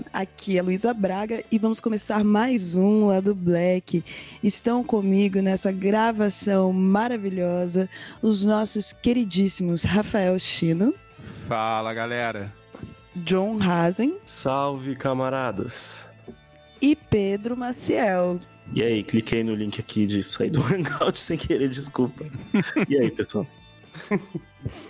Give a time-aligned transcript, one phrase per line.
[0.00, 0.04] Olá!
[0.12, 4.02] Aqui é Luísa Braga e vamos começar mais um lá do Black.
[4.42, 7.88] Estão comigo nessa gravação maravilhosa
[8.22, 10.94] os nossos queridíssimos Rafael Chino.
[11.46, 12.52] Fala, galera!
[13.16, 14.16] John Hazen.
[14.24, 16.08] Salve, camaradas!
[16.80, 18.38] E Pedro Maciel.
[18.72, 22.24] E aí, cliquei no link aqui de sair do Hangout sem querer, desculpa.
[22.88, 23.46] E aí, pessoal?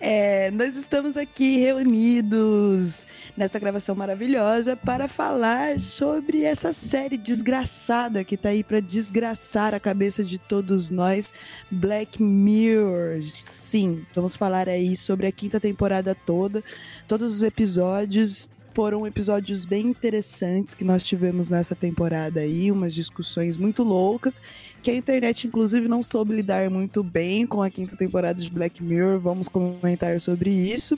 [0.00, 3.04] É, nós estamos aqui reunidos
[3.36, 9.80] nessa gravação maravilhosa para falar sobre essa série desgraçada que tá aí para desgraçar a
[9.80, 11.32] cabeça de todos nós,
[11.68, 13.20] Black Mirror.
[13.22, 16.62] Sim, vamos falar aí sobre a quinta temporada toda,
[17.08, 18.48] todos os episódios
[18.78, 24.40] foram episódios bem interessantes que nós tivemos nessa temporada aí, umas discussões muito loucas,
[24.80, 28.80] que a internet inclusive não soube lidar muito bem com a quinta temporada de Black
[28.80, 29.18] Mirror.
[29.18, 30.96] Vamos comentar sobre isso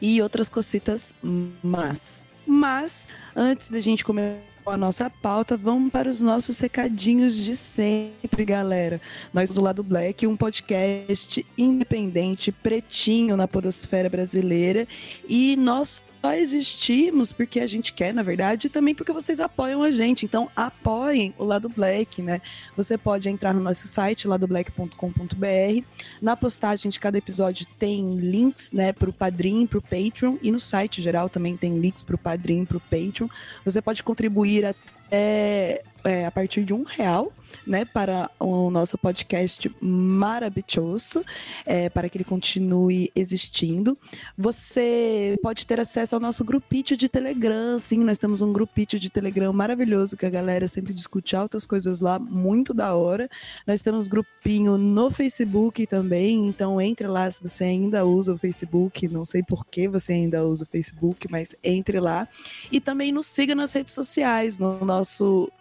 [0.00, 1.14] e outras cositas
[1.62, 3.06] mas mas
[3.36, 9.00] antes da gente começar a nossa pauta, vamos para os nossos recadinhos de sempre, galera.
[9.32, 14.88] Nós do Lado Black, um podcast independente, pretinho na podosfera brasileira,
[15.28, 19.90] e nós existimos porque a gente quer, na verdade, e também porque vocês apoiam a
[19.90, 20.24] gente.
[20.24, 22.40] Então, apoiem o Lado Black, né?
[22.76, 25.84] Você pode entrar no nosso site, ladoblack.com.br.
[26.20, 30.52] Na postagem de cada episódio tem links, né, para o Padrim, para o Patreon, e
[30.52, 33.28] no site geral também tem links para o Padrim, para o Patreon.
[33.64, 37.32] Você pode contribuir até é, a partir de um real
[37.66, 41.24] né, para o nosso podcast maravilhoso,
[41.64, 43.96] é, para que ele continue existindo.
[44.36, 49.10] Você pode ter acesso ao nosso grupito de Telegram, sim, nós temos um grupito de
[49.10, 53.28] Telegram maravilhoso, que a galera sempre discute altas coisas lá, muito da hora.
[53.66, 59.08] Nós temos grupinho no Facebook também, então entre lá se você ainda usa o Facebook,
[59.08, 62.26] não sei por que você ainda usa o Facebook, mas entre lá.
[62.70, 65.01] E também nos siga nas redes sociais, no nosso,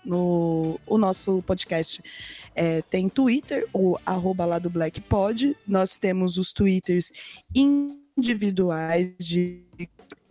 [0.05, 2.03] no, o nosso podcast podcast.
[2.53, 5.55] É, tem Twitter, o arroba lá do Black Pod.
[5.65, 7.11] Nós temos os Twitters
[7.55, 9.63] individuais de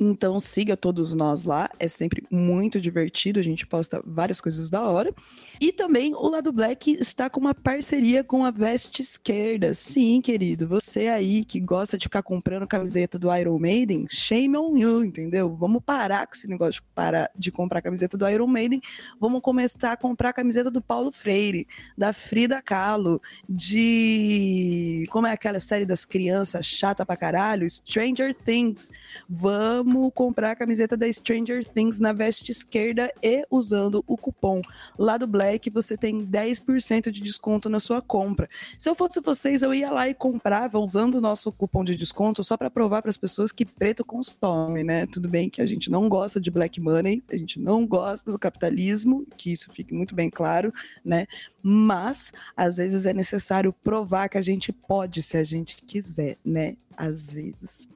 [0.00, 4.82] então siga todos nós lá, é sempre muito divertido, a gente posta várias coisas da
[4.82, 5.14] hora.
[5.60, 9.74] E também o Lado Black está com uma parceria com a Veste Esquerda.
[9.74, 14.74] Sim, querido, você aí que gosta de ficar comprando camiseta do Iron Maiden, shame on
[14.74, 15.54] you, entendeu?
[15.54, 18.80] Vamos parar com esse negócio de parar de comprar camiseta do Iron Maiden,
[19.20, 21.68] vamos começar a comprar camiseta do Paulo Freire,
[21.98, 28.90] da Frida Kahlo, de como é aquela série das crianças chata pra caralho, Stranger Things.
[29.28, 34.62] Vamos como comprar a camiseta da Stranger Things na veste esquerda e usando o cupom
[34.96, 38.48] lá do Black, você tem 10% de desconto na sua compra.
[38.78, 42.44] Se eu fosse vocês, eu ia lá e comprava usando o nosso cupom de desconto
[42.44, 45.06] só para provar para as pessoas que preto consome, né?
[45.06, 48.38] Tudo bem que a gente não gosta de black money, a gente não gosta do
[48.38, 50.72] capitalismo, que isso fique muito bem claro,
[51.04, 51.26] né?
[51.60, 56.76] Mas às vezes é necessário provar que a gente pode se a gente quiser, né?
[56.96, 57.88] Às vezes.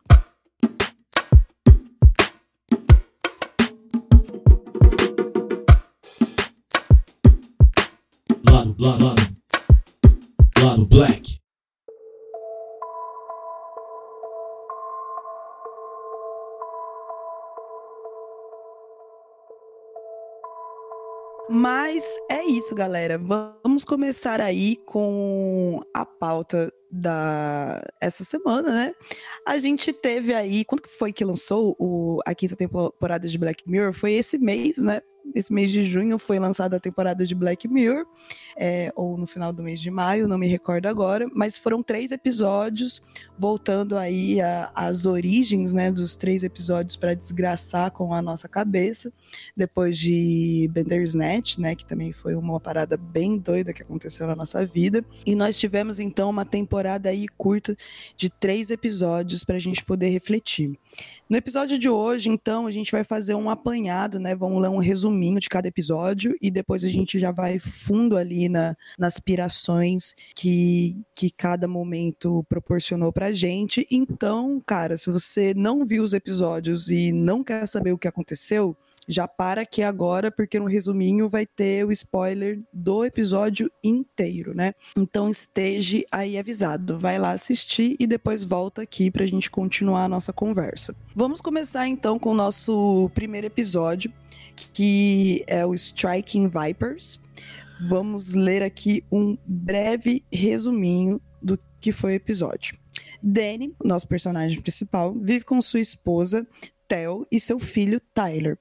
[8.79, 9.37] Lado, lado,
[10.61, 11.39] lado black.
[21.49, 23.17] Mas é isso, galera.
[23.17, 28.95] Vamos começar aí com a pauta da essa semana, né?
[29.47, 33.93] A gente teve aí, quando foi que lançou o, a quinta temporada de Black Mirror?
[33.93, 35.01] Foi esse mês, né?
[35.35, 38.05] Esse mês de junho foi lançada a temporada de Black Mirror,
[38.57, 42.13] é, ou no final do mês de maio, não me recordo agora, mas foram três
[42.13, 43.01] episódios,
[43.39, 44.39] voltando aí
[44.75, 49.13] às origens, né, dos três episódios para desgraçar com a nossa cabeça,
[49.57, 54.65] depois de Bandersnatch, né, que também foi uma parada bem doida que aconteceu na nossa
[54.65, 57.77] vida, e nós tivemos então uma temporada aí curta
[58.17, 60.79] de três episódios para a gente poder refletir.
[61.29, 64.35] No episódio de hoje, então, a gente vai fazer um apanhado, né?
[64.35, 64.79] Vamos ler um
[65.15, 70.15] resuminho de cada episódio e depois a gente já vai fundo ali na, nas aspirações
[70.35, 73.87] que, que cada momento proporcionou pra gente.
[73.91, 78.77] Então, cara, se você não viu os episódios e não quer saber o que aconteceu,
[79.07, 84.75] já para aqui agora, porque no resuminho vai ter o spoiler do episódio inteiro, né?
[84.97, 86.99] Então esteja aí avisado.
[86.99, 90.95] Vai lá assistir e depois volta aqui pra gente continuar a nossa conversa.
[91.15, 94.13] Vamos começar então com o nosso primeiro episódio,
[94.57, 97.21] que é o Striking Vipers.
[97.89, 102.79] Vamos ler aqui um breve resuminho do que foi o episódio.
[103.23, 106.47] Danny, nosso personagem principal, vive com sua esposa,
[106.87, 108.59] Tel e seu filho Tyler.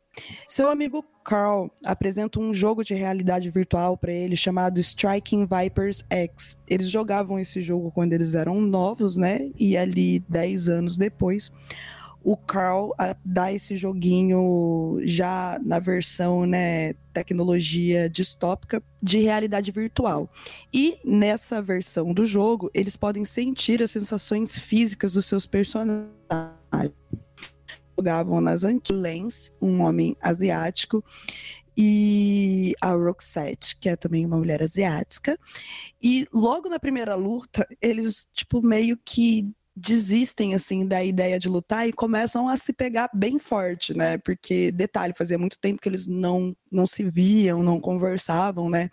[0.48, 6.57] Seu amigo Carl apresenta um jogo de realidade virtual para ele chamado Striking Vipers X.
[6.68, 9.50] Eles jogavam esse jogo quando eles eram novos, né?
[9.57, 11.51] E ali 10 anos depois,
[12.23, 20.31] o Carl ah, dá esse joguinho já na versão, né, tecnologia distópica de realidade virtual.
[20.73, 26.13] E nessa versão do jogo, eles podem sentir as sensações físicas dos seus personagens
[27.97, 31.03] jogavam nas Antilles, um homem asiático,
[31.75, 35.39] e a Roxette, que é também uma mulher asiática.
[36.01, 41.87] E logo na primeira luta, eles, tipo, meio que desistem assim da ideia de lutar
[41.87, 44.17] e começam a se pegar bem forte, né?
[44.19, 48.89] Porque detalhe, fazia muito tempo que eles não não se viam, não conversavam, né?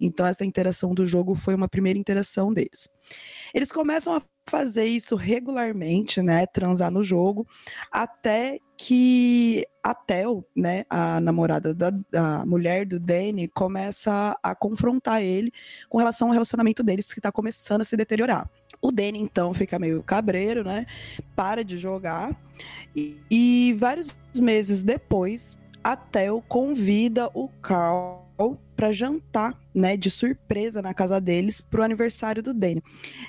[0.00, 2.88] Então essa interação do jogo foi uma primeira interação deles.
[3.54, 7.46] Eles começam a fazer isso regularmente, né, transar no jogo,
[7.90, 15.22] até que a Tel, né, a namorada da a mulher do Danny, começa a confrontar
[15.22, 15.52] ele
[15.88, 18.50] com relação ao relacionamento deles que está começando a se deteriorar.
[18.82, 20.86] O Danny, então, fica meio cabreiro, né?
[21.36, 22.36] Para de jogar.
[22.94, 28.22] E, e vários meses depois, a Tel convida o Carl
[28.76, 32.82] para jantar, né, de surpresa na casa deles pro aniversário do Danny.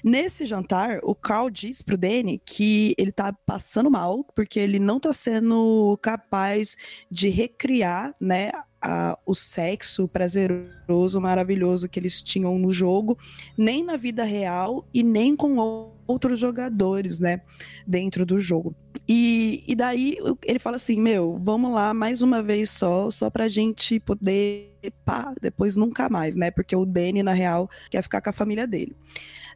[0.03, 4.99] Nesse jantar, o Carl diz pro Danny que ele tá passando mal porque ele não
[4.99, 6.75] tá sendo capaz
[7.09, 8.51] de recriar, né,
[8.83, 13.17] a, o sexo prazeroso, maravilhoso que eles tinham no jogo,
[13.57, 15.57] nem na vida real e nem com
[16.05, 17.41] outros jogadores, né,
[17.87, 18.75] dentro do jogo.
[19.07, 23.47] E, e daí ele fala assim: Meu, vamos lá mais uma vez só, só pra
[23.47, 24.73] gente poder
[25.05, 26.51] pá, depois nunca mais, né?
[26.51, 28.95] Porque o Danny, na real, quer ficar com a família dele.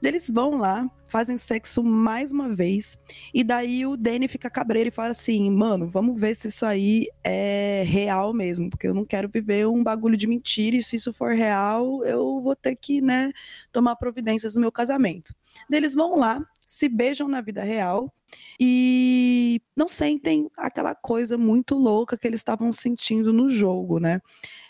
[0.04, 3.00] Eles vão lá, fazem sexo mais uma vez,
[3.34, 7.08] e daí o Danny fica cabreiro e fala assim: mano, vamos ver se isso aí
[7.24, 11.14] é real mesmo, porque eu não quero viver um bagulho de mentira, e se isso
[11.14, 13.32] for real, eu vou ter que, né,
[13.72, 15.34] tomar providências no meu casamento.
[15.72, 18.14] Eles vão lá, se beijam na vida real
[18.60, 24.20] e não sentem aquela coisa muito louca que eles estavam sentindo no jogo, né?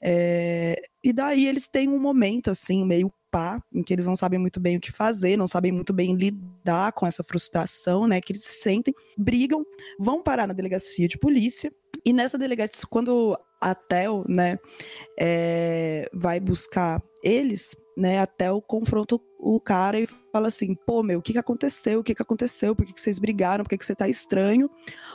[0.02, 4.40] É, e daí eles têm um momento assim, meio pá, em que eles não sabem
[4.40, 8.22] muito bem o que fazer, não sabem muito bem lidar com essa frustração, né?
[8.22, 9.64] Que eles sentem, brigam,
[10.00, 11.70] vão parar na delegacia de polícia.
[12.06, 14.58] E nessa delegacia, quando a Tel, né,
[15.20, 19.20] é, vai buscar eles, né, até o confronto o
[19.60, 22.00] cara e fala assim, pô, meu, o que que aconteceu?
[22.00, 22.76] O que que aconteceu?
[22.76, 23.64] Por que, que vocês brigaram?
[23.64, 24.70] Por que, que você tá estranho?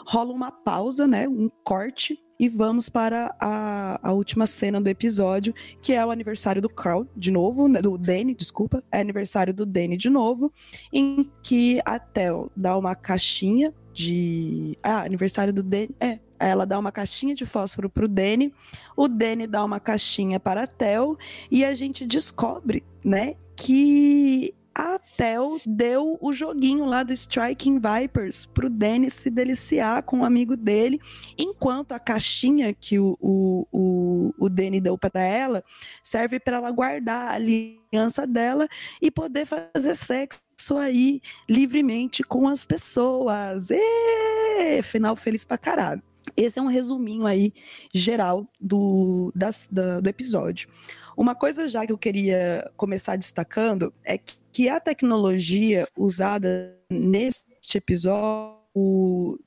[0.06, 5.54] Rola uma pausa, né, um corte e vamos para a, a última cena do episódio,
[5.80, 9.64] que é o aniversário do Carl, de novo, né, do Danny, desculpa, é aniversário do
[9.64, 10.52] Danny de novo,
[10.92, 14.76] em que a Tel dá uma caixinha de...
[14.82, 18.52] Ah, aniversário do Danny, é, ela dá uma caixinha de fósforo para o Danny,
[18.96, 21.16] o Danny dá uma caixinha para a Tel,
[21.48, 28.44] e a gente descobre, né, que a Tel deu o joguinho lá do Striking Vipers
[28.44, 31.00] pro Dennis se deliciar com um amigo dele,
[31.38, 35.62] enquanto a caixinha que o, o, o, o Danny deu para ela
[36.02, 38.66] serve para ela guardar a aliança dela
[39.00, 40.40] e poder fazer sexo
[40.76, 43.68] aí livremente com as pessoas.
[43.70, 46.02] E final feliz pra caralho.
[46.36, 47.52] Esse é um resuminho aí
[47.92, 50.68] geral do, das, da, do episódio.
[51.16, 58.62] Uma coisa já que eu queria começar destacando é que a tecnologia usada neste episódio,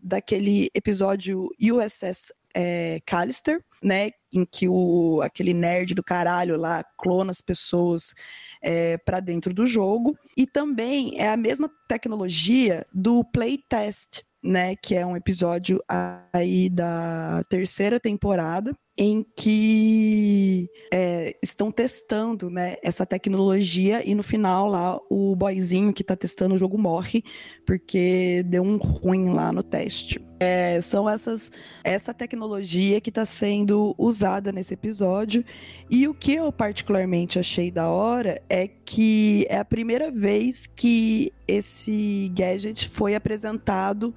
[0.01, 7.31] daquele episódio USS é, Callister, né, em que o, aquele nerd do caralho lá clona
[7.31, 8.15] as pessoas
[8.61, 14.95] é, para dentro do jogo, e também é a mesma tecnologia do playtest, né, que
[14.95, 15.83] é um episódio
[16.31, 24.67] aí da terceira temporada, em que é, estão testando né, essa tecnologia e no final
[24.67, 27.21] lá o boyzinho que está testando o jogo morre
[27.65, 30.23] porque deu um ruim lá no teste.
[30.39, 31.49] É, são essas
[31.83, 35.43] essa tecnologia que está sendo usada nesse episódio
[35.89, 41.31] e o que eu particularmente achei da hora é que é a primeira vez que
[41.47, 44.13] esse gadget foi apresentado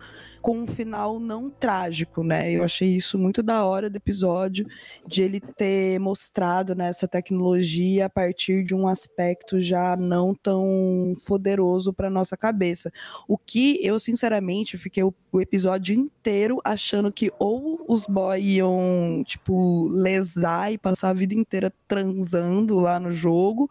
[0.49, 2.51] com um final não trágico, né?
[2.51, 4.67] Eu achei isso muito da hora do episódio,
[5.07, 11.15] de ele ter mostrado né, essa tecnologia a partir de um aspecto já não tão
[11.27, 12.91] poderoso para nossa cabeça.
[13.29, 19.23] O que eu, sinceramente, fiquei o, o, episódio inteiro achando que ou os boys iam,
[19.27, 23.69] tipo, lesar e passar a vida inteira transando lá no jogo,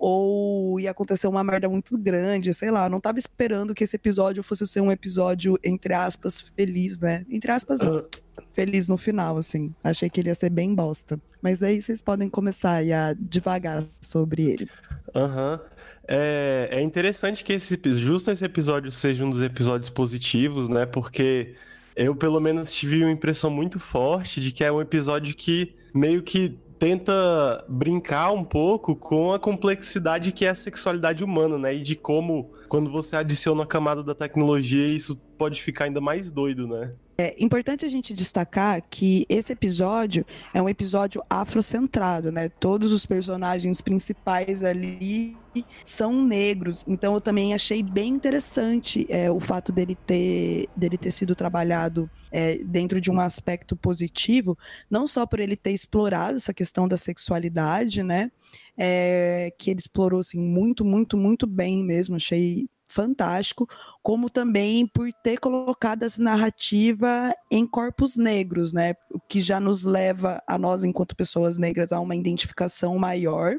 [0.00, 2.88] ou ia acontecer uma merda muito grande, sei lá.
[2.88, 7.26] Não tava esperando que esse episódio fosse ser um episódio, entre aspas, feliz, né?
[7.28, 8.06] Entre aspas, não.
[8.50, 9.74] Feliz no final, assim.
[9.84, 11.20] Achei que ele ia ser bem bosta.
[11.42, 14.68] Mas daí vocês podem começar aí a devagar sobre ele.
[15.14, 15.60] Aham.
[16.08, 20.86] É, é interessante que esse, justo esse episódio seja um dos episódios positivos, né?
[20.86, 21.54] Porque
[21.94, 26.22] eu, pelo menos, tive uma impressão muito forte de que é um episódio que meio
[26.22, 31.74] que tenta brincar um pouco com a complexidade que é a sexualidade humana, né?
[31.74, 36.30] E de como, quando você adiciona a camada da tecnologia, isso pode ficar ainda mais
[36.32, 36.94] doido, né?
[37.20, 40.24] É importante a gente destacar que esse episódio
[40.54, 42.48] é um episódio afrocentrado, né?
[42.48, 45.36] Todos os personagens principais ali
[45.84, 51.10] são negros, então eu também achei bem interessante é, o fato dele ter, dele ter
[51.10, 54.56] sido trabalhado é, dentro de um aspecto positivo,
[54.88, 58.30] não só por ele ter explorado essa questão da sexualidade, né?
[58.78, 63.68] É, que ele explorou assim, muito, muito, muito bem mesmo, achei fantástico,
[64.02, 68.94] como também por ter colocado essa narrativa em corpos negros, né?
[69.12, 73.56] O que já nos leva a nós, enquanto pessoas negras, a uma identificação maior,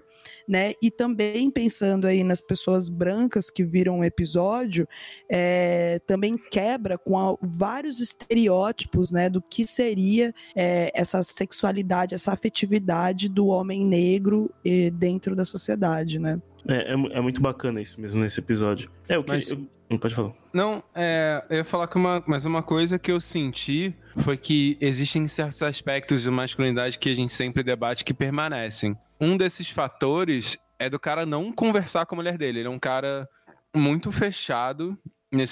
[0.48, 0.74] né?
[0.82, 4.88] E também pensando aí nas pessoas brancas que viram o episódio,
[5.30, 9.30] é, também quebra com a- vários estereótipos, né?
[9.30, 16.20] Do que seria é, essa sexualidade, essa afetividade do homem negro eh, dentro da sociedade,
[16.20, 16.42] né?
[16.68, 18.90] É, é, é muito bacana isso mesmo nesse episódio.
[19.08, 19.32] É, o que.
[19.32, 20.32] Mas- eu- não pode falar.
[20.54, 24.78] Não, é, eu ia falar que uma, mas uma coisa que eu senti foi que
[24.80, 28.96] existem certos aspectos de masculinidade que a gente sempre debate que permanecem.
[29.22, 32.60] Um desses fatores é do cara não conversar com a mulher dele.
[32.60, 33.30] Ele é um cara
[33.76, 34.98] muito fechado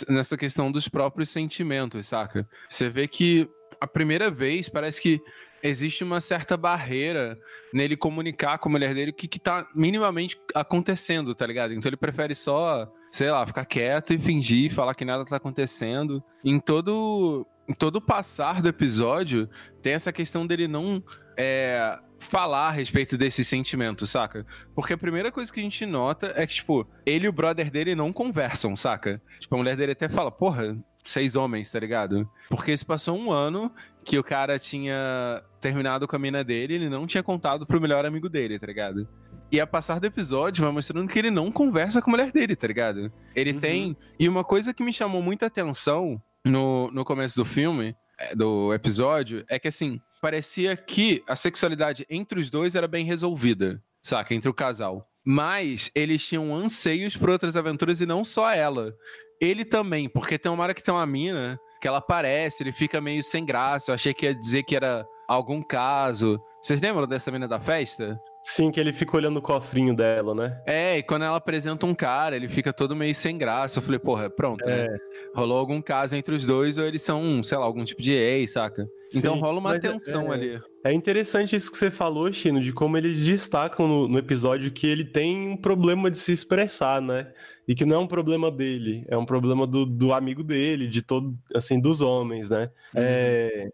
[0.09, 2.49] nessa questão dos próprios sentimentos, saca?
[2.67, 3.47] Você vê que
[3.79, 5.21] a primeira vez parece que
[5.61, 7.37] existe uma certa barreira
[7.73, 11.73] nele comunicar com a mulher dele o que, que tá minimamente acontecendo, tá ligado?
[11.73, 16.23] Então ele prefere só, sei lá, ficar quieto e fingir, falar que nada tá acontecendo.
[16.43, 19.49] Em todo, em todo passar do episódio,
[19.81, 21.03] tem essa questão dele não
[21.41, 24.45] é, falar a respeito desse sentimento, saca?
[24.75, 27.71] Porque a primeira coisa que a gente nota é que, tipo, ele e o brother
[27.71, 29.21] dele não conversam, saca?
[29.39, 32.29] Tipo, a mulher dele até fala, porra, seis homens, tá ligado?
[32.49, 33.71] Porque se passou um ano
[34.03, 38.05] que o cara tinha terminado com a mina dele, ele não tinha contado pro melhor
[38.05, 39.07] amigo dele, tá ligado?
[39.51, 42.55] E a passar do episódio vai mostrando que ele não conversa com a mulher dele,
[42.55, 43.11] tá ligado?
[43.33, 43.59] Ele Uhum.
[43.59, 43.97] tem.
[44.19, 48.73] E uma coisa que me chamou muita atenção no, no começo do filme, é, do
[48.73, 54.33] episódio, é que assim, parecia que a sexualidade entre os dois era bem resolvida, saca?
[54.33, 55.07] Entre o casal.
[55.25, 58.93] Mas eles tinham anseios por outras aventuras e não só ela.
[59.41, 62.99] Ele também, porque tem uma hora que tem uma mina que ela aparece, ele fica
[62.99, 63.91] meio sem graça.
[63.91, 66.41] Eu achei que ia dizer que era algum caso.
[66.61, 68.19] Vocês lembram dessa mina da festa?
[68.41, 70.61] Sim, que ele fica olhando o cofrinho dela, né?
[70.65, 73.79] É, e quando ela apresenta um cara, ele fica todo meio sem graça.
[73.79, 74.87] Eu falei, porra, pronto, né?
[75.35, 78.51] Rolou algum caso entre os dois, ou eles são, sei lá, algum tipo de ex,
[78.53, 78.87] saca?
[79.13, 80.61] Então Sim, rola uma é- tensão é- ali.
[80.85, 84.87] É interessante isso que você falou, Chino, de como eles destacam no, no episódio que
[84.87, 87.31] ele tem um problema de se expressar, né?
[87.67, 91.01] E que não é um problema dele, é um problema do, do amigo dele, de
[91.01, 92.71] todo, assim, dos homens, né?
[92.95, 93.67] É,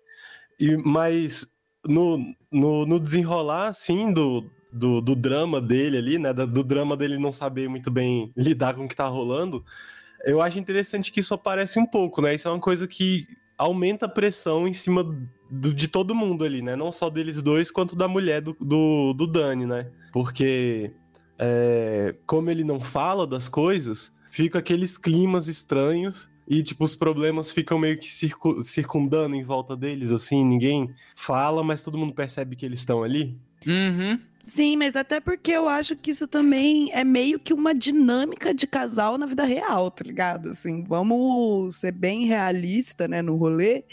[0.60, 1.48] e, mas
[1.88, 2.18] no,
[2.52, 6.34] no, no desenrolar, assim, do, do, do drama dele ali, né?
[6.34, 9.64] Do drama dele não saber muito bem lidar com o que tá rolando,
[10.24, 12.34] eu acho interessante que isso aparece um pouco, né?
[12.36, 13.28] Isso é uma coisa que
[13.58, 15.04] aumenta a pressão em cima
[15.50, 16.76] do- de todo mundo ali, né?
[16.76, 19.88] Não só deles dois, quanto da mulher do, do, do Dani, né?
[20.12, 20.92] Porque
[21.40, 27.52] é, como ele não fala das coisas, fica aqueles climas estranhos e, tipo, os problemas
[27.52, 32.56] ficam meio que circu- circundando em volta deles, assim, ninguém fala, mas todo mundo percebe
[32.56, 33.38] que eles estão ali.
[33.66, 34.20] Uhum.
[34.48, 38.68] Sim, mas até porque eu acho que isso também é meio que uma dinâmica de
[38.68, 40.52] casal na vida real, tá ligado?
[40.52, 43.84] Assim, vamos ser bem realista, né, no rolê,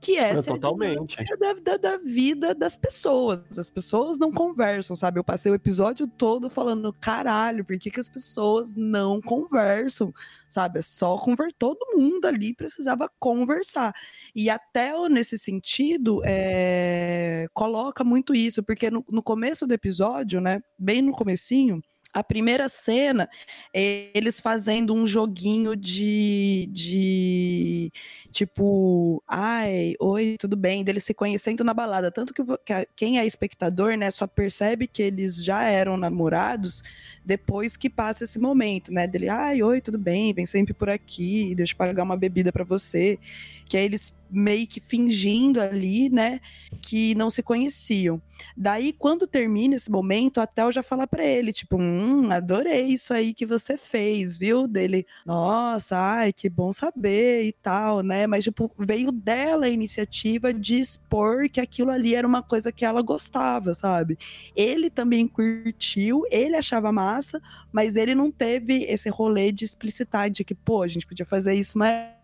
[0.00, 1.18] que é, a totalmente.
[1.18, 3.42] dinâmica da, da, da vida das pessoas.
[3.58, 5.20] As pessoas não conversam, sabe?
[5.20, 10.12] Eu passei o episódio todo falando, caralho, por que, que as pessoas não conversam?
[10.48, 10.78] Sabe?
[10.78, 11.54] É só conversar.
[11.58, 13.92] Todo mundo ali precisava conversar.
[14.34, 20.62] E até nesse sentido, é, coloca muito isso, porque no, no começo do episódio, né?
[20.78, 23.28] Bem no comecinho, a primeira cena
[23.72, 27.92] é eles fazendo um joguinho de, de,
[28.32, 32.12] Tipo, ai, oi, tudo bem, deles se conhecendo na balada.
[32.12, 36.82] Tanto que, que quem é espectador, né, só percebe que eles já eram namorados
[37.24, 39.06] depois que passa esse momento, né?
[39.06, 42.64] Dele, ai, oi, tudo bem, vem sempre por aqui, deixa eu pagar uma bebida pra
[42.64, 43.18] você.
[43.66, 46.40] Que é eles meio que fingindo ali, né,
[46.80, 48.20] que não se conheciam.
[48.56, 53.12] Daí, quando termina esse momento, a Tel já fala pra ele, tipo, hum, adorei isso
[53.12, 54.66] aí que você fez, viu?
[54.66, 58.19] Dele, nossa, ai, que bom saber e tal, né?
[58.26, 62.84] Mas, tipo, veio dela a iniciativa de expor que aquilo ali era uma coisa que
[62.84, 64.18] ela gostava, sabe?
[64.54, 67.40] Ele também curtiu, ele achava massa,
[67.72, 71.54] mas ele não teve esse rolê de explicitar de que, pô, a gente podia fazer
[71.54, 71.78] isso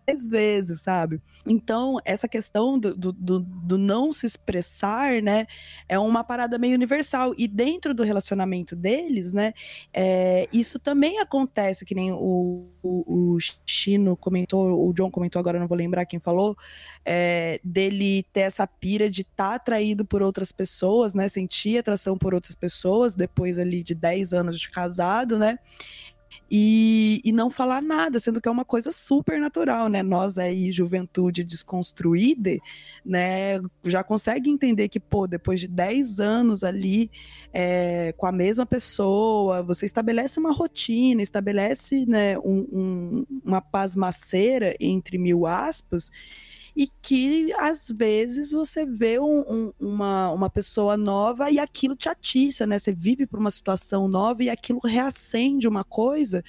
[0.07, 1.21] mais vezes, sabe?
[1.45, 5.45] Então, essa questão do, do, do, não se expressar, né,
[5.89, 7.33] é uma parada meio universal.
[7.37, 9.53] E dentro do relacionamento deles, né,
[9.93, 15.59] é, isso também acontece, que nem o, o, o Chino comentou, o John comentou agora,
[15.59, 16.55] não vou lembrar quem falou,
[17.03, 22.17] é, dele ter essa pira de estar tá atraído por outras pessoas, né, sentir atração
[22.17, 25.59] por outras pessoas, depois ali de 10 anos de casado, né,
[26.49, 30.01] e, e não falar nada, sendo que é uma coisa super natural, né?
[30.01, 32.57] Nós aí, juventude desconstruída,
[33.05, 37.09] né, já consegue entender que, pô, depois de 10 anos ali
[37.53, 44.75] é, com a mesma pessoa, você estabelece uma rotina, estabelece né, um, um, uma pasmaceira,
[44.79, 46.11] entre mil aspas,
[46.77, 52.07] e que às vezes você vê um, um, uma, uma pessoa nova e aquilo te
[52.07, 52.77] atiça, né?
[52.77, 56.43] Você vive por uma situação nova e aquilo reacende uma coisa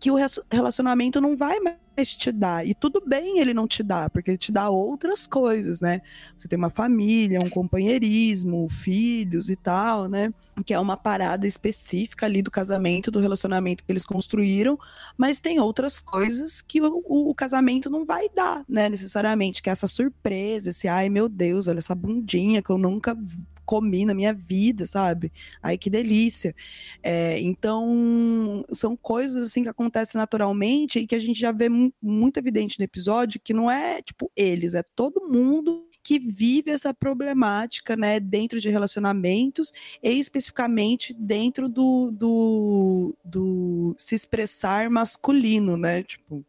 [0.00, 0.16] que o
[0.50, 2.66] relacionamento não vai mais te dar.
[2.66, 6.02] E tudo bem ele não te dar, porque ele te dá outras coisas, né?
[6.36, 10.32] Você tem uma família, um companheirismo, filhos e tal, né?
[10.64, 14.78] Que é uma parada específica ali do casamento, do relacionamento que eles construíram,
[15.16, 18.88] mas tem outras coisas que o, o, o casamento não vai dar, né?
[18.88, 23.16] Necessariamente, que é essa surpresa, esse ai meu Deus, olha essa bundinha que eu nunca
[23.66, 25.32] comi na minha vida, sabe?
[25.62, 26.54] Ai, que delícia.
[27.02, 31.68] É, então, são coisas assim que acontecem naturalmente e que a gente já vê
[32.00, 36.94] muito evidente no episódio que não é tipo eles, é todo mundo que vive essa
[36.94, 46.04] problemática, né, dentro de relacionamentos e especificamente dentro do, do, do se expressar masculino, né,
[46.04, 46.44] tipo.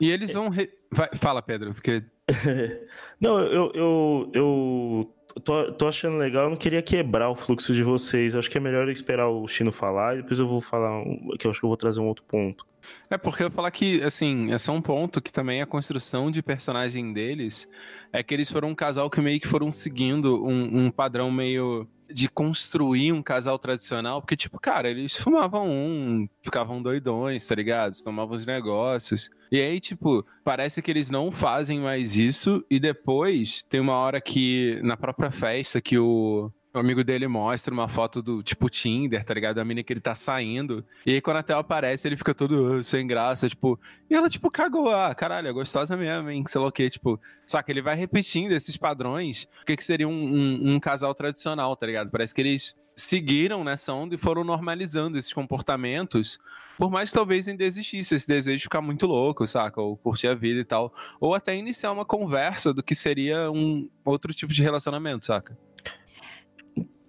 [0.00, 0.48] E eles vão.
[0.48, 0.68] Re...
[0.90, 2.02] Vai, fala, Pedro, porque.
[3.20, 7.82] não, eu, eu, eu tô, tô achando legal, eu não queria quebrar o fluxo de
[7.82, 8.34] vocês.
[8.34, 11.04] Acho que é melhor esperar o Chino falar e depois eu vou falar,
[11.38, 12.66] que eu acho que eu vou trazer um outro ponto.
[13.08, 16.30] É porque eu vou falar que, assim, é só um ponto que também a construção
[16.30, 17.68] de personagem deles
[18.12, 21.86] é que eles foram um casal que meio que foram seguindo um, um padrão meio
[22.12, 27.94] de construir um casal tradicional, porque, tipo, cara, eles fumavam um, ficavam doidões, tá ligado?
[28.02, 29.30] Tomavam os negócios.
[29.50, 34.20] E aí, tipo, parece que eles não fazem mais isso, e depois tem uma hora
[34.20, 39.24] que, na própria festa, que o, o amigo dele mostra uma foto do tipo Tinder,
[39.24, 39.58] tá ligado?
[39.58, 40.84] A menina que ele tá saindo.
[41.04, 43.78] E aí, quando a Theo aparece, ele fica todo uh, sem graça, tipo.
[44.08, 44.88] E ela, tipo, cagou.
[44.88, 46.44] Ah, caralho, é gostosa mesmo, hein?
[46.46, 46.88] Sei lá o quê.
[46.88, 47.70] Tipo, saca?
[47.72, 49.48] Ele vai repetindo esses padrões.
[49.62, 52.10] O que, que seria um, um, um casal tradicional, tá ligado?
[52.10, 56.38] Parece que eles seguiram nessa onda e foram normalizando esses comportamentos.
[56.78, 59.80] Por mais que talvez ainda existisse esse desejo de ficar muito louco, saca?
[59.80, 60.94] Ou curtir a vida e tal.
[61.20, 65.58] Ou até iniciar uma conversa do que seria um outro tipo de relacionamento, saca?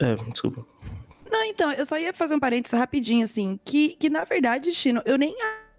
[0.01, 0.65] É, desculpa.
[1.31, 5.01] Não, então, eu só ia fazer um parênteses rapidinho, assim, que, que na verdade, Chino,
[5.05, 5.33] eu nem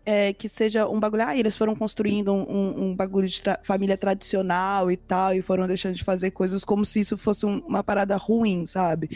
[0.05, 3.97] é, que seja um bagulho, ah, eles foram construindo um, um, bagulho de tra família
[3.97, 7.85] tradicional e tal, e foram deixando de fazer coisas como se isso fosse um, uma
[7.85, 9.11] parada ruim, sabe?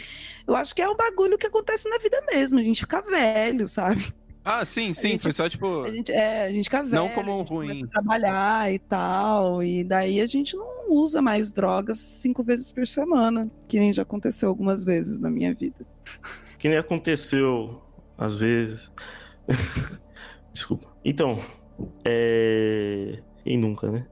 [0.46, 3.66] Eu acho que é um bagulho que acontece na vida mesmo, a gente fica velho,
[3.66, 4.14] sabe?
[4.48, 5.82] Ah, sim, sim, gente, foi só tipo.
[5.82, 6.94] A gente, é, a gente fica velho.
[6.94, 7.82] Não como ruim.
[7.82, 9.60] A trabalhar e tal.
[9.60, 14.02] E daí a gente não usa mais drogas cinco vezes por semana, que nem já
[14.02, 15.84] aconteceu algumas vezes na minha vida.
[16.58, 17.82] Que nem aconteceu
[18.16, 18.90] às vezes.
[20.54, 20.88] Desculpa.
[21.04, 21.38] Então,
[22.02, 23.20] é.
[23.44, 24.06] E nunca, né?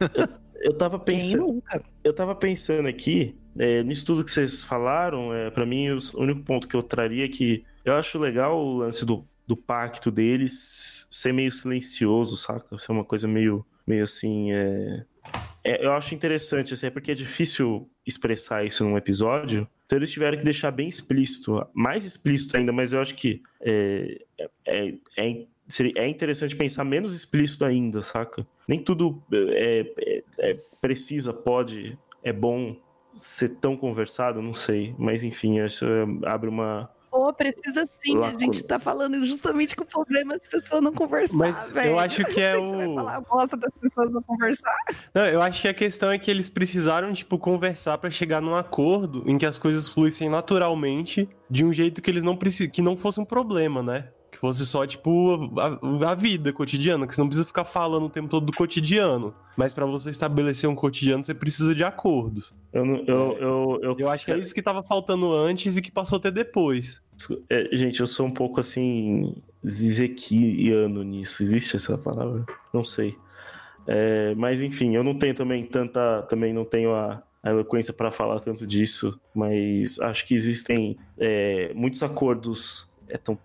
[0.00, 0.28] Eu,
[0.62, 1.44] eu tava pensando.
[1.44, 1.82] Quem nunca?
[2.02, 6.42] Eu tava pensando aqui, é, nisso tudo que vocês falaram, é, para mim, o único
[6.42, 11.08] ponto que eu traria é que eu acho legal o lance do do pacto deles
[11.10, 12.78] ser meio silencioso, saca?
[12.78, 14.52] Ser uma coisa meio, meio assim.
[14.52, 15.04] É...
[15.64, 19.68] É, eu acho interessante, assim, é porque é difícil expressar isso num episódio.
[19.84, 24.22] Então eles tiveram que deixar bem explícito, mais explícito ainda, mas eu acho que é,
[24.68, 25.46] é, é,
[25.96, 28.46] é interessante pensar menos explícito ainda, saca?
[28.68, 32.76] Nem tudo é, é, precisa, pode, é bom
[33.10, 34.94] ser tão conversado, não sei.
[34.96, 35.84] Mas enfim, isso
[36.24, 36.88] abre uma,
[37.20, 38.16] Pô, precisa sim.
[38.16, 38.38] A Lacuna.
[38.38, 41.90] gente tá falando justamente que o problema é as pessoas não conversar, Mas velho.
[41.90, 42.94] eu acho que é Você vai o.
[42.94, 44.74] falar a bosta das pessoas não conversar.
[45.14, 48.54] Não, eu acho que a questão é que eles precisaram, tipo, conversar pra chegar num
[48.54, 52.80] acordo em que as coisas fluíssem naturalmente, de um jeito que eles não precisam, que
[52.80, 54.08] não fosse um problema, né?
[54.32, 58.08] Que fosse só, tipo, a, a vida cotidiana, que você não precisa ficar falando o
[58.10, 59.34] tempo todo do cotidiano.
[59.56, 62.54] Mas pra você estabelecer um cotidiano, você precisa de acordos.
[62.72, 65.82] Eu, não- eu, eu, eu, Eu acho que é isso que tava faltando antes e
[65.82, 67.02] que passou até depois.
[67.48, 69.34] É, gente, eu sou um pouco assim.
[69.66, 71.42] Zizequiano nisso.
[71.42, 72.44] Existe essa palavra?
[72.72, 73.16] Não sei.
[73.86, 76.22] É, mas enfim, eu não tenho também tanta.
[76.22, 79.20] Também não tenho a, a eloquência para falar tanto disso.
[79.34, 82.90] Mas acho que existem é, muitos acordos.
[83.08, 83.38] É, tão,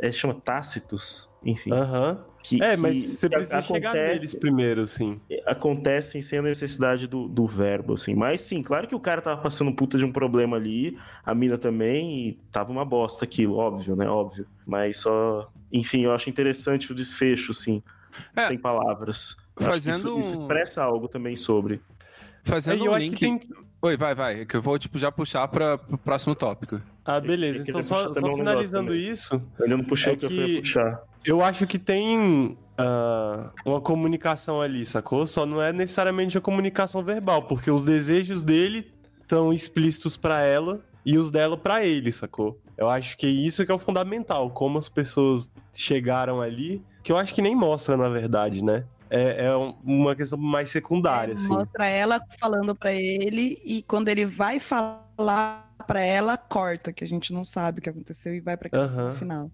[0.00, 1.30] é, chama tácitos.
[1.44, 1.72] Enfim.
[1.72, 2.31] Aham.
[2.42, 5.20] Que, É, que- mas você que precisa chegar acontece- neles primeiro, assim.
[5.46, 8.14] acontecem sem a necessidade do, do verbo, assim.
[8.14, 11.56] Mas sim, claro que o cara tava passando puta de um problema ali, a mina
[11.58, 14.08] também, e tava uma bosta aquilo, óbvio, né?
[14.08, 14.46] Óbvio.
[14.66, 15.50] Mas só.
[15.72, 17.82] Enfim, eu acho interessante o desfecho, assim,
[18.36, 19.36] É, sem palavras.
[19.56, 21.80] Eu que fazendo isso, isso expressa algo também sobre.
[22.44, 23.14] Fazendo Aí eu um acho link.
[23.16, 23.40] que tem.
[23.80, 24.44] Oi, vai, vai.
[24.44, 26.80] Que eu vou, tipo, já puxar para o próximo tópico.
[27.04, 27.58] Ah, Eu beleza.
[27.64, 30.34] queria Então, só, só finalizando isso, Eu ainda não puxei É o que, eu que-
[30.54, 31.00] ia puxar.
[31.24, 35.26] Eu acho que tem ah, uma comunicação ali, sacou?
[35.26, 40.80] Só não é necessariamente a comunicação verbal, porque os desejos dele estão explícitos pra ela
[41.04, 42.58] e os dela pra ele, sacou?
[42.76, 47.16] Eu acho que isso que é o fundamental, como as pessoas chegaram ali, que eu
[47.16, 48.84] acho que nem mostra, na verdade, né?
[49.10, 51.48] É, é um- uma questão mais secundária, É, assim.
[51.52, 57.06] Mostra ela falando pra ele e quando ele vai falar pra ela, corta, que a
[57.06, 59.12] gente não sabe o que aconteceu e vai pra questão Aham.
[59.12, 59.50] final.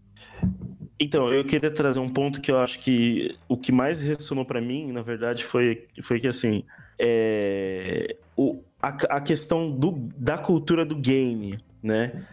[1.00, 4.60] Então, eu queria trazer um ponto que eu acho que o que mais ressonou pra
[4.60, 6.64] mim, na verdade, foi, foi que assim,
[6.98, 12.24] é, o, a, a questão do, da cultura do game, né?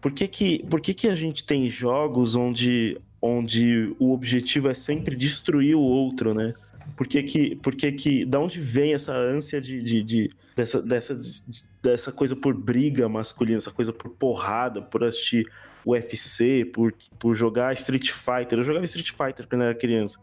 [0.00, 4.74] Por que que, por que que a gente tem jogos onde, onde o objetivo é
[4.74, 6.54] sempre destruir o outro, né?
[6.96, 10.80] Por que que, por que, que da onde vem essa ânsia de, de, de- dessa,
[10.80, 11.42] dessa, de-
[11.82, 15.46] dessa coisa por briga masculina, essa coisa por porrada, por assistir
[15.86, 18.58] UFC, por, por jogar Street Fighter.
[18.58, 20.18] Eu jogava Street Fighter quando era criança.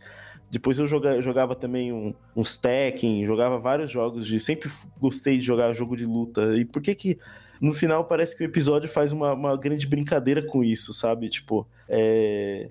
[0.49, 4.39] Depois eu joga- eu jogava também um, uns Tekken, jogava vários jogos de.
[4.39, 4.69] Sempre
[4.99, 6.57] gostei de jogar jogo de luta.
[6.57, 7.17] E por que que
[7.61, 11.29] no final parece que o episódio faz uma, uma grande brincadeira com isso, sabe?
[11.29, 12.69] Tipo, é,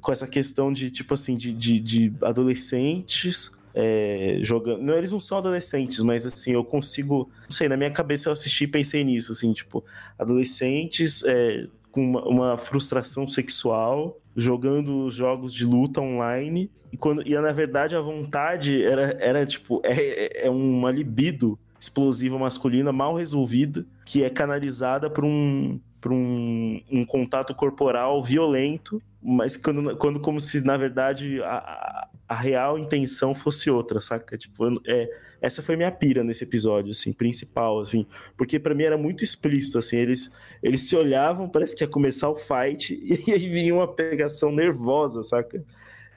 [0.00, 3.52] com essa questão de, tipo assim, de, de, de adolescentes.
[3.74, 4.82] é, jogando.
[4.82, 7.30] Não, eles não são adolescentes, mas assim, eu consigo.
[7.44, 9.84] Não sei, na minha cabeça eu assisti e pensei nisso, assim, tipo,
[10.18, 16.70] adolescentes é, com uma, uma frustração sexual, jogando jogos de luta online.
[16.92, 22.38] E, quando, e na verdade a vontade era, era tipo, é, é uma libido explosiva
[22.38, 29.56] masculina mal resolvida, que é canalizada por um, por um, um contato corporal violento, mas
[29.56, 34.38] quando, quando como se na verdade a, a, real intenção fosse outra, saca?
[34.38, 35.10] Tipo, é,
[35.42, 39.78] essa foi minha pira nesse episódio, assim, principal, assim, porque pra mim era muito explícito,
[39.78, 40.30] assim, eles,
[40.62, 45.22] eles se olhavam, parece que ia começar o fight, e aí vinha uma pegação nervosa,
[45.22, 45.62] saca?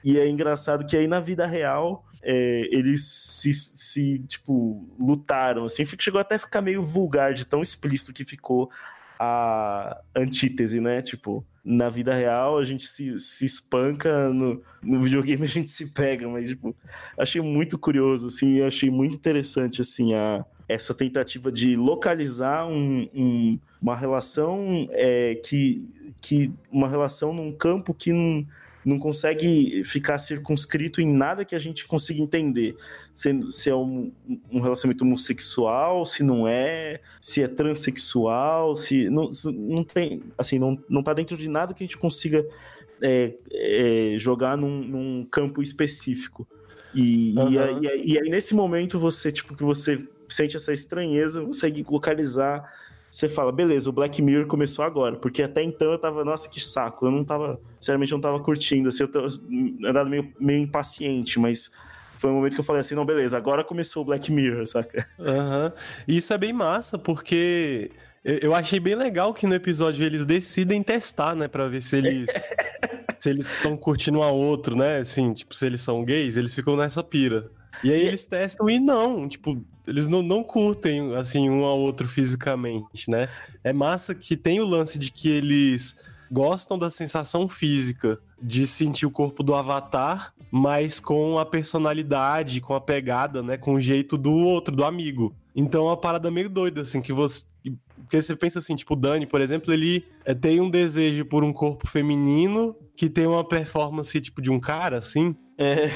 [0.02, 5.84] E é engraçado que aí na vida real é, eles se, se, tipo, lutaram, assim,
[5.98, 8.70] chegou até a ficar meio vulgar de tão explícito que ficou
[9.18, 11.00] a antítese, né?
[11.02, 15.86] Tipo, na vida real a gente se, se espanca, no, no videogame a gente se
[15.92, 16.74] pega, mas, tipo,
[17.18, 23.58] achei muito curioso, assim, achei muito interessante, assim, a, essa tentativa de localizar um- um-
[23.80, 25.86] uma relação é, que,
[26.20, 26.50] que.
[26.72, 28.44] uma relação num campo que não,
[28.84, 32.76] não consegue ficar circunscrito em nada que a gente consiga entender.
[33.12, 34.12] Se, se é um,
[34.50, 39.08] um relacionamento homossexual, se não é, se é transexual, se.
[39.10, 40.22] Não, não tem.
[40.36, 42.44] Assim, não, não tá dentro de nada que a gente consiga
[43.02, 46.46] é, é, jogar num, num campo específico.
[46.94, 51.42] E, aí- e aí, e aí, nesse momento, você, tipo, que você sente essa estranheza,
[51.42, 52.64] consegue localizar.
[53.14, 55.14] Você fala, beleza, o Black Mirror começou agora.
[55.14, 57.06] Porque até então eu tava, nossa, que saco.
[57.06, 58.88] Eu não tava, sinceramente, eu não tava curtindo.
[58.88, 59.24] Assim, eu tô
[59.86, 61.72] andado meio, meio impaciente, mas
[62.18, 65.08] foi um momento que eu falei assim, não, beleza, agora começou o Black Mirror, saca?
[65.20, 65.72] Aham.
[66.08, 67.92] E isso é bem massa, porque
[68.24, 72.26] eu achei bem legal que no episódio eles decidem testar, né, Pra ver se eles
[73.16, 74.98] se eles estão curtindo ao outro, né?
[74.98, 77.48] Assim, tipo, se eles são gays, eles ficam nessa pira.
[77.84, 82.08] E aí eles testam e não, tipo, eles não, não curtem assim um ao outro
[82.08, 83.28] fisicamente, né?
[83.62, 85.96] É massa que tem o lance de que eles
[86.30, 92.74] gostam da sensação física de sentir o corpo do avatar, mas com a personalidade, com
[92.74, 95.34] a pegada, né, com o jeito do outro, do amigo.
[95.54, 98.92] Então é uma parada meio doida assim que você que Porque você pensa assim, tipo,
[98.92, 103.26] o Dani, por exemplo, ele é, tem um desejo por um corpo feminino que tem
[103.26, 105.34] uma performance, tipo, de um cara, assim.
[105.58, 105.90] É.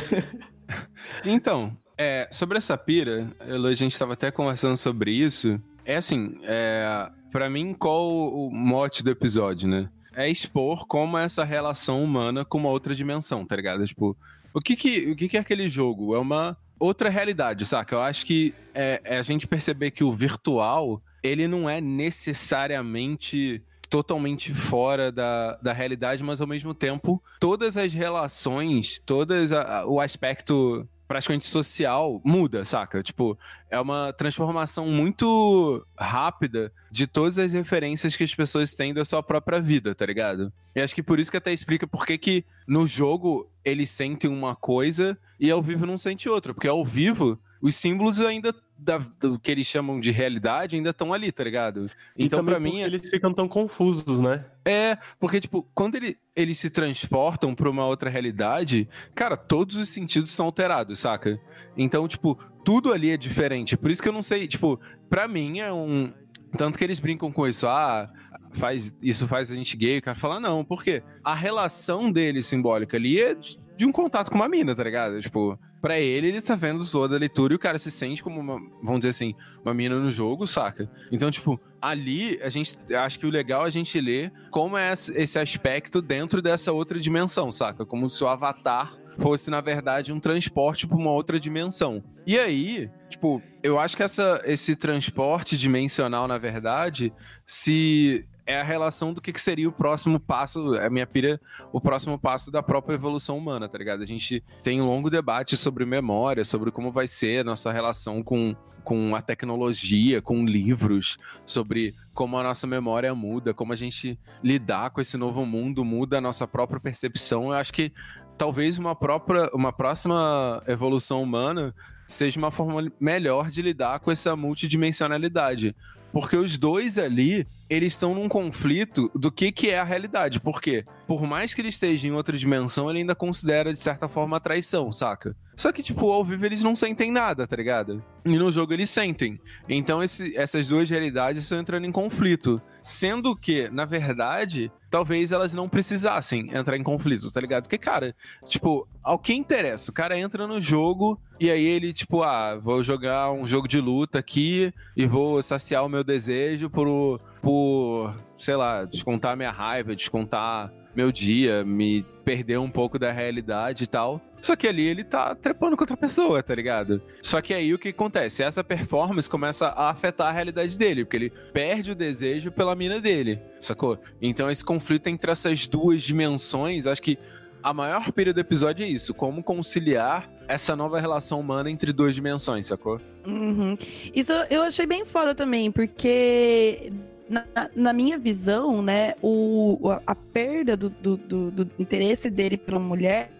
[1.25, 5.61] Então, é, sobre essa pira, a gente estava até conversando sobre isso.
[5.85, 9.91] É assim, é, para mim, qual o mote do episódio, né?
[10.15, 13.85] É expor como essa relação humana com uma outra dimensão, tá ligado?
[13.87, 14.17] Tipo,
[14.55, 16.15] o que que, o que, que é aquele jogo?
[16.15, 17.97] É uma outra realidade, saca?
[17.97, 23.63] Eu acho que é, é a gente perceber que o virtual, ele não é necessariamente
[23.89, 30.01] totalmente fora da, da realidade, mas ao mesmo tempo, todas as relações, todas a, o
[30.01, 33.03] aspecto praticamente social muda, saca?
[33.03, 33.37] Tipo,
[33.71, 39.23] é uma transformação muito rápida de todas as referências que as pessoas têm da sua
[39.23, 40.53] própria vida, tá ligado?
[40.77, 44.31] E acho que por isso que até explica por que que no jogo eles sentem
[44.31, 48.99] uma coisa e ao vivo não sente outra, porque ao vivo os símbolos ainda da,
[49.19, 51.91] do que eles chamam de realidade ainda estão ali, tá ligado?
[52.17, 54.45] Então pra mim é- eles ficam tão confusos, né?
[54.65, 59.89] é, porque, tipo, quando ele, eles se transportam pra uma outra realidade, cara, todos os
[59.89, 61.41] sentidos são alterados, saca?
[61.77, 63.77] Então, tipo, tudo ali é diferente.
[63.77, 66.13] Por isso que eu não sei, tipo, pra mim é um.
[66.57, 68.11] Tanto que eles brincam com isso, ah,
[68.53, 71.03] faz, isso faz a gente gay, o cara fala, não, por quê?
[71.23, 75.21] A relação dele simbólica ali é de de um contato com uma mina, tá ligado?
[75.21, 78.41] Tipo, pra ele, ele tá vendo toda a leitura e o cara se sente como
[78.41, 80.91] uma, vamos dizer assim, uma mina no jogo, saca?
[81.11, 84.93] Então, tipo, ali a gente acho que o legal é a gente ler como é
[84.93, 87.87] esse aspecto dentro dessa outra dimensão, saca?
[87.87, 92.03] Como se o avatar fosse, na verdade, um transporte pra uma outra dimensão.
[92.27, 97.13] E aí, tipo, eu acho que essa, esse transporte dimensional, na verdade,
[97.45, 101.39] se é a relação do que, que seria o próximo passo, a minha pira,
[101.71, 104.03] o próximo passo da própria evolução humana, tá ligado?
[104.03, 108.23] A gente tem um longo debate sobre memória, sobre como vai ser a nossa relação
[108.23, 114.19] com, com a tecnologia, com livros, sobre como a nossa memória muda, como a gente
[114.43, 117.49] lidar com esse novo mundo muda a nossa própria percepção.
[117.49, 117.93] Eu acho que
[118.39, 121.75] talvez uma própria, uma próxima evolução humana
[122.07, 125.77] seja uma forma melhor de lidar com essa multidimensionalidade.
[126.13, 130.41] Porque os dois ali, eles estão num conflito do que, que é a realidade.
[130.41, 130.85] Por quê?
[131.07, 134.41] Por mais que ele esteja em outra dimensão, ele ainda considera, de certa forma, a
[134.41, 135.37] traição, saca?
[135.55, 138.03] Só que, tipo, ao vivo eles não sentem nada, tá ligado?
[138.25, 139.39] E no jogo eles sentem.
[139.69, 142.61] Então esse- essas duas realidades estão entrando em conflito.
[142.81, 147.65] Sendo que, na verdade, talvez elas não precisassem entrar em conflito, tá ligado?
[147.65, 148.15] Porque, cara,
[148.47, 149.91] tipo, ao que interessa?
[149.91, 153.81] O cara entra no jogo e aí ele, tipo, ah, vou jogar um jogo de
[153.81, 159.95] luta aqui e vou saciar o meu desejo por, por sei lá, descontar minha raiva,
[159.95, 164.21] descontar meu dia, me perder um pouco da realidade e tal.
[164.41, 167.01] Só que ali ele tá trepando com outra pessoa, tá ligado?
[167.23, 168.43] Só que aí o que acontece?
[168.43, 173.01] Essa performance começa a afetar a realidade dele, porque ele perde o desejo pela mina
[173.01, 173.97] dele, sacou?
[174.21, 177.17] Então esse conflito entre essas duas dimensões, acho que
[177.63, 182.13] a maior pira do episódio é isso, como conciliar essa nova relação humana entre duas
[182.13, 183.01] dimensões, sacou?
[183.25, 183.79] Uhum.
[184.13, 186.91] Isso eu achei bem foda também, porque
[187.29, 192.79] na, na minha visão, né, o, a- perda do, do, do- do interesse dele pela
[192.79, 193.31] mulher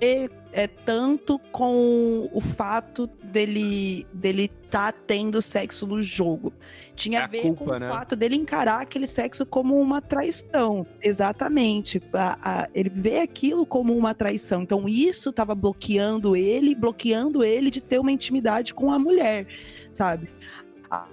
[0.00, 6.52] é, é tanto com o fato dele dele tá tendo sexo no jogo.
[6.94, 7.88] Tinha É a a ver culpa, com o né?
[7.88, 10.86] fato dele encarar aquele sexo como uma traição.
[11.02, 12.00] Exatamente.
[12.14, 14.62] A- a- ele vê aquilo como uma traição.
[14.62, 19.46] Então isso tava bloqueando ele, bloqueando ele de ter uma intimidade com a mulher,
[19.92, 20.28] sabe?
[20.90, 21.06] A-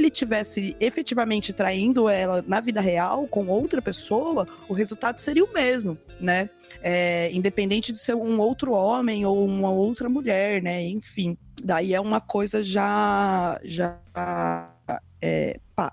[0.00, 5.52] ele tivesse efetivamente traindo ela na vida real com outra pessoa, o resultado seria o
[5.52, 6.50] mesmo, né?
[6.82, 10.84] É, independente de ser um outro homem ou uma outra mulher, né?
[10.84, 13.98] Enfim, daí é uma coisa já já
[15.20, 15.92] é, pá.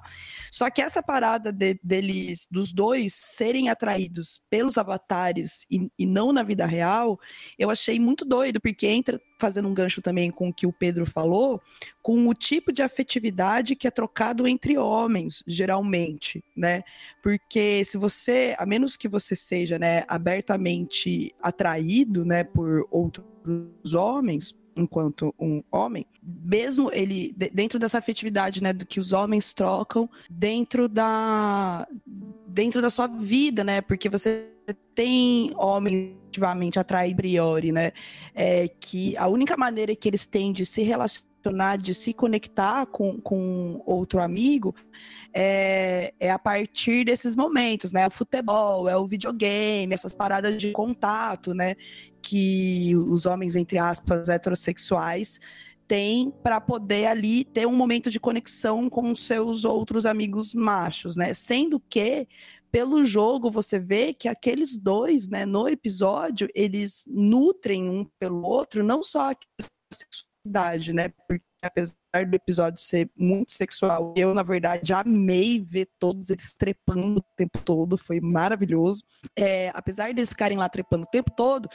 [0.54, 6.32] Só que essa parada de- deles, dos dois serem atraídos pelos avatares e, e não
[6.32, 7.20] na vida real,
[7.58, 11.08] eu achei muito doido, porque entra fazendo um gancho também com o que o Pedro
[11.08, 11.60] falou,
[12.04, 16.84] com o tipo de afetividade que é trocado entre homens, geralmente, né?
[17.24, 24.54] Porque se você, a menos que você seja, né, abertamente atraído, né, por outros homens,
[24.75, 30.09] enquanto um homem, mesmo ele de- dentro dessa afetividade, né, do que os homens trocam
[30.29, 31.88] dentro da
[32.47, 33.81] dentro da sua vida, né?
[33.81, 34.47] Porque você
[34.93, 37.91] tem homens ativamente atrai priori, né?
[38.33, 43.19] É que a única maneira que eles têm de se relacionar, de se conectar com,
[43.19, 44.73] com outro amigo
[45.33, 48.07] é, é a partir desses momentos, né?
[48.07, 51.75] O futebol, é o videogame, essas paradas de contato, né?
[52.23, 55.39] Que os homens, entre aspas, heterossexuais
[55.88, 61.33] tem para poder ali ter um momento de conexão com seus outros amigos machos, né?
[61.33, 62.27] Sendo que
[62.71, 68.83] pelo jogo você vê que aqueles dois, né, no episódio, eles nutrem um pelo outro,
[68.83, 69.36] não só a
[69.93, 71.09] sexualidade, né?
[71.27, 71.95] Porque apesar
[72.27, 77.59] do episódio ser muito sexual, eu, na verdade, amei ver todos eles trepando o tempo
[77.63, 79.03] todo, foi maravilhoso.
[79.36, 81.69] É, apesar deles ficarem lá trepando o tempo todo,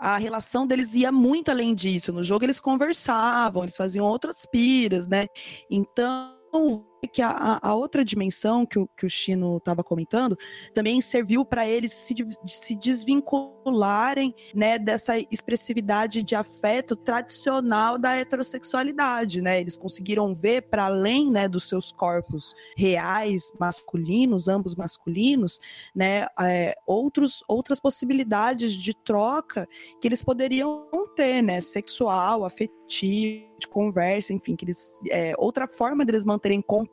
[0.00, 2.10] a relação deles ia muito além disso.
[2.12, 5.26] No jogo eles conversavam, eles faziam outras piras, né?
[5.70, 10.36] Então que a, a, outra dimensão que o, que o Chino estava comentando
[10.74, 12.14] também serviu para eles se,
[12.46, 19.40] se desvincularem né, dessa expressividade de afeto tradicional da heterossexualidade.
[19.40, 19.60] Né?
[19.60, 25.60] Eles conseguiram ver para além né, dos seus corpos reais, masculinos, ambos masculinos,
[25.94, 29.66] né, é, outros, outras possibilidades de troca
[30.00, 36.04] que eles poderiam ter, né, sexual, afetivo de conversa, enfim, que eles é, outra forma
[36.04, 36.89] deles manterem contato,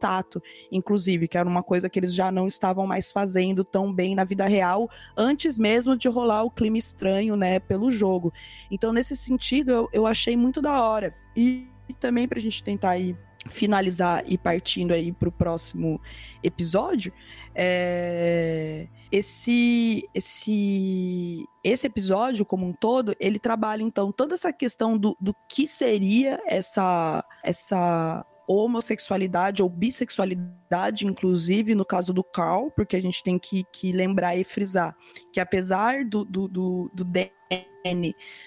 [0.72, 4.24] inclusive, que era uma coisa que eles já não estavam mais fazendo tão bem na
[4.24, 8.32] vida real, antes mesmo de rolar o clima estranho, né, pelo jogo.
[8.72, 11.14] Então, nesse sentido, eu, eu achei muito da hora.
[11.36, 16.02] E, e também pra gente tentar ir finalizar e partindo aí para o próximo
[16.44, 17.14] episódio,
[17.56, 18.88] é...
[19.12, 25.34] esse, esse, esse episódio como um todo, ele trabalha então toda essa questão do, do
[25.50, 33.22] que seria essa, essa homossexualidade ou bissexualidade, inclusive, no caso do Carl, porque a gente
[33.24, 34.96] tem que, que lembrar e frisar
[35.34, 37.06] que apesar do, do, do, do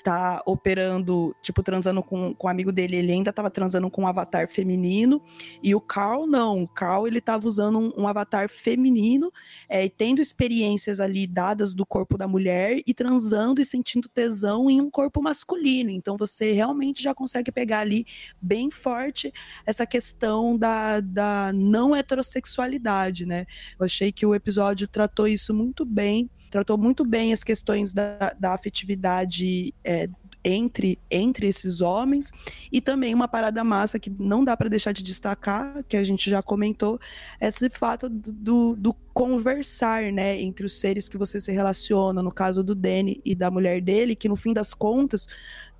[0.02, 4.06] tá operando, tipo, transando com, com um amigo dele, ele ainda tava transando com um
[4.06, 5.22] avatar feminino,
[5.62, 9.32] e o Carl não, o Carl ele tava usando um, um avatar feminino,
[9.68, 14.80] é, tendo experiências ali dadas do corpo da mulher, e transando e sentindo tesão em
[14.80, 18.06] um corpo masculino, então você realmente já consegue pegar ali
[18.40, 19.32] bem forte
[19.66, 23.46] essa questão da, da não heterossexualidade, né?
[23.78, 28.34] Eu achei que o episódio tratou isso muito bem, tratou muito bem as questões da,
[28.38, 30.08] da afetividade é,
[30.44, 32.30] entre, entre esses homens.
[32.72, 36.28] E também uma parada massa que não dá para deixar de destacar, que a gente
[36.28, 36.98] já comentou,
[37.40, 42.62] esse fato do, do, conversar, né, entre os seres que você se relaciona, no caso
[42.62, 45.28] do Danny e da mulher dele, que no fim das contas,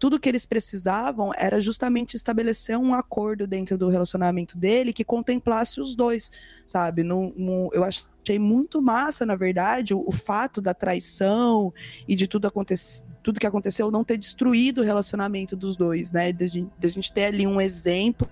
[0.01, 5.79] tudo que eles precisavam era justamente estabelecer um acordo dentro do relacionamento dele que contemplasse
[5.79, 6.33] os dois,
[6.67, 7.03] sabe?
[7.03, 11.73] No, no eu achei muito massa, na verdade, o, o fato da traição
[12.09, 16.33] e de tudo acontecer tudo que aconteceu não ter destruído o relacionamento dos dois, né?
[16.33, 18.27] De a gente ter ali um exemplo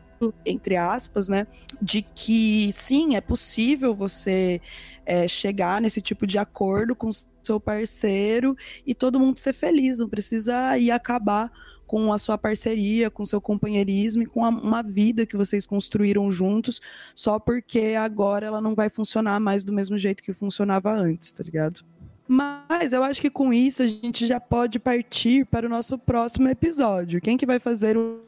[0.45, 1.47] entre aspas, né,
[1.81, 4.61] de que sim, é possível você
[5.07, 7.11] é, chegar nesse tipo de acordo com
[7.43, 11.51] seu parceiro e todo mundo ser feliz, não precisa ir acabar
[11.87, 16.31] com a sua parceria, com seu companheirismo e com a, uma vida que vocês construíram
[16.31, 16.81] juntos,
[17.15, 21.43] só porque agora ela não vai funcionar mais do mesmo jeito que funcionava antes, tá
[21.43, 21.81] ligado?
[22.29, 26.47] Mas eu acho que com isso a gente já pode partir para o nosso próximo
[26.49, 27.23] episódio.
[27.23, 28.21] Quem que vai fazer o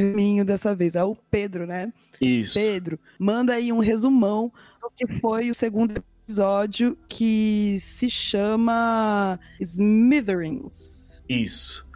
[0.00, 0.94] resuminho dessa vez?
[0.94, 1.92] É o Pedro, né?
[2.20, 2.58] Isso.
[2.58, 11.22] Pedro, manda aí um resumão do que foi o segundo episódio que se chama Smithereens.
[11.28, 11.88] Isso.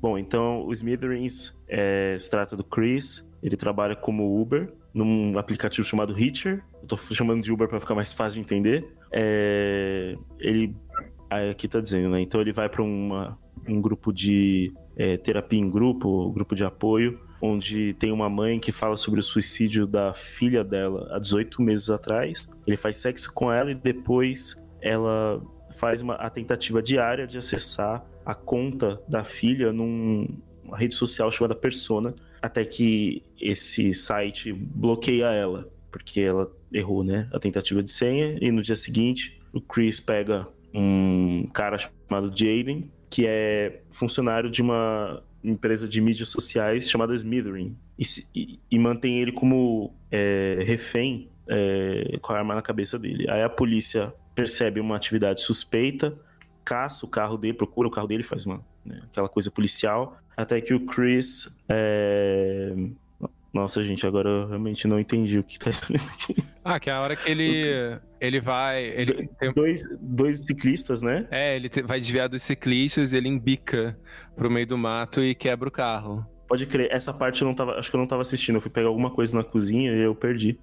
[0.00, 5.86] Bom, então o Smithereens é, se trata do Chris, ele trabalha como Uber num aplicativo
[5.86, 6.62] chamado Hitcher.
[6.82, 8.84] Eu tô chamando de Uber para ficar mais fácil de entender.
[9.10, 10.74] É, ele
[11.50, 12.20] aqui tá dizendo, né?
[12.20, 17.92] Então ele vai para um grupo de é, terapia em grupo, grupo de apoio, onde
[17.94, 22.48] tem uma mãe que fala sobre o suicídio da filha dela há 18 meses atrás.
[22.64, 28.06] Ele faz sexo com ela e depois ela faz uma, a tentativa diária de acessar
[28.24, 30.28] a conta da filha numa
[30.76, 37.40] rede social chamada Persona, até que esse site bloqueia ela, porque ela errou, né, a
[37.40, 43.26] tentativa de senha e no dia seguinte o Chris pega um cara chamado Jaden, que
[43.26, 49.32] é funcionário de uma empresa de mídias sociais chamada Smithering, e, e, e mantém ele
[49.32, 53.28] como é, refém é, com a arma na cabeça dele.
[53.28, 56.16] Aí a polícia percebe uma atividade suspeita,
[56.64, 60.60] caça o carro dele, procura o carro dele, faz uma né, aquela coisa policial, até
[60.60, 62.74] que o Chris é,
[63.52, 66.36] nossa, gente, agora eu realmente não entendi o que tá escrito aqui.
[66.64, 68.84] Ah, que é a hora que ele, ele vai.
[68.84, 69.52] Ele tem...
[69.52, 71.26] dois, dois ciclistas, né?
[71.30, 73.98] É, ele vai desviar dos ciclistas, ele embica
[74.34, 76.26] pro meio do mato e quebra o carro.
[76.48, 77.78] Pode crer, essa parte eu não tava.
[77.78, 78.56] Acho que eu não tava assistindo.
[78.56, 80.58] Eu fui pegar alguma coisa na cozinha e eu perdi.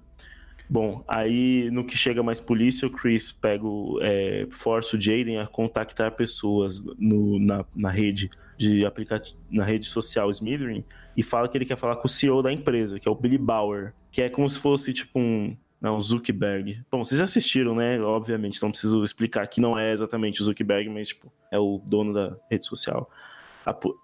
[0.68, 5.38] Bom, aí no que chega mais polícia, o Chris pega o, é, força o Jaden
[5.38, 8.30] a contactar pessoas no, na, na rede
[8.60, 10.84] de aplicativo, na rede social Smitherin
[11.16, 13.38] e fala que ele quer falar com o CEO da empresa, que é o Billy
[13.38, 16.82] Bauer, que é como se fosse tipo um não, Zuckerberg.
[16.92, 17.98] Bom, vocês assistiram, né?
[18.02, 22.12] Obviamente, não preciso explicar que não é exatamente o Zuckerberg, mas tipo, é o dono
[22.12, 23.10] da rede social.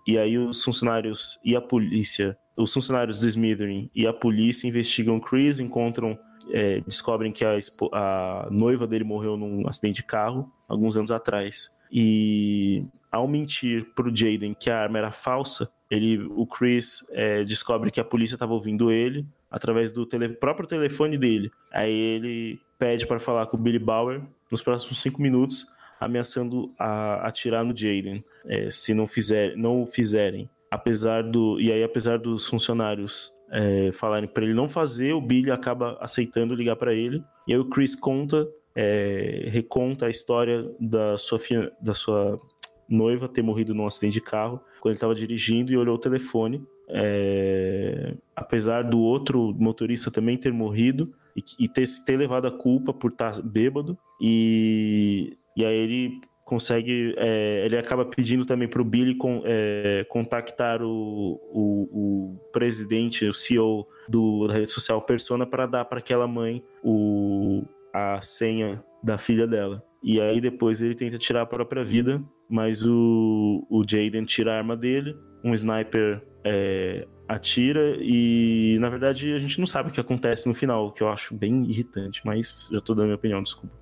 [0.07, 5.21] E aí os funcionários e a polícia, os funcionários do Smitherin e a polícia investigam
[5.21, 6.19] Chris, encontram
[6.51, 7.59] é, descobrem que a,
[7.93, 11.76] a, noiva dele morreu num acidente de carro alguns anos atrás.
[11.91, 17.91] E ao mentir pro Jaden que a arma era falsa, ele, o Chris é, descobre
[17.91, 21.51] que a polícia estava ouvindo ele através do tele, próprio telefone dele.
[21.73, 24.21] Aí ele pede para falar com o Billy Bauer
[24.51, 25.67] nos próximos cinco minutos,
[26.01, 30.49] ameaçando a, atirar no Jaden é, se não fizer, não o fizerem.
[30.71, 35.51] Apesar do e aí apesar dos funcionários é, falarem para ele não fazer, o Billy
[35.51, 37.23] acaba aceitando ligar para ele.
[37.47, 38.47] E aí o Chris conta,
[38.77, 41.41] é, reconta a história da sua,
[41.81, 42.39] da sua
[42.87, 46.63] noiva ter morrido num acidente de carro quando ele estava dirigindo e olhou o telefone.
[46.89, 52.93] É, apesar do outro motorista também ter morrido e, e ter, ter levado a culpa
[52.93, 57.13] por estar tá bêbado, e, e aí ele consegue.
[57.19, 63.27] É, ele acaba pedindo também para o Billy com, é, contactar o, o, o, presidente,
[63.27, 67.65] o CEO do, da rede social Persona, para dar para aquela mãe o,
[67.97, 69.83] a senha da filha dela.
[70.03, 74.59] E aí depois ele tenta tirar a própria vida, mas o, o Jaden tira a
[74.59, 80.01] arma dele, um sniper é, atira e na verdade a gente não sabe o que
[80.01, 83.43] acontece no final, o que eu acho bem irritante, mas já tô dando minha opinião,
[83.43, 83.75] desculpa.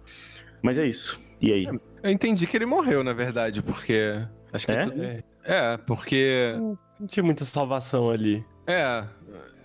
[0.62, 1.20] Mas é isso.
[1.42, 1.66] E aí?
[2.02, 4.18] Eu entendi que ele morreu, na verdade, porque.
[4.50, 4.86] Acho que é?
[4.86, 5.02] Tudo...
[5.44, 6.54] é, porque.
[6.98, 8.42] Não tinha muita salvação ali.
[8.66, 9.04] É.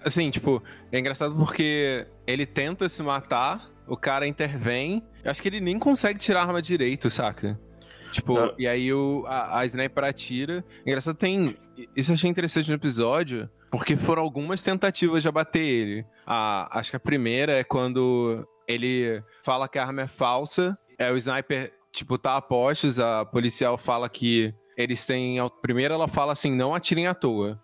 [0.04, 5.04] Assim, tipo, é engraçado porque ele tenta se matar, o cara intervém.
[5.24, 7.60] Eu acho que ele nem consegue tirar a arma direito, saca?
[8.12, 8.54] Tipo, Não.
[8.58, 10.64] e aí o, a, a sniper atira.
[10.86, 11.58] Engraçado, tem.
[11.96, 16.06] Isso eu achei interessante no episódio, porque foram algumas tentativas de abater ele.
[16.26, 21.10] A, acho que a primeira é quando ele fala que a arma é falsa é,
[21.12, 25.38] o sniper, tipo, tá a postos, a policial fala que eles têm.
[25.62, 27.58] Primeiro ela fala assim, não atirem à toa.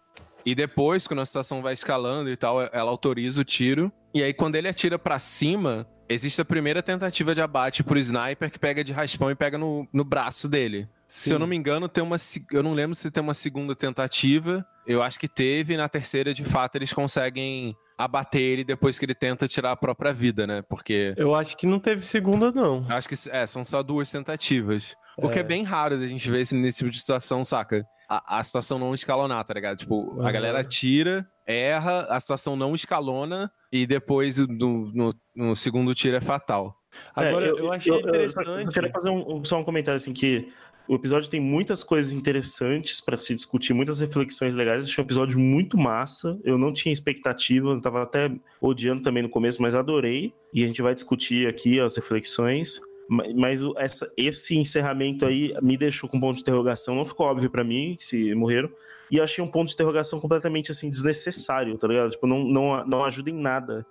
[0.45, 3.91] E depois, quando a situação vai escalando e tal, ela autoriza o tiro.
[4.13, 8.51] E aí, quando ele atira para cima, existe a primeira tentativa de abate por sniper
[8.51, 10.88] que pega de raspão e pega no, no braço dele.
[11.08, 11.30] Sim.
[11.30, 12.18] Se eu não me engano, tem uma.
[12.51, 14.66] Eu não lembro se tem uma segunda tentativa.
[14.88, 15.78] Eu acho que teve.
[15.78, 20.12] Na terceira, de fato, eles conseguem abater ele depois que ele tenta tirar a própria
[20.12, 20.64] vida, né?
[20.64, 21.14] Porque.
[21.16, 22.86] Eu acho que não teve segunda, não.
[22.89, 24.95] Acho que é, são só duas tentativas.
[25.18, 25.34] O é.
[25.34, 27.86] que é bem raro da gente ver esse, nesse tipo de situação, saca?
[28.08, 29.78] A, a situação não escalonar, tá ligado?
[29.78, 30.26] Tipo, uhum.
[30.26, 36.16] a galera tira, erra, a situação não escalona e depois no, no, no segundo tiro
[36.16, 36.78] é fatal.
[37.16, 38.47] Agora, é, eu, eu, achei eu, interessante.
[38.47, 40.51] Eu, eu queria fazer um, só um comentário assim que
[40.88, 44.86] o episódio tem muitas coisas interessantes para se discutir, muitas reflexões legais.
[44.86, 46.39] Achei um episódio muito massa.
[46.43, 48.32] Eu não tinha expectativa, eu tava até
[48.62, 50.34] odiando também no começo, mas adorei.
[50.53, 52.80] E a gente vai discutir aqui as reflexões.
[53.08, 56.95] Mas essa, esse encerramento aí me deixou com um ponto de interrogação.
[56.95, 58.70] Não ficou óbvio para mim se morreram.
[59.12, 62.12] E eu achei um ponto de interrogação completamente assim desnecessário, tá ligado?
[62.12, 63.86] Tipo, não, não, não ajuda em nada.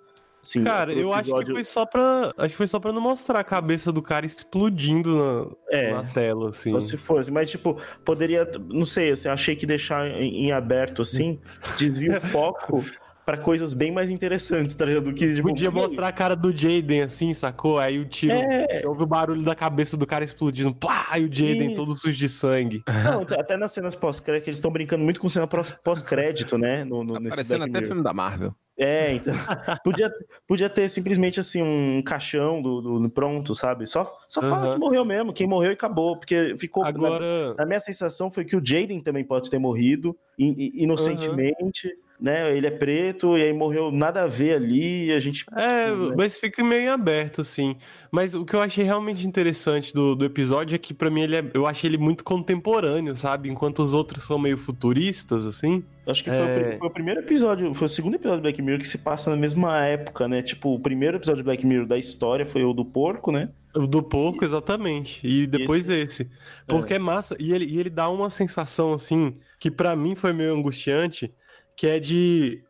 [0.45, 1.37] Sim, cara, eu episódio...
[1.37, 2.33] acho que foi só pra.
[2.37, 6.05] Acho que foi só pra não mostrar a cabeça do cara explodindo na, é, na
[6.05, 6.71] tela, assim.
[6.71, 8.47] Só se fosse, mas, tipo, poderia.
[8.69, 11.41] Não sei, assim, achei que deixar em, em aberto, assim,
[11.79, 12.85] desvia o foco
[13.25, 15.05] para coisas bem mais interessantes, tá ligado?
[15.05, 17.79] Do que, tipo, Podia mostrar a cara do Jaden assim, sacou?
[17.79, 18.35] Aí o tiro.
[18.35, 18.67] É...
[18.75, 21.77] Você ouve o barulho da cabeça do cara explodindo, plá, e o Jaden Isso.
[21.77, 22.83] todo sujo de sangue.
[23.05, 26.85] Não, até nas cenas pós-crédito, eles estão brincando muito com cena pós-crédito, né?
[26.85, 28.55] No, no, tá parecendo até filme da Marvel.
[28.77, 29.33] É, então.
[29.85, 30.13] podia,
[30.47, 33.87] podia ter simplesmente assim um caixão do, do pronto, sabe?
[33.87, 36.19] Só, só fala que morreu mesmo, quem morreu e acabou.
[36.19, 36.85] Porque ficou.
[36.85, 37.51] Agora.
[37.51, 41.89] Na, na minha sensação foi que o Jaden também pode ter morrido inocentemente.
[41.89, 42.57] Uhum né?
[42.57, 45.45] Ele é preto e aí morreu nada a ver ali, a gente.
[45.55, 46.15] É, né?
[46.17, 47.77] mas fica meio aberto, assim.
[48.11, 51.37] Mas o que eu achei realmente interessante do, do episódio é que, para mim, ele
[51.37, 53.51] é, eu achei ele muito contemporâneo, sabe?
[53.51, 55.85] Enquanto os outros são meio futuristas, assim.
[56.07, 56.75] Acho que foi, é...
[56.77, 59.29] o, foi, o, primeiro episódio, foi o segundo episódio do Black Mirror que se passa
[59.29, 60.41] na mesma época, né?
[60.41, 63.51] Tipo, o primeiro episódio do Black Mirror da história foi o do porco, né?
[63.75, 65.21] O do porco, exatamente.
[65.23, 66.23] E depois esse.
[66.23, 66.31] esse.
[66.67, 66.97] Porque é.
[66.97, 67.37] é massa.
[67.39, 71.31] E ele, e ele dá uma sensação, assim, que para mim foi meio angustiante
[71.77, 72.63] que é de.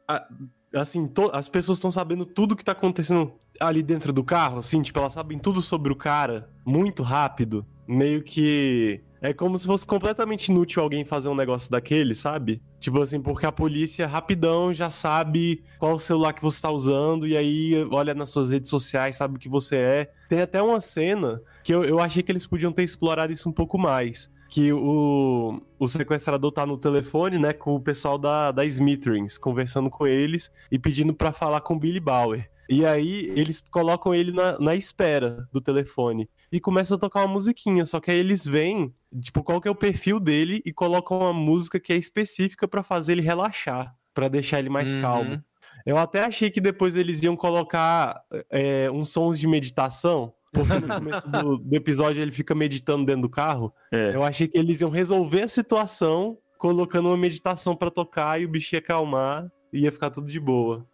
[0.75, 4.83] Assim, to, as pessoas estão sabendo tudo que tá acontecendo ali dentro do carro, assim,
[4.83, 7.65] tipo, elas sabem tudo sobre o cara muito rápido.
[7.87, 9.03] Meio que.
[9.21, 12.61] É como se fosse completamente inútil alguém fazer um negócio daquele, sabe?
[12.79, 17.35] Tipo assim, porque a polícia rapidão já sabe qual celular que você tá usando e
[17.35, 20.13] aí olha nas suas redes sociais, sabe o que você é.
[20.29, 23.53] Tem até uma cena que eu, eu achei que eles podiam ter explorado isso um
[23.53, 24.31] pouco mais.
[24.55, 29.91] Que o, o sequestrador tá no telefone, né, com o pessoal da, da Smithers, conversando
[29.91, 32.49] com eles e pedindo pra falar com o Billy Bauer.
[32.71, 37.33] E aí eles colocam ele na, na espera do telefone e começam a tocar uma
[37.33, 37.85] musiquinha.
[37.85, 41.33] Só que aí eles veem, tipo, qual que é o perfil dele e colocam uma
[41.33, 45.01] música que é específica pra fazer ele relaxar, pra deixar ele mais Uhum.
[45.03, 45.45] calmo.
[45.85, 50.33] Eu até achei que depois eles iam colocar é, uns sons de meditação.
[50.55, 53.75] Porque no começo do, do episódio ele fica meditando dentro do carro.
[53.93, 54.15] É.
[54.15, 58.49] Eu achei que eles iam resolver a situação colocando uma meditação pra tocar e o
[58.49, 60.87] bicho ia acalmar e ia ficar tudo de boa.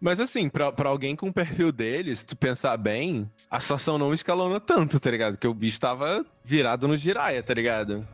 [0.00, 3.98] Mas assim, pra, pra alguém com o perfil dele, se tu pensar bem, a situação
[3.98, 5.36] não escalona tanto, tá ligado?
[5.36, 8.06] Que o bicho tava virado no giraia, tá ligado?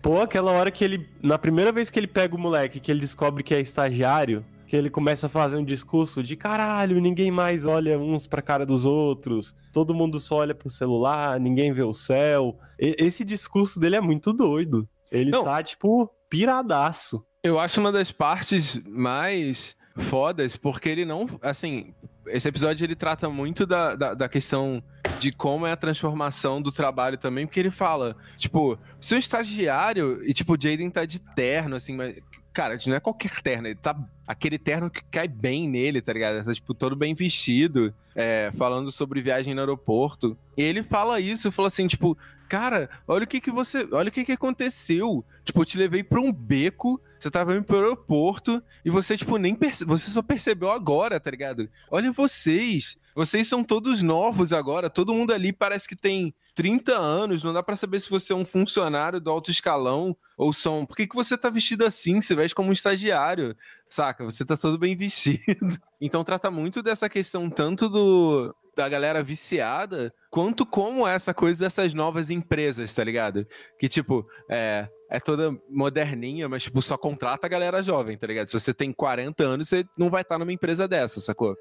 [0.00, 1.08] Pô, aquela hora que ele.
[1.22, 4.44] Na primeira vez que ele pega o moleque, que ele descobre que é estagiário,
[4.74, 8.66] que ele começa a fazer um discurso de caralho, ninguém mais olha uns pra cara
[8.66, 12.58] dos outros, todo mundo só olha pro celular, ninguém vê o céu.
[12.76, 14.88] E- esse discurso dele é muito doido.
[15.12, 15.44] Ele Não.
[15.44, 17.24] tá, tipo, piradaço.
[17.40, 21.26] Eu acho uma das partes mais fodas, porque ele não.
[21.40, 21.94] Assim,
[22.26, 24.82] esse episódio ele trata muito da, da, da questão
[25.20, 30.20] de como é a transformação do trabalho também, porque ele fala, tipo, se um estagiário
[30.28, 32.16] e, tipo, o Jaden tá de terno, assim, mas.
[32.54, 33.96] Cara, não é qualquer terno, ele tá.
[34.26, 36.44] Aquele terno que cai bem nele, tá ligado?
[36.44, 40.38] Tá, tipo, todo bem vestido, é, falando sobre viagem no aeroporto.
[40.56, 42.16] E ele fala isso, fala assim, tipo,
[42.48, 43.86] cara, olha o que que você.
[43.90, 45.24] Olha o que que aconteceu.
[45.44, 49.36] Tipo, eu te levei pra um beco, você tava indo pro aeroporto, e você, tipo,
[49.36, 49.84] nem perce...
[49.84, 51.68] Você só percebeu agora, tá ligado?
[51.90, 52.96] Olha vocês.
[53.16, 54.88] Vocês são todos novos agora.
[54.88, 57.42] Todo mundo ali parece que tem 30 anos.
[57.42, 60.86] Não dá pra saber se você é um funcionário do alto escalão ou são.
[60.86, 62.20] Por que, que você tá vestido assim?
[62.20, 63.56] Se veste como um estagiário,
[63.88, 64.24] saca?
[64.24, 65.78] Você tá todo bem vestido.
[66.00, 68.54] Então trata muito dessa questão, tanto do.
[68.76, 73.46] Da galera viciada, quanto como essa coisa dessas novas empresas, tá ligado?
[73.78, 78.48] Que, tipo, é, é toda moderninha, mas, tipo, só contrata a galera jovem, tá ligado?
[78.48, 81.56] Se você tem 40 anos, você não vai estar numa empresa dessa, sacou?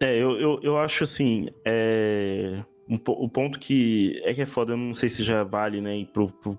[0.00, 4.72] É, eu, eu, eu acho assim, é, um o ponto que é que é foda,
[4.72, 6.58] eu não sei se já vale, né, pro, pro,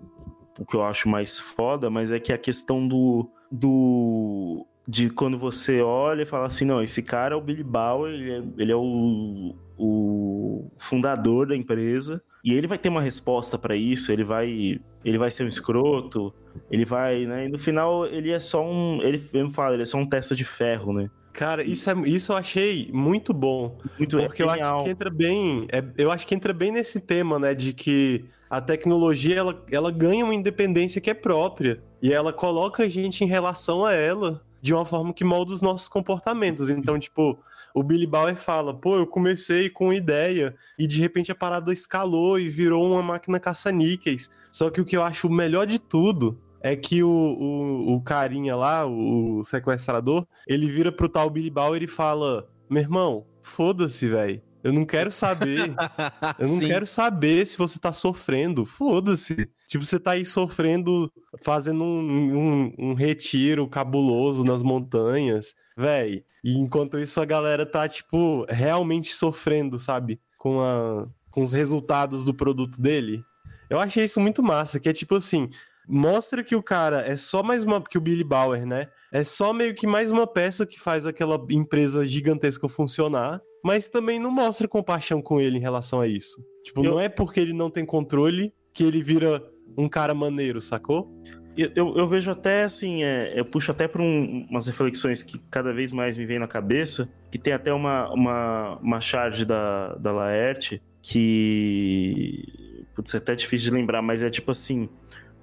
[0.55, 5.37] pro que eu acho mais foda, mas é que a questão do, do de quando
[5.37, 8.71] você olha e fala assim, não, esse cara é o Billy Bauer, ele é, ele
[8.71, 14.23] é o, o fundador da empresa, e ele vai ter uma resposta pra isso, ele
[14.23, 16.33] vai ele vai ser um escroto,
[16.71, 19.85] ele vai, né, e no final ele é só um, ele mesmo fala, ele é
[19.85, 21.09] só um testa de ferro, né?
[21.33, 23.77] Cara, isso, é, isso eu achei muito bom.
[23.97, 25.67] Muito Porque eu acho que entra bem.
[25.71, 27.55] é- eu acho que entra bem nesse tema, né?
[27.55, 31.81] De que a tecnologia ela, ela ganha uma independência que é própria.
[32.01, 35.61] E ela coloca a gente em relação a ela de uma forma que molda os
[35.61, 36.69] nossos comportamentos.
[36.69, 37.37] Então, tipo,
[37.73, 42.39] o Billy Bauer fala: pô, eu comecei com ideia e de repente a parada escalou
[42.39, 44.29] e virou uma máquina caça-níqueis.
[44.51, 48.55] Só que o que eu acho melhor de tudo é que o, o, o carinha
[48.55, 54.41] lá, o sequestrador, ele vira pro tal Billy Bauer e fala: Meu irmão, foda-se, velho.
[54.63, 55.73] Eu não quero saber.
[56.39, 56.67] Eu não Sim.
[56.67, 58.65] quero saber se você tá sofrendo.
[58.65, 59.49] Foda-se.
[59.67, 61.11] Tipo, você tá aí sofrendo,
[61.43, 66.23] fazendo um, um, um retiro cabuloso nas montanhas, véi.
[66.41, 70.21] E enquanto isso a galera tá, tipo, realmente sofrendo, sabe?
[70.37, 73.21] Com, a, com os resultados do produto dele.
[73.69, 75.49] Eu achei isso muito massa, que é tipo assim,
[75.87, 77.81] mostra que o cara é só mais uma.
[77.81, 78.87] Que o Billy Bauer, né?
[79.11, 84.19] É só meio que mais uma peça que faz aquela empresa gigantesca funcionar, mas também
[84.19, 86.43] não mostra compaixão com ele em relação a isso.
[86.63, 89.43] Tipo, Eu- não é porque ele não tem controle que ele vira
[89.77, 91.11] um cara maneiro, sacou?
[91.55, 95.71] Eu, eu, eu vejo até assim, é, eu puxo até para umas reflexões que cada
[95.71, 100.11] vez mais me vem na cabeça, que tem até uma, uma, uma charge da, da
[100.11, 102.85] Laerte que.
[102.95, 104.89] Putz, é até difícil de lembrar, mas é tipo assim: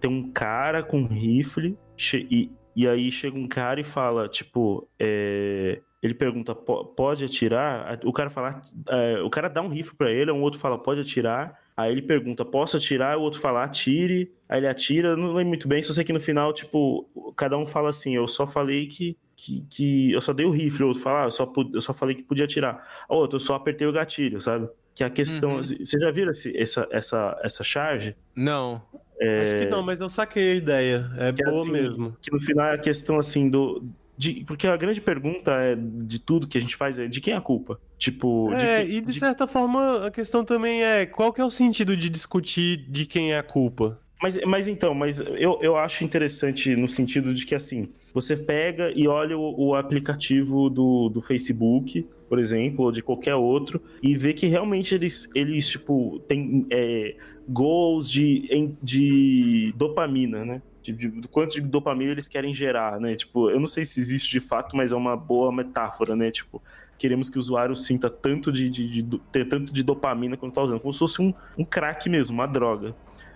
[0.00, 1.76] tem um cara com um rifle
[2.14, 7.98] e, e aí chega um cara e fala, tipo, é, ele pergunta, "Po- pode atirar?
[8.04, 11.00] O cara fala, é, o cara dá um rifle pra ele, um outro fala, pode
[11.00, 11.58] atirar.
[11.76, 13.16] Aí ele pergunta, posso atirar?
[13.16, 14.30] O outro fala, atire.
[14.48, 17.64] Aí ele atira, não lembro muito bem, só sei que no final, tipo, cada um
[17.66, 21.02] fala assim, eu só falei que, que, que eu só dei o rifle, o outro
[21.02, 22.86] fala, ah, eu só, eu só falei que podia atirar.
[23.08, 24.68] O outro, eu só apertei o gatilho, sabe?
[24.94, 25.62] Que é a questão, Uhum.
[25.62, 28.14] você já viram esse, essa, essa, essa charge?
[28.36, 28.82] Não.
[29.20, 31.10] Acho que não, mas eu saquei a ideia.
[31.18, 32.16] É Que boa assim, mesmo.
[32.20, 33.84] Que no final é a questão, assim, do...
[34.16, 37.32] De, porque a grande pergunta é, de tudo que a gente faz é de quem
[37.32, 37.80] é a culpa?
[37.96, 41.40] Tipo, de É, quem- e de de- certa forma a questão também é qual que
[41.40, 43.98] é o sentido de discutir de quem é a culpa?
[44.22, 48.92] Mas, mas então, mas eu, eu acho interessante no sentido de que assim, você pega
[48.94, 54.16] e olha o, o aplicativo do, do Facebook, por exemplo, ou de qualquer outro, e
[54.16, 57.16] vê que realmente eles, eles tipo, têm é,
[57.48, 60.62] goals de, de dopamina, né?
[60.82, 63.14] De, de- do quanto de dopamina eles querem gerar, né?
[63.14, 66.30] Tipo, eu não sei se existe de fato, mas é uma boa metáfora, né?
[66.30, 66.62] Tipo,
[66.98, 70.62] queremos que o usuário sinta tanto de, de, de- ter tanto de dopamina quando tá
[70.62, 72.94] usando, como se fosse um, um crack mesmo, uma droga.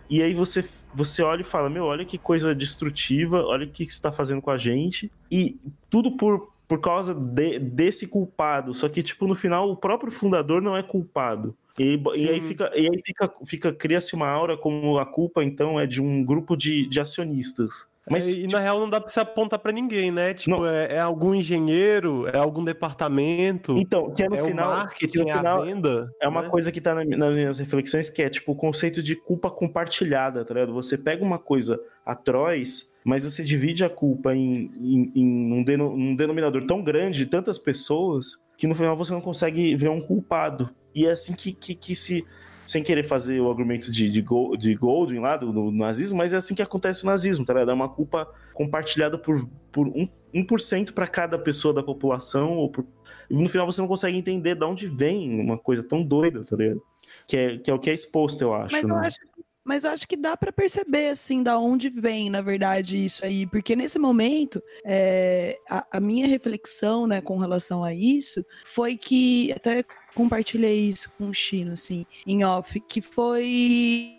[0.08, 3.82] E aí você, você olha e fala, meu, olha que coisa destrutiva, olha o que
[3.82, 5.10] isso tá fazendo com a gente.
[5.30, 5.56] E
[5.90, 8.74] tudo por, por causa de- desse culpado.
[8.74, 11.56] Só que, tipo, no final, o próprio fundador não é culpado.
[11.78, 15.80] E, e aí fica, e aí fica, fica cria-se uma aura como a culpa, então,
[15.80, 17.88] é de um grupo de, de acionistas.
[18.10, 20.34] Mas, É, e na real não dá pra se apontar pra ninguém, né?
[20.34, 24.68] Tipo, é, é algum engenheiro, é algum departamento, então, que é no é final.
[24.68, 26.10] o que marketing, no é a final venda.
[26.20, 26.48] É uma né?
[26.48, 30.44] coisa que tá na- nas minhas reflexões, que é tipo o conceito de culpa compartilhada,
[30.44, 30.74] tá ligado?
[30.74, 35.90] Você pega uma coisa atroz, mas você divide a culpa em, em- em um, deno-
[35.92, 40.00] um denominador tão grande de tantas pessoas que no final você não consegue ver um
[40.00, 40.70] culpado.
[40.94, 42.24] E é assim que, que, que se.
[42.66, 44.24] Sem querer fazer o argumento de, de,
[44.58, 47.70] de Goldwyn lá, do, do nazismo, mas é assim que acontece o nazismo, tá ligado?
[47.70, 52.86] É uma culpa compartilhada por, por um, 1% para cada pessoa da população, ou por
[53.28, 56.56] e no final você não consegue entender de onde vem uma coisa tão doida, tá
[56.56, 56.82] ligado?
[57.26, 58.74] Que é, que é o que é exposto, eu acho.
[58.74, 59.06] Mas eu né?
[59.06, 59.18] acho,
[59.64, 63.46] mas eu acho que dá pra perceber, assim, da onde vem, na verdade, isso aí.
[63.46, 69.52] Porque nesse momento, é, a, a minha reflexão, né, com relação a isso, foi que,
[69.52, 69.82] até
[70.14, 74.12] compartilhei isso com o Chino, assim, em off, que foi...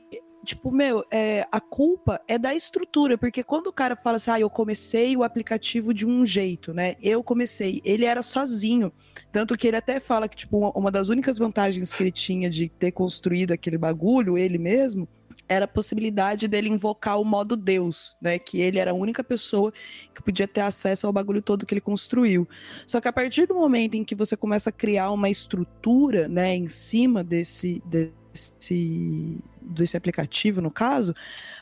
[0.44, 4.40] Tipo, meu, é, a culpa é da estrutura, porque quando o cara fala assim, ah,
[4.40, 6.96] eu comecei o aplicativo de um jeito, né?
[7.02, 8.94] Eu comecei, ele era sozinho.
[9.32, 12.48] Tanto que ele até fala que, tipo, uma, uma das únicas vantagens que ele tinha
[12.48, 15.10] de ter construído aquele bagulho, ele mesmo,
[15.48, 18.40] era a possibilidade dele invocar o modo Deus, né?
[18.40, 19.72] Que ele era a única pessoa
[20.14, 22.48] que podia ter acesso ao bagulho todo que ele construiu.
[22.88, 26.56] Só que a partir do momento em que você começa a criar uma estrutura, né,
[26.56, 31.14] em cima desse, desse, desse aplicativo, no caso,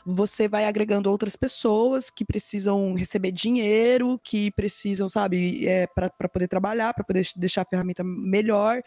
[0.04, 6.48] você vai agregando outras pessoas que precisam receber dinheiro, que precisam, sabe, é, para poder
[6.48, 8.82] trabalhar, para poder deixar a ferramenta melhor.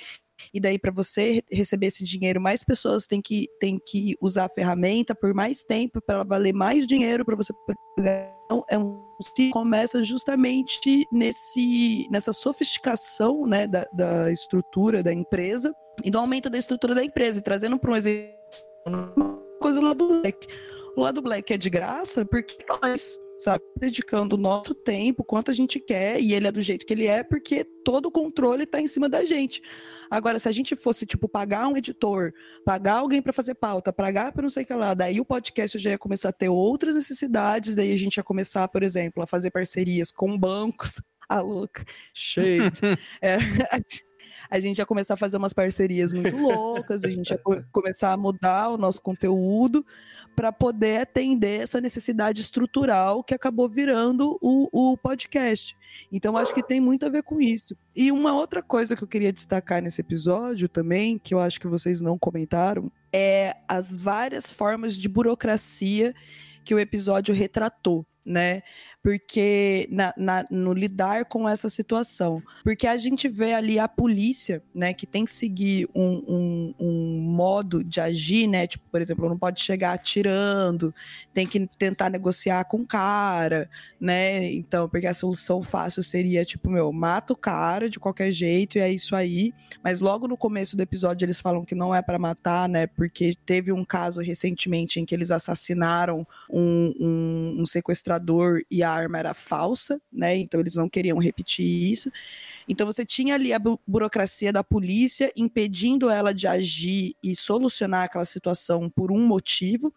[0.53, 4.49] E daí, para você receber esse dinheiro, mais pessoas têm que, têm que usar a
[4.49, 7.53] ferramenta por mais tempo, para ela valer mais dinheiro para você.
[7.99, 15.73] Então, é um se começa justamente nesse, nessa sofisticação né, da, da estrutura da empresa
[16.03, 17.39] e do aumento da estrutura da empresa.
[17.39, 18.37] E trazendo para um exemplo,
[18.85, 20.47] uma coisa lá do Black.
[20.95, 23.63] O lado Black é de graça porque nós sabe?
[23.79, 27.07] Dedicando o nosso tempo, quanto a gente quer, e ele é do jeito que ele
[27.07, 29.61] é, porque todo o controle está em cima da gente.
[30.09, 32.33] Agora, se a gente fosse, tipo, pagar um editor,
[32.65, 35.77] pagar alguém para fazer pauta, pagar para não sei o que lá, daí o podcast
[35.77, 39.27] já ia começar a ter outras necessidades, daí a gente ia começar, por exemplo, a
[39.27, 41.01] fazer parcerias com bancos.
[41.29, 41.83] A louca,
[42.13, 42.71] cheio.
[43.21, 43.37] é,
[44.49, 48.13] a gente ia começar a fazer umas parcerias muito loucas, a gente ia co começar
[48.13, 49.85] a mudar o nosso conteúdo
[50.35, 55.75] para poder atender essa necessidade estrutural que acabou virando o, o podcast.
[56.11, 57.75] Então, acho que tem muito a ver com isso.
[57.95, 61.67] E uma outra coisa que eu queria destacar nesse episódio também, que eu acho que
[61.67, 66.13] vocês não comentaram, é as várias formas de burocracia
[66.63, 68.61] que o episódio retratou, né?
[69.07, 72.43] Porque na, na, no lidar com essa situação.
[72.61, 77.21] Porque a gente vê ali a polícia, né, que tem que seguir um, um, um
[77.21, 78.67] modo de agir, né?
[78.67, 80.93] Tipo, por exemplo, não pode chegar atirando,
[81.33, 84.51] tem que tentar negociar com o cara, né?
[84.51, 88.81] Então, porque a solução fácil seria, tipo, meu, mata o cara de qualquer jeito e
[88.81, 89.53] é isso aí.
[89.81, 92.87] Mas logo no começo do episódio eles falam que não é para matar, né?
[92.87, 98.96] Porque teve um caso recentemente em que eles assassinaram um, um, um sequestrador e a
[98.97, 100.35] arma era falsa, né?
[100.35, 102.11] Então eles não queriam repetir isso.
[102.67, 108.05] Então você tinha ali a bu burocracia da polícia impedindo ela de agir e solucionar
[108.05, 109.93] aquela situação por um motivo.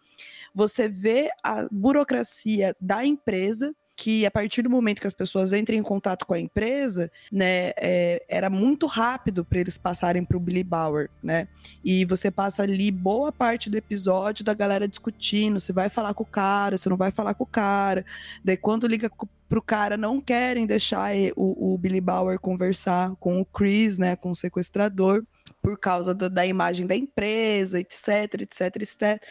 [0.53, 5.77] Você vê a burocracia da empresa que a partir do momento que as pessoas entram
[5.77, 10.39] em contato com a empresa, né, é, era muito rápido para eles passarem para o
[10.39, 11.47] Billy Bauer, né?
[11.85, 16.23] E você passa ali boa parte do episódio da galera discutindo, você vai falar com
[16.23, 18.03] o cara, você não vai falar com o cara.
[18.43, 19.07] Daí quando liga
[19.47, 24.31] pro cara, não querem deixar o, o Billy Bauer conversar com o Chris, né, com
[24.31, 25.23] o sequestrador.
[25.61, 29.23] Por causa do, da imagem da empresa, etc, etc, etc,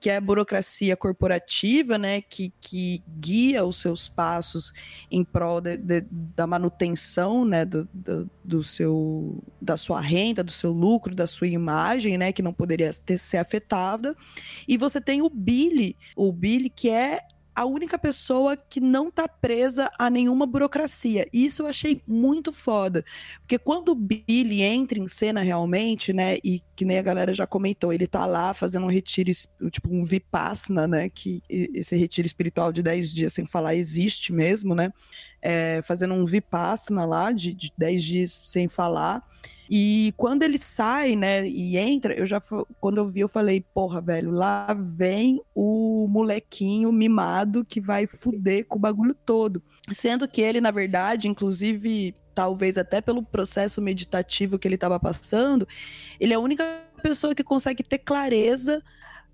[0.00, 4.72] que é a burocracia corporativa, né, que, que guia os seus passos
[5.10, 10.52] em prol de, de, da manutenção, né, do, do, do, seu, da sua renda, do
[10.52, 14.16] seu lucro, da sua imagem, né, que não poderia ter, ser afetada.
[14.66, 17.20] E você tem o Billy, o Billy que é
[17.54, 21.26] a única pessoa que não tá presa a nenhuma burocracia.
[21.32, 23.04] Isso eu achei muito foda.
[23.40, 27.46] Porque quando o Billy entra em cena realmente, né, e que nem a galera já
[27.46, 29.30] comentou, ele tá lá fazendo um retiro,
[29.70, 34.74] tipo um Vipassana, né, que esse retiro espiritual de 10 dias sem falar existe mesmo,
[34.74, 34.92] né,
[35.44, 39.22] é, fazendo um Vipassana lá de, de 10 dias sem falar.
[39.68, 42.40] E quando ele sai, né, e entra, eu já
[42.80, 48.66] quando eu vi, eu falei, porra, velho, lá vem o molequinho mimado que vai fuder
[48.66, 49.62] com o bagulho todo.
[49.90, 55.66] Sendo que ele, na verdade, inclusive, talvez até pelo processo meditativo que ele estava passando,
[56.18, 56.64] ele é a única
[57.02, 58.82] pessoa que consegue ter clareza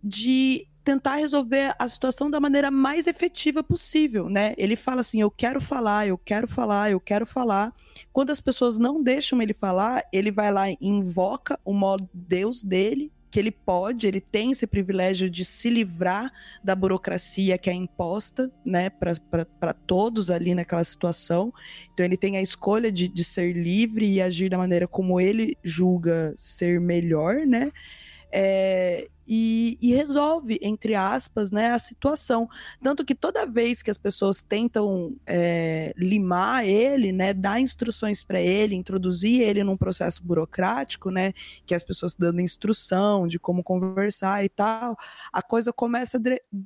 [0.03, 4.55] de tentar resolver a situação da maneira mais efetiva possível, né?
[4.59, 7.72] Ele fala assim: eu quero falar, eu quero falar, eu quero falar.
[8.12, 12.64] Quando as pessoas não deixam ele falar, ele vai lá e invoca o modo Deus
[12.64, 16.32] dele, que ele pode, ele tem esse privilégio de se livrar
[16.64, 21.55] da burocracia que é imposta, né, para todos ali naquela situação.
[21.93, 25.57] Então ele tem a escolha de, de ser livre e agir da maneira como ele
[25.62, 27.70] julga ser melhor, né?
[28.32, 32.49] É, e, e, resolve, entre aspas, né, a situação.
[32.83, 38.41] Tanto que toda vez que as pessoas tentam é, limar ele, né, dar instruções para
[38.41, 41.33] ele, introduzir ele num processo burocrático, né,
[41.64, 44.97] que as pessoas dando instrução de como conversar e tal,
[45.33, 46.20] a coisa começa a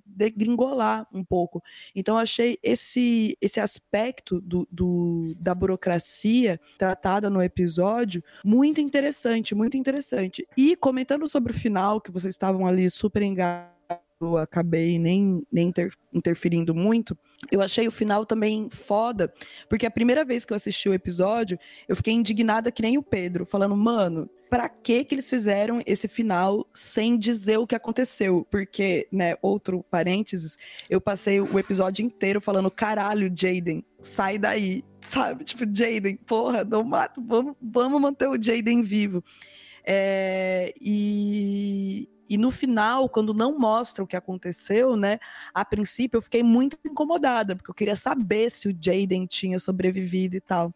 [0.07, 1.63] degringolar um pouco.
[1.95, 9.77] Então, achei esse, esse aspecto do, do, da burocracia tratada no episódio muito interessante, muito
[9.77, 10.49] interessante.
[10.57, 13.75] E comentando sobre o final que vocês estavam estavam ali super engajados,
[14.21, 17.19] eu acabei nem, nem inter, interferindo muito.
[17.51, 19.33] Eu achei o final também foda,
[19.69, 23.03] porque a primeira vez que eu assisti o episódio, eu fiquei indignada que nem o
[23.03, 28.47] Pedro, falando, mano, pra que que eles fizeram esse final sem dizer o que aconteceu?
[28.51, 30.57] Porque, né, outro parênteses,
[30.89, 35.45] eu passei o episódio inteiro falando, caralho, Jaden, sai daí, sabe?
[35.45, 39.23] Tipo, Jaden, porra, não mato, vamos, vamos manter o Jaden vivo.
[39.87, 45.19] É, e, e no final, quando não mostra o que aconteceu, né?
[45.53, 50.37] A princípio eu fiquei muito incomodada, porque eu queria saber se o Jaden tinha sobrevivido
[50.37, 50.75] e tal.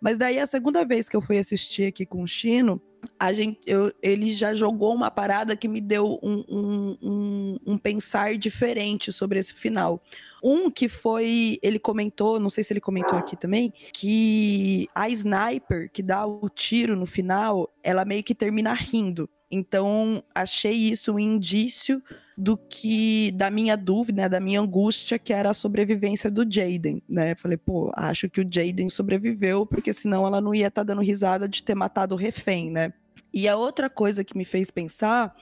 [0.00, 2.80] Mas daí a segunda vez que eu fui assistir aqui com o Chino,
[3.18, 7.78] a gente, eu, ele já jogou uma parada que me deu um, um, um, um,
[7.78, 10.02] pensar diferente sobre esse final.
[10.42, 15.90] Um que foi, ele comentou, não sei se ele comentou aqui também, que a sniper
[15.92, 19.28] que dá o tiro no final, ela meio que termina rindo.
[19.50, 22.02] Então, achei isso um indício
[22.36, 27.02] do que da minha dúvida, né, da minha angústia, que era a sobrevivência do Jaden,
[27.08, 27.34] né?
[27.34, 31.02] Falei, pô, acho que o Jaden sobreviveu, porque senão ela não ia estar tá dando
[31.02, 32.92] risada de ter matado o refém, né?
[33.32, 35.36] E a outra coisa que me fez pensar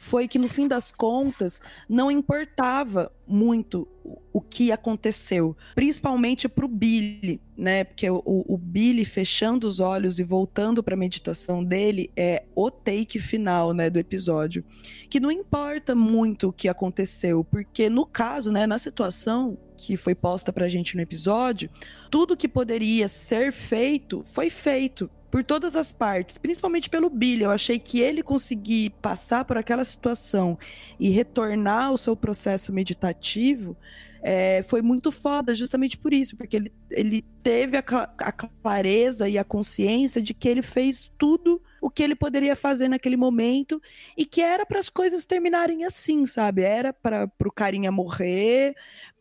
[0.00, 3.86] foi que no fim das contas não importava muito
[4.32, 7.84] o que aconteceu, principalmente para o Billy, né?
[7.84, 12.70] Porque o, o, Billy fechando os olhos e voltando para a meditação dele é o
[12.70, 14.64] take final, né, do episódio,
[15.10, 20.14] que não importa muito o que aconteceu, porque no caso, né, na situação que foi
[20.14, 21.70] posta pra gente no episódio,
[22.10, 27.42] tudo que poderia ser feito foi feito por todas as partes, principalmente pelo Billy.
[27.42, 30.58] Eu achei que ele conseguir passar por aquela situação
[30.98, 33.76] e retornar ao seu processo meditativo
[34.22, 37.84] é, foi muito foda, justamente por isso, porque ele, ele teve a,
[38.18, 42.88] a clareza e a consciência de que ele fez tudo o que ele poderia fazer
[42.88, 43.80] naquele momento
[44.16, 46.62] e que era para as coisas terminarem assim, sabe?
[46.62, 48.74] Era para o carinha morrer,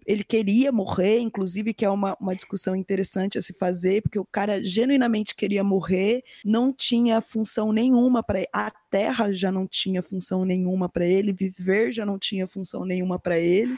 [0.07, 4.25] ele queria morrer, inclusive, que é uma, uma discussão interessante a se fazer, porque o
[4.25, 10.45] cara genuinamente queria morrer, não tinha função nenhuma para a terra já não tinha função
[10.45, 13.77] nenhuma para ele, viver já não tinha função nenhuma para ele.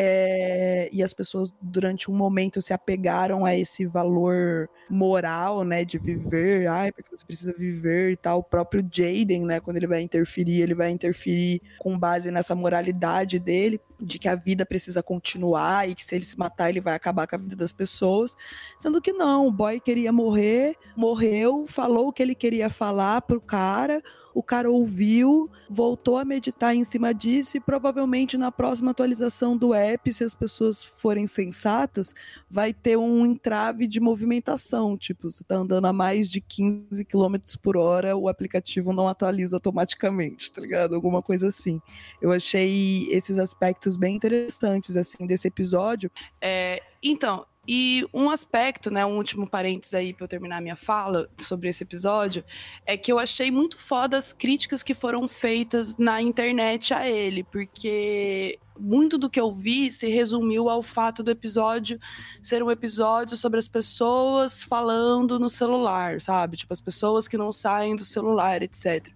[0.00, 5.98] É, e as pessoas durante um momento se apegaram a esse valor moral, né, de
[5.98, 8.38] viver, ai, porque você precisa viver e tal.
[8.38, 13.40] O próprio Jaden, né, quando ele vai interferir, ele vai interferir com base nessa moralidade
[13.40, 13.80] dele.
[14.00, 17.26] de que a vida precisa continuar e que se ele se matar ele vai acabar
[17.26, 18.36] com a vida das pessoas,
[18.78, 23.40] sendo que não, o boy queria morrer, morreu, falou o que ele queria falar pro
[23.40, 24.02] cara,
[24.34, 29.74] o cara ouviu, voltou a meditar em cima disso e provavelmente na próxima atualização do
[29.74, 32.14] app, se as pessoas forem sensatas,
[32.50, 37.36] vai ter um entrave de movimentação, tipo, você tá andando a mais de 15 km
[37.62, 40.94] por hora, o aplicativo não atualiza automaticamente, tá ligado?
[40.94, 41.80] Alguma coisa assim.
[42.20, 46.10] Eu achei esses aspectos bem interessantes, assim, desse episódio.
[46.40, 51.28] É, então, e um aspecto, né, um último parênteses aí para eu terminar minha fala
[51.36, 52.42] sobre esse episódio,
[52.86, 57.44] é que eu achei muito foda as críticas que foram feitas na internet a ele,
[57.44, 61.98] porque muito do que eu vi se resumiu ao fato do episódio
[62.42, 66.56] ser um episódio sobre as pessoas falando no celular, sabe?
[66.56, 69.06] Tipo, as pessoas que não saem do celular, etc.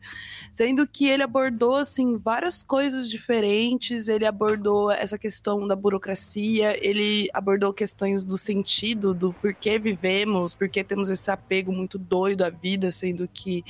[0.52, 7.30] Sendo que ele abordou, assim, várias coisas diferentes, ele abordou essa questão da burocracia, ele
[7.32, 12.90] abordou questões do sentido, do porquê vivemos, porquê temos esse apego muito doido à vida,
[12.90, 13.64] sendo que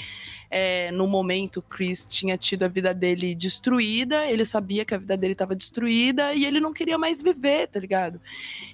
[0.55, 5.16] é, no momento Chris tinha tido a vida dele destruída, ele sabia que a vida
[5.16, 8.20] dele estava destruída e ele não queria mais viver, tá ligado?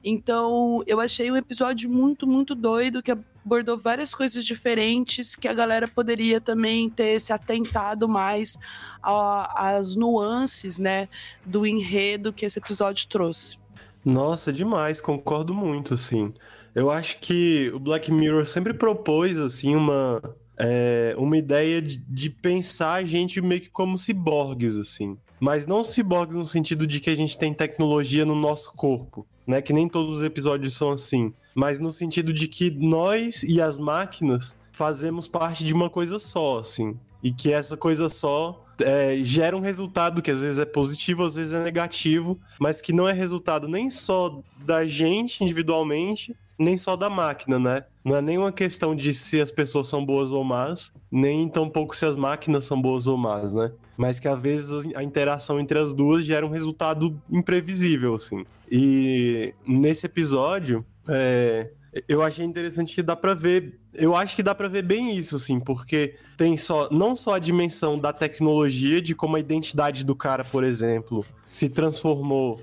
[0.03, 5.55] Então eu achei um episódio muito, muito doido que abordou várias coisas diferentes que a
[5.55, 8.59] galera poderia também ter se atentado mais
[9.01, 11.09] às nuances, né,
[11.47, 13.57] do enredo que esse episódio trouxe.
[14.05, 16.35] Nossa, demais, concordo muito, assim.
[16.75, 20.21] Eu acho que o Black Mirror sempre propôs, assim, uma
[20.59, 25.17] é, uma ideia de, de, pensar a gente meio que como ciborgues, assim.
[25.39, 29.63] Mas não ciborgues no sentido de que a gente tem tecnologia no nosso corpo, né?
[29.63, 31.33] Que nem todos os episódios são assim.
[31.55, 36.59] Mas no sentido de que nós e as máquinas fazemos parte de uma coisa só,
[36.59, 36.97] assim.
[37.23, 41.35] E que essa coisa só é, gera um resultado que às vezes é positivo, às
[41.35, 46.97] vezes é negativo, mas que não é resultado nem só da gente individualmente, nem só
[46.97, 47.85] da máquina, né?
[48.05, 52.05] Não é nenhuma questão de se as pessoas são boas ou más, nem tampouco se
[52.05, 53.71] as máquinas são boas ou más, né?
[53.97, 58.45] Mas que às vezes a interação entre as duas gera um resultado imprevisível, assim.
[58.71, 61.71] E nesse episódio, é,
[62.09, 63.79] eu achei interessante que dá para ver.
[63.95, 67.39] Eu acho que dá para ver bem isso, assim, porque tem só não só a
[67.39, 72.61] dimensão da tecnologia, de como a identidade do cara, por exemplo, se transformou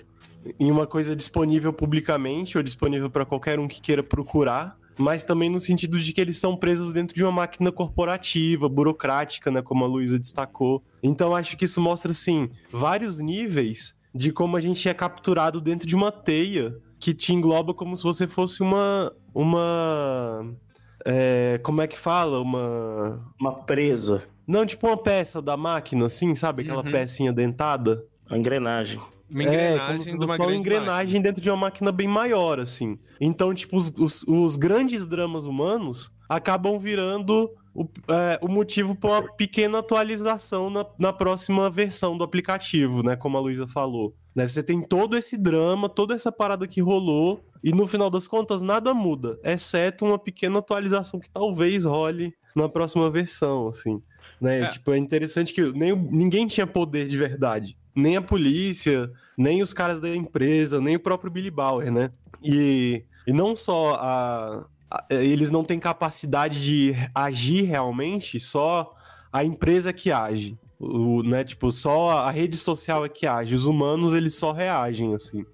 [0.60, 5.50] em uma coisa disponível publicamente ou disponível para qualquer um que queira procurar, mas também
[5.50, 9.84] no sentido de que eles são presos dentro de uma máquina corporativa, burocrática, né, como
[9.84, 10.84] a Luísa destacou.
[11.04, 15.88] Então acho que isso mostra assim vários níveis de como a gente é capturado dentro
[15.88, 20.56] de uma teia que te engloba como se você fosse uma uma
[21.06, 22.40] é, como é que fala?
[22.40, 24.24] Uma uma presa.
[24.48, 26.64] Não, tipo uma peça da máquina, assim, sabe?
[26.64, 26.92] Aquela uhum.
[26.92, 28.06] pecinha dentada.
[28.30, 29.02] A engrenagem.
[29.32, 31.24] Uma engrenagem, é, como fosse uma engrenagem máquina.
[31.24, 33.00] dentro de uma máquina bem maior, assim.
[33.20, 39.10] Então, tipo, os, os, os grandes dramas humanos acabam virando o, é, o motivo para
[39.10, 43.16] uma pequena atualização na, na próxima versão do aplicativo, né?
[43.16, 44.16] Como a Luísa falou.
[44.36, 44.48] Né?
[44.48, 48.62] Você tem todo esse drama, toda essa parada que rolou, e no final das contas
[48.62, 54.02] nada muda, exceto uma pequena atualização que talvez role na próxima versão, assim.
[54.40, 54.62] Né?
[54.62, 54.68] É.
[54.68, 59.74] Tipo, é interessante que nem, ninguém tinha poder de verdade nem a polícia, nem os
[59.74, 62.12] caras da empresa, nem o próprio Billy Bauer, né?
[62.44, 68.94] E, e não só a, a, eles não têm capacidade de agir realmente, só
[69.32, 70.58] a empresa que age.
[70.78, 73.56] O, né, tipo, só a rede social é que age.
[73.56, 75.46] Os humanos, eles só reagem, assim.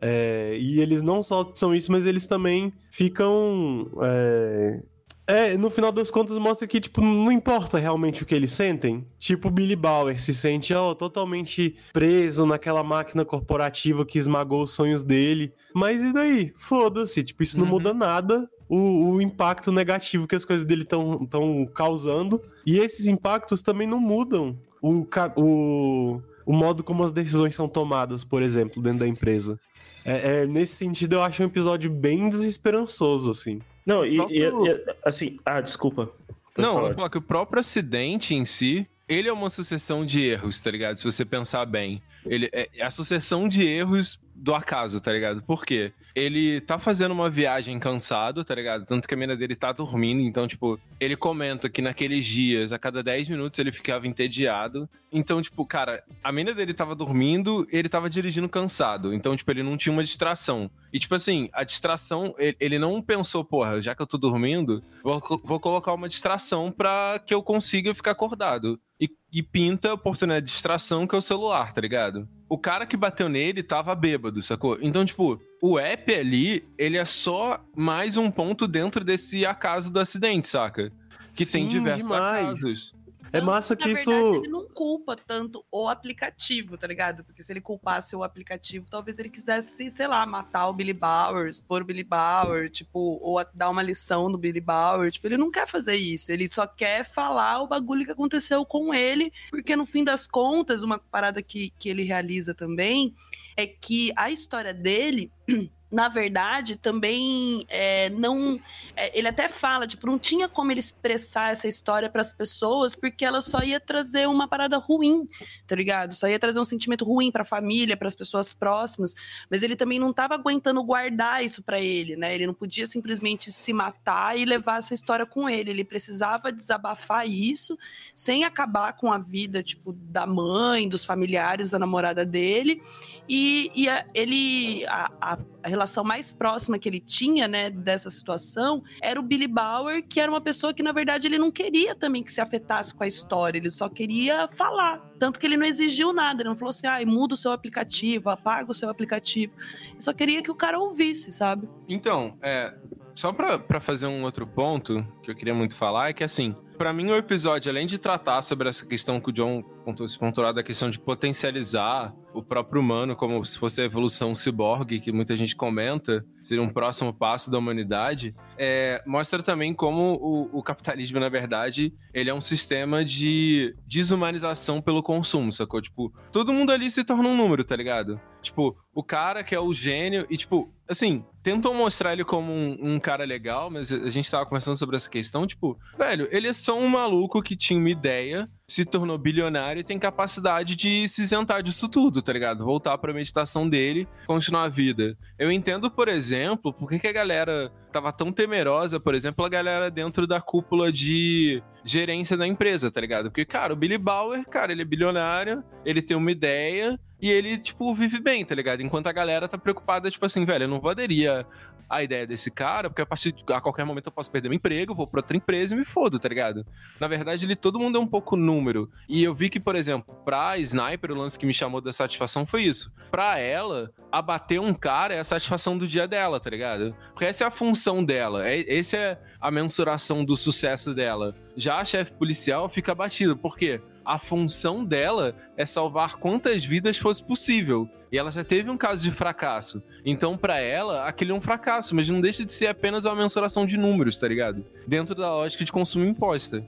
[0.00, 4.82] É, e eles não só são isso, mas eles também ficam é,
[5.28, 9.06] é, no final das contas mostra que, tipo, não importa realmente o que eles sentem.
[9.18, 15.04] Tipo, Billy Bauer se sente, ó, totalmente preso naquela máquina corporativa que esmagou os sonhos
[15.04, 15.52] dele.
[15.74, 16.54] Mas e daí?
[16.56, 17.72] Foda-se, tipo, isso não uhum.
[17.72, 18.48] muda nada.
[18.66, 22.40] O, o, impacto negativo que as coisas dele estão causando.
[22.66, 25.06] E esses impactos também não mudam o,
[25.36, 29.60] o, o modo como as decisões são tomadas, por exemplo, dentro da empresa.
[30.04, 33.60] É, é, nesse sentido, eu acho um episódio bem desesperançoso, assim.
[33.88, 34.66] Não, e, próprio...
[34.66, 35.38] e, e assim.
[35.46, 36.10] Ah, desculpa.
[36.54, 36.78] Não, falar.
[36.80, 40.60] eu vou falar que o próprio acidente em si, ele é uma sucessão de erros,
[40.60, 40.98] tá ligado?
[40.98, 42.02] Se você pensar bem.
[42.26, 45.42] Ele é a sucessão de erros do acaso, tá ligado?
[45.42, 45.92] Por quê?
[46.18, 48.84] Ele tá fazendo uma viagem cansado, tá ligado?
[48.84, 52.78] Tanto que a mina dele tá dormindo, então, tipo, ele comenta que naqueles dias, a
[52.78, 54.88] cada 10 minutos, ele ficava entediado.
[55.12, 59.14] Então, tipo, cara, a mina dele tava dormindo, ele tava dirigindo cansado.
[59.14, 60.68] Então, tipo, ele não tinha uma distração.
[60.92, 65.22] E, tipo assim, a distração, ele não pensou, porra, já que eu tô dormindo, vou,
[65.44, 68.78] vou colocar uma distração pra que eu consiga ficar acordado.
[69.00, 72.28] e, e pinta a oportunidade de distração que é o celular, tá ligado?
[72.48, 74.78] O cara que bateu nele tava bêbado, sacou?
[74.80, 79.98] Então, tipo, o app ali, ele é só mais um ponto dentro desse acaso do
[79.98, 80.92] acidente, saca?
[81.34, 82.46] Que tem Sim, diversos demais.
[82.46, 82.98] acasos.
[83.32, 84.34] É massa na que verdade, isso.
[84.36, 87.24] ele não culpa tanto o aplicativo, tá ligado?
[87.24, 91.60] Porque se ele culpasse o aplicativo, talvez ele quisesse, sei lá, matar o Billy Bowers,
[91.60, 95.10] pôr o Billy Bauer, tipo, ou dar uma lição no Billy Bauer.
[95.10, 96.32] Tipo, ele não quer fazer isso.
[96.32, 100.82] Ele só quer falar o bagulho que aconteceu com ele, porque no fim das contas,
[100.82, 103.14] uma parada que, que ele realiza também
[103.58, 105.32] é que a história dele.
[105.90, 108.60] Na verdade, também é, não.
[108.94, 112.94] é, ele até fala, tipo, não tinha como ele expressar essa história para as pessoas,
[112.94, 115.26] porque ela só ia trazer uma parada ruim,
[115.66, 116.14] tá ligado?
[116.14, 119.14] Só ia trazer um sentimento ruim para a família, para as pessoas próximas.
[119.50, 122.34] Mas ele também não estava aguentando guardar isso para ele, né?
[122.34, 125.70] Ele não podia simplesmente se matar e levar essa história com ele.
[125.70, 127.78] Ele precisava desabafar isso
[128.14, 132.82] sem acabar com a vida, tipo, da mãe, dos familiares, da namorada dele.
[133.26, 134.84] E, e a- ele.
[134.86, 135.38] A, a-
[135.78, 140.30] relação mais próxima que ele tinha, né, dessa situação era o Billy Bauer, que era
[140.30, 143.58] uma pessoa que, na verdade, ele não queria também que se afetasse com a história,
[143.58, 144.98] ele só queria falar.
[145.18, 148.28] Tanto que ele não exigiu nada, ele não falou assim, ah, muda o seu aplicativo,
[148.30, 149.52] apaga o seu aplicativo.
[149.90, 151.68] Ele só queria que o cara ouvisse, sabe?
[151.88, 152.74] Então, é.
[153.18, 156.92] Só pra fazer um outro ponto que eu queria muito falar, é que assim, pra
[156.92, 160.54] mim o episódio, além de tratar sobre essa questão que o John pontuou, se pontuou
[160.54, 165.36] da questão de potencializar o próprio humano como se fosse a evolução ciborgue, que muita
[165.36, 171.18] gente comenta, seria um próximo passo da humanidade, é, mostra também como o, o capitalismo,
[171.18, 175.82] na verdade, ele é um sistema de desumanização pelo consumo, sacou?
[175.82, 178.20] Tipo, todo mundo ali se torna um número, tá ligado?
[178.40, 182.76] Tipo, o cara que é o gênio e, tipo, assim, tentam mostrar ele como um,
[182.78, 186.52] um cara legal, mas a gente tava conversando sobre essa questão, tipo, velho, ele é
[186.52, 191.22] só um maluco que tinha uma ideia, se tornou bilionário e tem capacidade de se
[191.22, 192.66] isentar disso tudo, tá ligado?
[192.66, 195.16] Voltar pra meditação dele, continuar a vida.
[195.38, 199.48] Eu entendo, por exemplo, por que, que a galera tava tão temerosa, por exemplo, a
[199.48, 203.30] galera dentro da cúpula de gerência da empresa, tá ligado?
[203.30, 207.58] Porque, cara, o Billy Bauer, cara, ele é bilionário, ele tem uma ideia e ele,
[207.58, 208.80] tipo, vive bem, tá ligado?
[208.82, 211.44] Enquanto a galera tá preocupada, tipo assim, velho, eu não vou aderir a-
[211.90, 214.94] à ideia desse cara, porque a partir a qualquer momento eu posso perder meu emprego,
[214.94, 216.66] vou pra outra empresa e me fodo, tá ligado?
[217.00, 218.90] Na verdade, ele, todo mundo é um pouco número.
[219.08, 222.44] E eu vi que, por exemplo, pra Sniper, o lance que me chamou da satisfação
[222.44, 222.92] foi isso.
[223.10, 226.94] Pra ela, abater um cara é a satisfação do dia dela, tá ligado?
[227.08, 231.34] Porque essa é a função dela, é, essa é a mensuração do sucesso dela.
[231.56, 233.80] Já a chefe policial fica abatida, por quê?
[234.08, 237.88] A função dela é salvar quantas vidas fosse possível.
[238.10, 239.82] E ela já teve um caso de fracasso.
[240.02, 243.66] Então, pra ela, aquele é um fracasso, mas não deixa de ser apenas uma mensuração
[243.66, 244.64] de números, tá ligado?
[244.86, 246.64] Dentro da lógica de consumo imposta.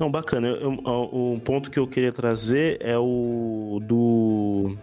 [0.00, 0.48] Não, bacana.
[0.66, 4.76] Um ponto que eu queria trazer é o do.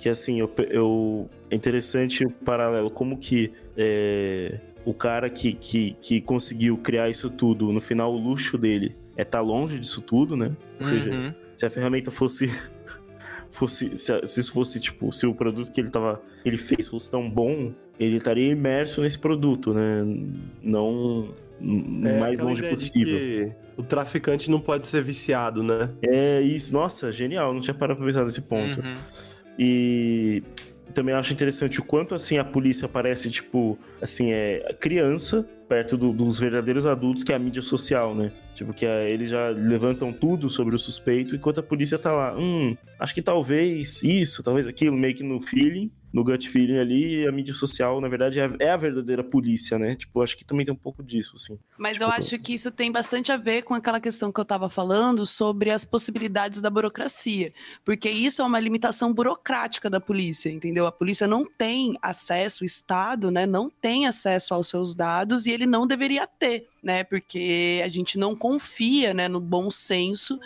[0.00, 5.96] Que assim, eu, eu- é interessante o paralelo, como que é, o cara que, que,
[6.00, 10.36] que conseguiu criar isso tudo, no final o luxo dele é estar longe disso tudo,
[10.36, 10.52] né?
[10.80, 11.32] Ou seja, Uhum.
[11.56, 12.46] se a ferramenta fosse.
[13.50, 16.20] fosse se, isso fosse, tipo, se o produto que ele tava.
[16.44, 20.02] ele fez fosse tão bom, ele estaria imerso nesse produto, né?
[20.62, 21.34] Não
[22.04, 23.18] É mais longe ideia de possível.
[23.18, 25.90] que o traficante não pode ser viciado, né?
[26.02, 28.80] É isso, nossa, genial, não tinha parado pra pensar nesse ponto.
[28.80, 28.96] Uhum.
[29.58, 30.42] E
[30.92, 36.12] também acho interessante o quanto assim a polícia parece, tipo, assim, é criança perto do-
[36.12, 38.30] dos verdadeiros adultos que é a mídia social, né?
[38.54, 42.36] Tipo, que é, eles já levantam tudo sobre o suspeito, enquanto a polícia tá lá,
[42.38, 47.26] hum, acho que talvez isso, talvez aquilo, meio que no feeling, no gut feeling ali,
[47.26, 49.96] a mídia social, na verdade, é a, é a verdadeira polícia, né?
[49.96, 51.58] Tipo, acho que também tem um pouco disso, assim.
[51.78, 54.42] Mas Tipo, eu acho que isso tem bastante a ver com aquela questão que eu
[54.42, 57.52] estava falando sobre as possibilidades da burocracia.
[57.84, 60.86] Porque isso é uma limitação burocrática da polícia, entendeu?
[60.86, 65.50] A polícia não tem acesso, o Estado né, não tem acesso aos seus dados e
[65.50, 67.04] ele não deveria ter, né?
[67.04, 70.38] Porque a gente não confia né, no bom senso.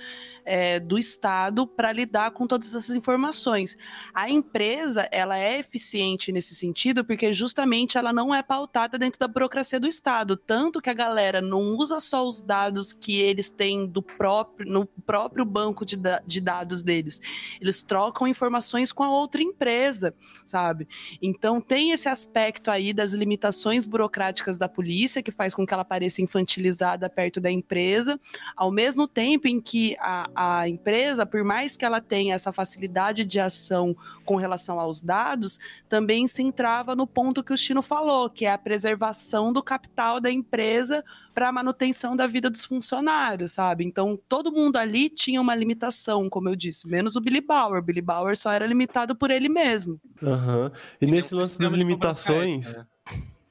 [0.46, 3.76] É, do Estado para lidar com todas essas informações.
[4.14, 9.26] A empresa ela é eficiente nesse sentido porque justamente ela não é pautada dentro da
[9.26, 13.86] burocracia do Estado, tanto que a galera não usa só os dados que eles têm
[13.86, 17.20] do próprio no próprio banco de, de dados deles,
[17.60, 20.86] eles trocam informações com a outra empresa, sabe?
[21.20, 25.84] Então tem esse aspecto aí das limitações burocráticas da polícia que faz com que ela
[25.84, 28.20] pareça infantilizada perto da empresa,
[28.56, 33.24] ao mesmo tempo em que a, a empresa, por mais que ela tenha essa facilidade
[33.24, 35.58] de ação com relação aos dados,
[35.88, 40.20] também se entrava no ponto que o Chino falou, que é a preservação do capital
[40.20, 41.02] da empresa
[41.34, 43.84] para a manutenção da vida dos funcionários, sabe?
[43.84, 47.78] Então, todo mundo ali tinha uma limitação, como eu disse, menos o Billy Bauer.
[47.78, 49.98] O Billy Bauer só era limitado por ele mesmo.
[50.22, 50.70] Aham.
[51.00, 52.74] E nesse lance das limitações.
[52.74, 52.86] né?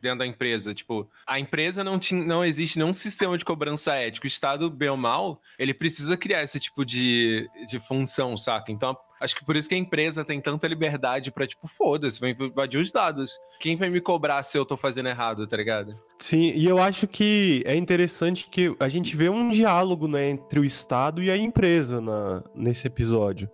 [0.06, 0.72] Dentro da empresa.
[0.72, 4.26] Tipo, a empresa não, tinha, não existe nenhum sistema de cobrança ético.
[4.26, 8.72] O Estado, bem ou mal, ele precisa criar esse tipo de, de função, saca?
[8.72, 12.36] Então, acho que por isso que a empresa tem tanta liberdade pra, tipo, foda-se, vai
[12.40, 13.36] invadir os dados.
[13.60, 16.00] Quem vai me cobrar se eu tô fazendo errado, tá ligado?
[16.20, 20.60] Sim, e eu acho que é interessante que a gente vê um diálogo né, entre
[20.60, 23.50] o Estado e a empresa na, nesse episódio.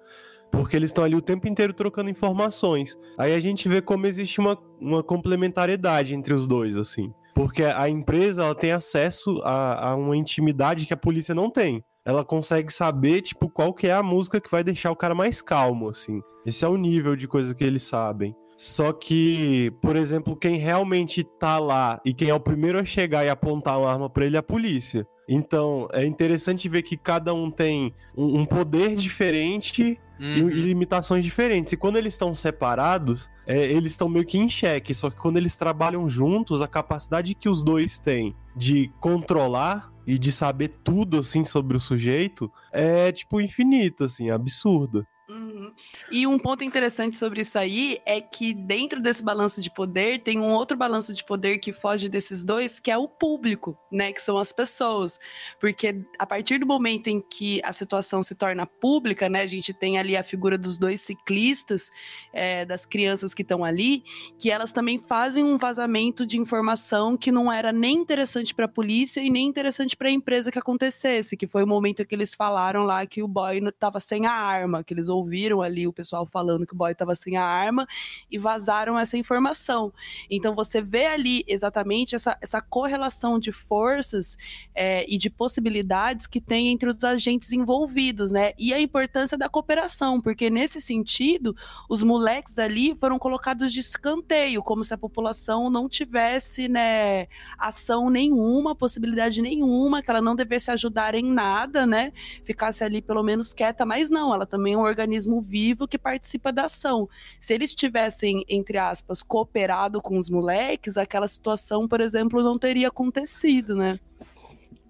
[0.51, 2.97] Porque eles estão ali o tempo inteiro trocando informações.
[3.17, 7.13] Aí a gente vê como existe uma, uma complementariedade entre os dois, assim.
[7.33, 11.83] Porque a empresa ela tem acesso a, a uma intimidade que a polícia não tem.
[12.05, 15.41] Ela consegue saber, tipo, qual que é a música que vai deixar o cara mais
[15.41, 16.21] calmo, assim.
[16.45, 18.35] Esse é o nível de coisa que eles sabem.
[18.57, 23.25] Só que, por exemplo, quem realmente tá lá e quem é o primeiro a chegar
[23.25, 25.07] e apontar uma arma pra ele é a polícia.
[25.27, 31.23] Então, é interessante ver que cada um tem um, um poder diferente e, e limitações
[31.23, 31.73] diferentes.
[31.73, 34.93] E quando eles estão separados, é, eles estão meio que em xeque.
[34.93, 40.17] Só que quando eles trabalham juntos, a capacidade que os dois têm de controlar e
[40.17, 45.05] de saber tudo, assim, sobre o sujeito é, tipo, infinito, assim, absurdo.
[45.31, 45.71] Uhum.
[46.11, 50.37] E um ponto interessante sobre isso aí é que dentro desse balanço de poder tem
[50.37, 54.11] um outro balanço de poder que foge desses dois, que é o público, né?
[54.11, 55.17] Que são as pessoas.
[55.59, 59.41] Porque a partir do momento em que a situação se torna pública, né?
[59.41, 61.91] A gente tem ali a figura dos dois ciclistas,
[62.33, 64.03] é, das crianças que estão ali,
[64.37, 68.69] que elas também fazem um vazamento de informação que não era nem interessante para a
[68.69, 72.35] polícia e nem interessante para a empresa que acontecesse, que foi o momento que eles
[72.35, 75.20] falaram lá que o boy estava sem a arma, que eles ouviram
[75.61, 77.87] ali o pessoal falando que o boy estava sem a arma
[78.29, 79.93] e vazaram essa informação.
[80.29, 84.37] Então você vê ali exatamente essa, essa correlação de forças
[84.73, 88.53] é, e de possibilidades que tem entre os agentes envolvidos, né?
[88.57, 91.55] E a importância da cooperação, porque nesse sentido,
[91.89, 98.09] os moleques ali foram colocados de escanteio, como se a população não tivesse, né, ação
[98.09, 102.11] nenhuma, possibilidade nenhuma, que ela não devesse ajudar em nada, né?
[102.43, 105.10] Ficasse ali pelo menos quieta, mas não, ela também é um organismo
[105.41, 107.07] vivo que participa da ação.
[107.39, 112.87] Se eles tivessem, entre aspas, cooperado com os moleques, aquela situação, por exemplo, não teria
[112.87, 113.99] acontecido, né?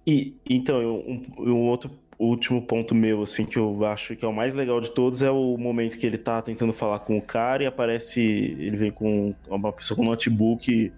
[0.06, 4.32] E então, um, um outro último ponto meu, assim, que eu acho que é o
[4.32, 7.64] mais legal de todos é o momento que ele tá tentando falar com o cara
[7.64, 8.20] e aparece.
[8.20, 10.92] Ele vem com uma pessoa com um notebook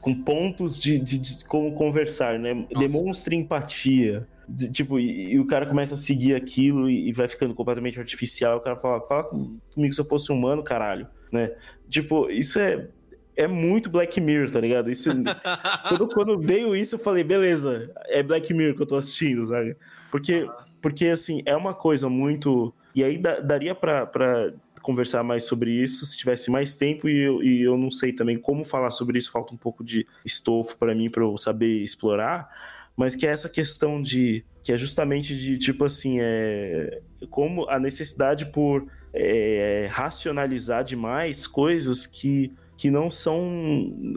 [0.00, 2.54] com pontos de, de, de como conversar, né?
[2.54, 2.78] Nossa.
[2.78, 4.26] Demonstre empatia.
[4.48, 7.98] De- tipo, e, e o cara começa a seguir aquilo e, e vai ficando completamente
[7.98, 8.58] artificial.
[8.58, 11.52] O cara fala, fala com- comigo se eu fosse humano, caralho, né?
[11.88, 12.88] Tipo, isso é,
[13.36, 14.90] é muito Black Mirror, tá ligado?
[14.90, 15.10] Isso,
[15.88, 19.76] quando, quando veio isso, eu falei, beleza, é Black Mirror que eu tô assistindo, sabe?
[20.10, 20.48] Porque,
[20.80, 22.72] porque assim, é uma coisa muito.
[22.94, 27.18] E aí da- daria pra, pra conversar mais sobre isso se tivesse mais tempo, e
[27.18, 30.76] eu, e eu não sei também como falar sobre isso, falta um pouco de estofo
[30.78, 32.48] pra mim pra eu saber explorar.
[32.96, 34.44] Mas que é essa questão de.
[34.62, 37.00] Que é justamente de, tipo assim, é.
[37.30, 43.40] Como a necessidade por é, racionalizar demais coisas que, que não são.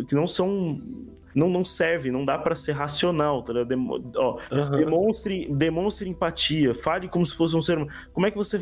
[0.08, 0.82] que não são.
[1.36, 3.64] Não, não serve, não dá pra ser racional, tá?
[3.64, 4.78] Demo- ó, Aham.
[4.78, 7.92] demonstre, demonstre empatia, fale como se fosse um ser humano.
[8.12, 8.60] Como é que você.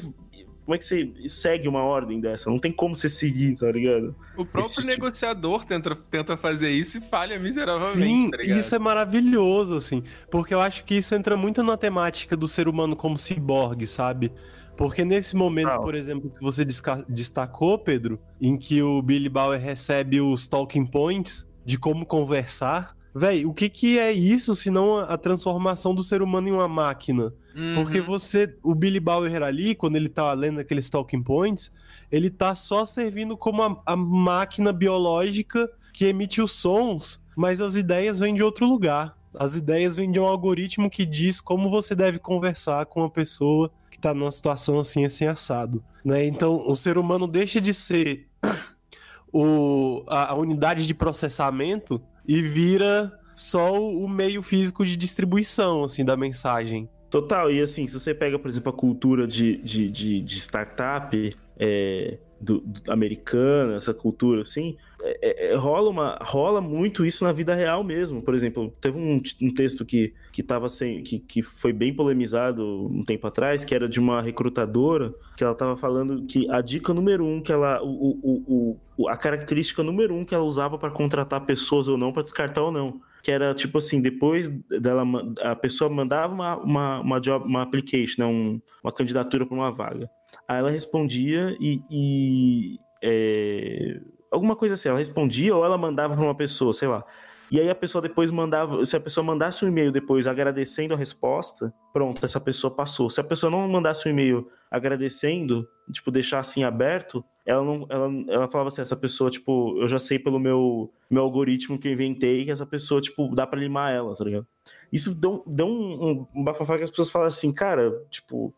[0.68, 2.50] Como é que você segue uma ordem dessa?
[2.50, 4.14] Não tem como você seguir, tá ligado?
[4.36, 8.76] O próprio Esse tipo- negociador tenta, tenta fazer isso e falha miseravelmente, Sim, tá isso
[8.76, 10.04] é maravilhoso, assim.
[10.30, 14.30] Porque eu acho que isso entra muito na temática do ser humano como ciborgue, sabe?
[14.76, 16.66] Porque nesse momento, por exemplo, que você
[17.08, 23.46] destacou, Pedro, em que o Billy Bauer recebe os talking points de como conversar, véi,
[23.46, 27.34] o que que é isso se não a transformação do ser humano em uma máquina?
[27.74, 28.06] Porque Uhum.
[28.06, 31.72] você, o Billy Bauer ali, quando ele tá lendo aqueles talking points,
[32.12, 37.76] ele tá só servindo como a, a máquina biológica que emite os sons, mas as
[37.76, 39.18] ideias vêm de outro lugar.
[39.34, 43.72] As ideias vêm de um algoritmo que diz como você deve conversar com uma pessoa
[43.90, 45.84] que tá numa situação assim, assim, assado.
[46.06, 46.26] Né?
[46.26, 48.28] Então, o ser humano deixa de ser
[49.34, 56.04] o, a, a unidade de processamento e vira só o, meio físico de distribuição assim,
[56.04, 56.90] da mensagem.
[57.10, 61.36] Total, e assim, se você pega, por exemplo, a cultura de, de, de, de startup,
[61.58, 67.32] é, do, do americana, essa cultura assim, é, é, rola, uma, rola muito isso na
[67.32, 68.22] vida real mesmo.
[68.22, 72.88] Por exemplo, teve um, um texto que, que, tava sem, que, que foi bem polemizado
[72.88, 76.94] um tempo atrás, que era de uma recrutadora, que ela estava falando que a dica
[76.94, 77.82] número um que ela.
[77.82, 82.12] O, o, o, a característica número um que ela usava para contratar pessoas ou não,
[82.12, 83.02] para descartar ou não.
[83.22, 85.04] Que era tipo assim, depois dela
[85.42, 89.72] a pessoa mandava uma, uma, uma, job, uma application, né, um, uma candidatura para uma
[89.72, 90.10] vaga.
[90.48, 94.00] Aí ela respondia e, e é,
[94.32, 97.04] alguma coisa assim, ela respondia ou ela mandava para uma pessoa, sei lá.
[97.50, 100.98] E aí a pessoa depois mandava, se a pessoa mandasse um e-mail depois agradecendo a
[100.98, 103.10] resposta, pronto, essa pessoa passou.
[103.10, 108.10] Se a pessoa não mandasse um e-mail agradecendo, tipo, deixar assim aberto, ela não, ela,
[108.28, 111.94] ela falava assim, essa pessoa, tipo, eu já sei pelo meu, meu algoritmo que eu
[111.94, 114.46] inventei que essa pessoa, tipo, dá para limar ela, tá ligado?
[114.92, 118.54] Isso deu, deu um, um bafafá que as pessoas falam assim, cara, tipo,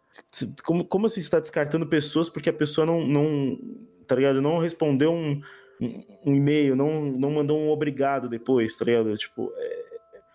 [0.63, 3.59] como, como assim você tá descartando pessoas porque a pessoa não, não
[4.07, 4.41] tá ligado?
[4.41, 5.39] Não respondeu um,
[5.79, 9.15] um, um e-mail, não, não mandou um obrigado depois, tá ligado?
[9.15, 9.89] Tipo, é,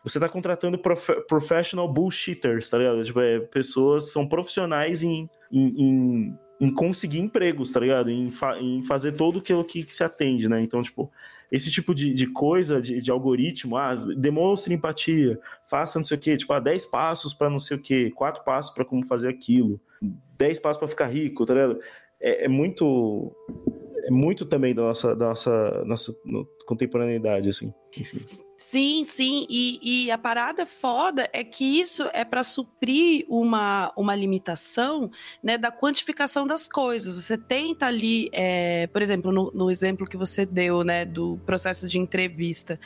[0.05, 3.03] você tá contratando prof, professional bullshitters, tá ligado?
[3.03, 8.11] Tipo, é, pessoas são profissionais em, em, em, em, conseguir empregos, tá ligado?
[8.11, 10.61] Em, fa, em fazer todo aquilo que, que se atende, né?
[10.63, 11.11] Então, tipo,
[11.51, 16.21] esse tipo de, de coisa, de, de, algoritmo, ah, demonstre empatia, faça não sei o
[16.21, 19.29] quê, tipo, ah, 10 passos para não sei o quê, 4 passos para como fazer
[19.29, 19.81] aquilo,
[20.39, 21.79] 10 passos para ficar rico, tá ligado?
[22.25, 23.37] é, é muito
[24.07, 26.15] é muito também da nossa, da nossa, nossa
[26.67, 27.73] contemporaneidade, assim.
[27.97, 28.43] Enfim.
[28.67, 29.47] Sim, sim.
[29.51, 35.11] E, e, a parada foda é que isso é para suprir uma, uma limitação
[35.43, 37.23] né, da quantificação das coisas.
[37.23, 41.87] Você tenta ali, é, por exemplo, no, no, exemplo que você deu né, do processo
[41.87, 42.81] de entrevista.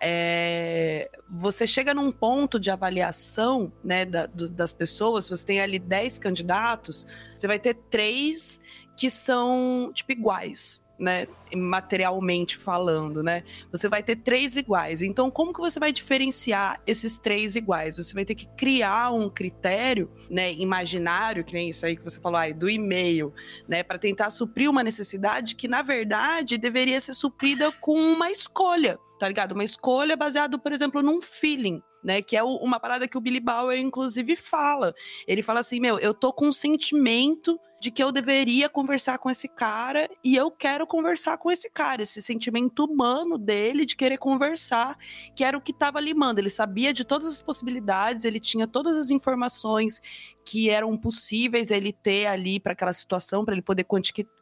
[0.00, 5.80] É, você chega num ponto de avaliação né, da, do, das pessoas, você tem ali
[5.80, 8.60] 10 candidatos, você vai ter três
[8.96, 13.44] que são, tipo, iguais, né, materialmente falando, né?
[13.70, 15.00] Você vai ter três iguais.
[15.00, 17.96] Então, como que você vai diferenciar esses três iguais?
[17.96, 22.20] Você vai ter que criar um critério, né, imaginário, que nem isso aí que você
[22.20, 23.32] falou, aí, do e-mail,
[23.68, 28.98] né, para tentar suprir uma necessidade que na verdade deveria ser suprida com uma escolha,
[29.18, 29.52] tá ligado?
[29.52, 32.22] Uma escolha baseada, por exemplo, num feeling, né?
[32.22, 34.94] Que é uma parada que o Billy Bauer, inclusive, fala.
[35.26, 39.30] Ele fala assim: meu, eu tô com um sentimento de que eu deveria conversar com
[39.30, 42.02] esse cara e eu quero conversar com esse cara.
[42.02, 44.98] Esse sentimento humano dele de querer conversar,
[45.34, 46.40] que era o que estava limando.
[46.40, 50.00] Ele sabia de todas as possibilidades, ele tinha todas as informações
[50.44, 53.84] que eram possíveis ele ter ali para aquela situação, para ele poder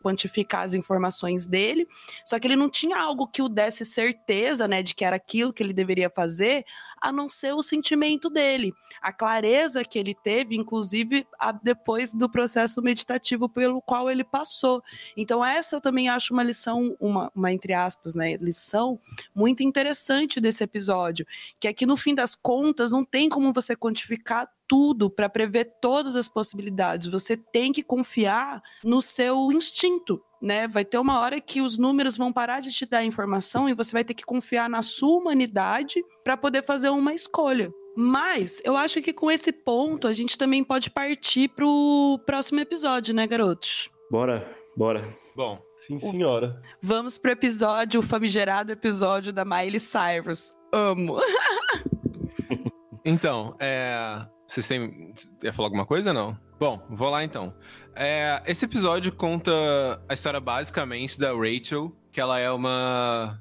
[0.00, 1.86] quantificar as informações dele.
[2.24, 5.52] Só que ele não tinha algo que o desse certeza, né, de que era aquilo
[5.52, 6.64] que ele deveria fazer,
[7.06, 12.28] a não ser o sentimento dele, a clareza que ele teve, inclusive a, depois do
[12.28, 14.82] processo meditativo pelo qual ele passou.
[15.16, 18.98] Então essa eu também acho uma lição, uma, uma entre aspas, né, lição
[19.32, 21.24] muito interessante desse episódio,
[21.60, 25.76] que é que no fim das contas não tem como você quantificar tudo para prever
[25.80, 27.06] todas as possibilidades.
[27.06, 30.68] Você tem que confiar no seu instinto, né?
[30.68, 33.92] Vai ter uma hora que os números vão parar de te dar informação e você
[33.92, 37.70] vai ter que confiar na sua humanidade para poder fazer uma escolha.
[37.96, 43.14] Mas eu acho que com esse ponto a gente também pode partir pro próximo episódio,
[43.14, 43.90] né, garotos?
[44.10, 44.46] Bora,
[44.76, 45.16] bora.
[45.34, 46.62] Bom, sim, senhora.
[46.80, 50.52] Vamos pro episódio, o famigerado episódio da Miley Cyrus.
[50.72, 51.18] Amo.
[53.04, 55.14] então, é, vocês têm.
[55.42, 56.36] Ia falar alguma coisa não?
[56.58, 57.54] Bom, vou lá então.
[57.94, 59.52] É, esse episódio conta
[60.08, 63.38] a história basicamente da Rachel, que ela é uma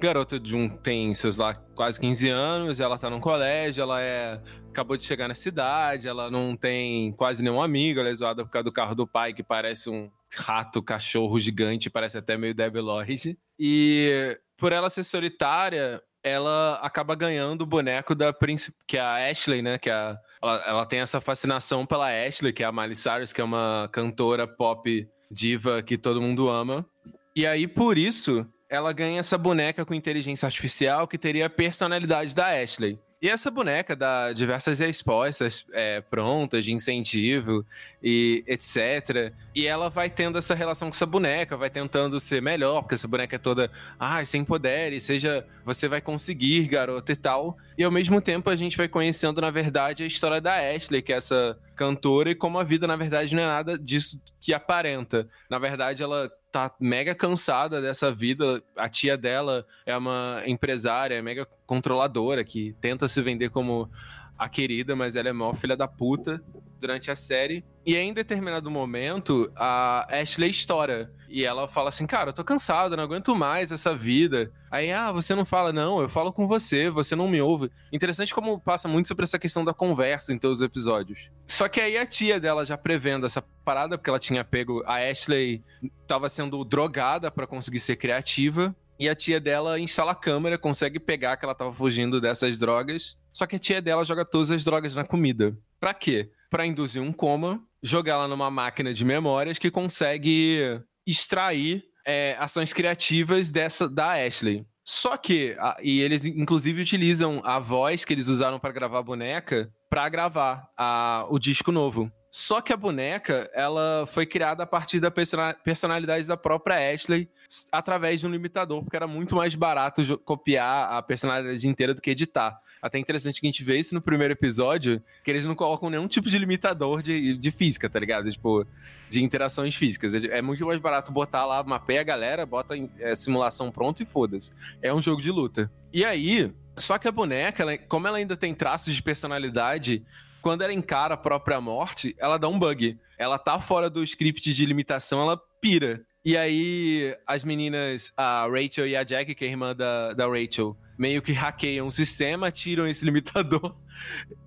[0.00, 0.68] garota de um.
[0.68, 4.40] tem seus lá quase 15 anos, ela tá num colégio, ela é.
[4.70, 8.50] acabou de chegar na cidade, ela não tem quase nenhum amigo, ela é zoada por
[8.50, 12.80] causa do carro do pai, que parece um rato, cachorro gigante, parece até meio Debbie
[12.80, 13.38] Lloyd.
[13.58, 19.30] E por ela ser solitária, ela acaba ganhando o boneco da príncipe, que é a
[19.30, 19.78] Ashley, né?
[19.78, 23.32] Que é a ela, ela tem essa fascinação pela Ashley, que é a Miley Cyrus,
[23.32, 26.86] que é uma cantora pop diva que todo mundo ama.
[27.34, 32.34] E aí, por isso, ela ganha essa boneca com inteligência artificial que teria a personalidade
[32.34, 32.98] da Ashley.
[33.24, 37.64] E essa boneca dá diversas respostas é, prontas, de incentivo
[38.02, 39.32] e etc.
[39.54, 43.08] E ela vai tendo essa relação com essa boneca, vai tentando ser melhor, porque essa
[43.08, 47.56] boneca é toda, ah, sem poder, e seja, você vai conseguir, garota e tal.
[47.78, 51.10] E ao mesmo tempo a gente vai conhecendo, na verdade, a história da Ashley, que
[51.10, 55.26] é essa cantora, e como a vida, na verdade, não é nada disso que aparenta.
[55.48, 58.62] Na verdade, ela tá mega cansada dessa vida.
[58.76, 63.90] A tia dela é uma empresária, é mega controladora, que tenta se vender como
[64.38, 66.40] a querida, mas ela é mó filha da puta
[66.84, 67.64] durante a série.
[67.86, 71.10] E aí, em determinado momento, a Ashley estoura.
[71.28, 74.52] E ela fala assim: Cara, eu tô cansada, não aguento mais essa vida.
[74.70, 77.70] Aí, ah, você não fala, não, eu falo com você, você não me ouve.
[77.92, 81.30] Interessante como passa muito sobre essa questão da conversa em todos os episódios.
[81.46, 84.82] Só que aí a tia dela já prevendo essa parada, porque ela tinha pego.
[84.84, 85.62] A Ashley
[86.06, 88.74] tava sendo drogada para conseguir ser criativa.
[88.98, 93.16] E a tia dela instala a câmera, consegue pegar que ela tava fugindo dessas drogas.
[93.32, 95.56] Só que a tia dela joga todas as drogas na comida.
[95.80, 96.30] Pra quê?
[96.54, 102.72] Pra induzir um coma, jogar ela numa máquina de memórias que consegue extrair é, ações
[102.72, 104.64] criativas dessa da Ashley.
[104.84, 109.02] Só que, a, e eles inclusive utilizam a voz que eles usaram para gravar a
[109.02, 112.08] boneca para gravar a, o disco novo.
[112.30, 117.28] Só que a boneca, ela foi criada a partir da personalidade da própria Ashley
[117.72, 122.10] através de um limitador, porque era muito mais barato copiar a personalidade inteira do que
[122.10, 122.60] editar.
[122.84, 126.06] Até interessante que a gente vê isso no primeiro episódio, que eles não colocam nenhum
[126.06, 128.30] tipo de limitador de, de física, tá ligado?
[128.30, 128.66] Tipo,
[129.08, 130.12] de interações físicas.
[130.12, 134.52] É muito mais barato botar lá, mapeia a galera, bota é, simulação pronto e foda-se.
[134.82, 135.72] É um jogo de luta.
[135.94, 140.04] E aí, só que a boneca, ela, como ela ainda tem traços de personalidade
[140.42, 142.98] quando ela encara a própria morte, ela dá um bug.
[143.16, 146.04] Ela tá fora do script de limitação, ela pira.
[146.24, 150.74] E aí, as meninas, a Rachel e a Jack, que é irmã da, da Rachel,
[150.98, 153.76] meio que hackeiam o sistema, tiram esse limitador.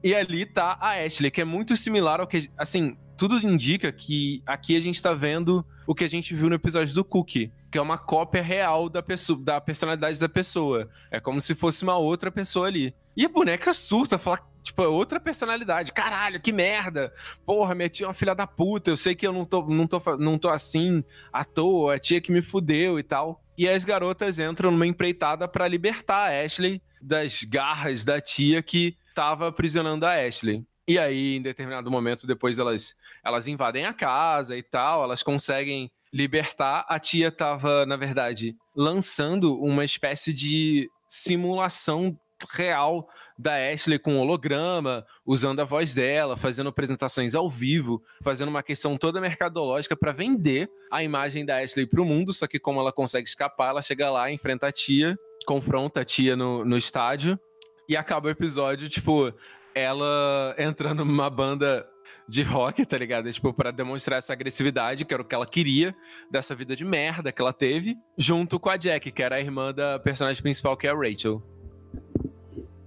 [0.04, 2.50] E ali tá a Ashley, que é muito similar ao que.
[2.58, 6.56] Assim, tudo indica que aqui a gente tá vendo o que a gente viu no
[6.56, 10.90] episódio do Cookie, que é uma cópia real da, pessoa, da personalidade da pessoa.
[11.12, 12.96] É como se fosse uma outra pessoa ali.
[13.16, 15.92] E a boneca surta, fala, tipo, é outra personalidade.
[15.92, 17.14] Caralho, que merda!
[17.46, 19.88] Porra, minha tia é uma filha da puta, eu sei que eu não tô, não
[19.88, 23.42] tô, não tô assim à toa, a tia que me fudeu e tal.
[23.58, 28.96] E as garotas entram numa empreitada para libertar a Ashley das garras da tia que
[29.16, 30.64] tava aprisionando a Ashley.
[30.88, 32.94] E aí, em determinado momento, depois elas,
[33.26, 36.86] elas invadem a casa e tal, elas conseguem libertar.
[36.88, 42.18] A tia tava, na verdade, lançando uma espécie de simulação
[42.56, 43.08] real
[43.38, 48.98] da Ashley com holograma, usando a voz dela, fazendo apresentações ao vivo, fazendo uma questão
[48.98, 52.34] toda mercadológica para vender a imagem da Ashley para o mundo.
[52.34, 56.36] Só que, como ela consegue escapar, ela chega lá, enfrenta a tia, confronta a tia
[56.36, 57.40] no, no estádio
[57.88, 59.32] e acaba o episódio, tipo,
[59.74, 61.88] ela entrando numa banda
[62.28, 63.32] de rock, tá ligado?
[63.32, 65.96] Tipo, para demonstrar essa agressividade, que era o que ela queria,
[66.30, 69.74] dessa vida de merda que ela teve, junto com a Jack, que era a irmã
[69.74, 71.42] da personagem principal, que é a Rachel.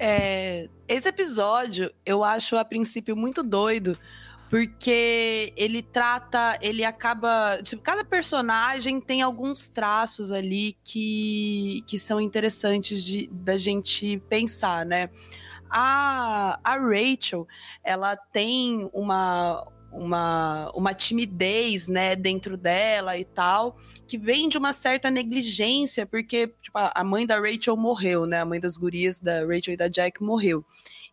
[0.02, 3.98] É, esse episódio eu acho a princípio muito doido,
[4.48, 12.18] porque ele trata, ele acaba, tipo, cada personagem tem alguns traços ali que, que são
[12.18, 15.10] interessantes de, da gente pensar, né?
[15.68, 17.46] A, a Rachel,
[17.84, 23.76] ela tem uma, uma, uma timidez, né, dentro dela e tal,
[24.06, 28.44] que vem de uma certa negligência, porque tipo, a mãe da Rachel morreu, né, a
[28.44, 30.64] mãe das gurias da Rachel e da Jack morreu.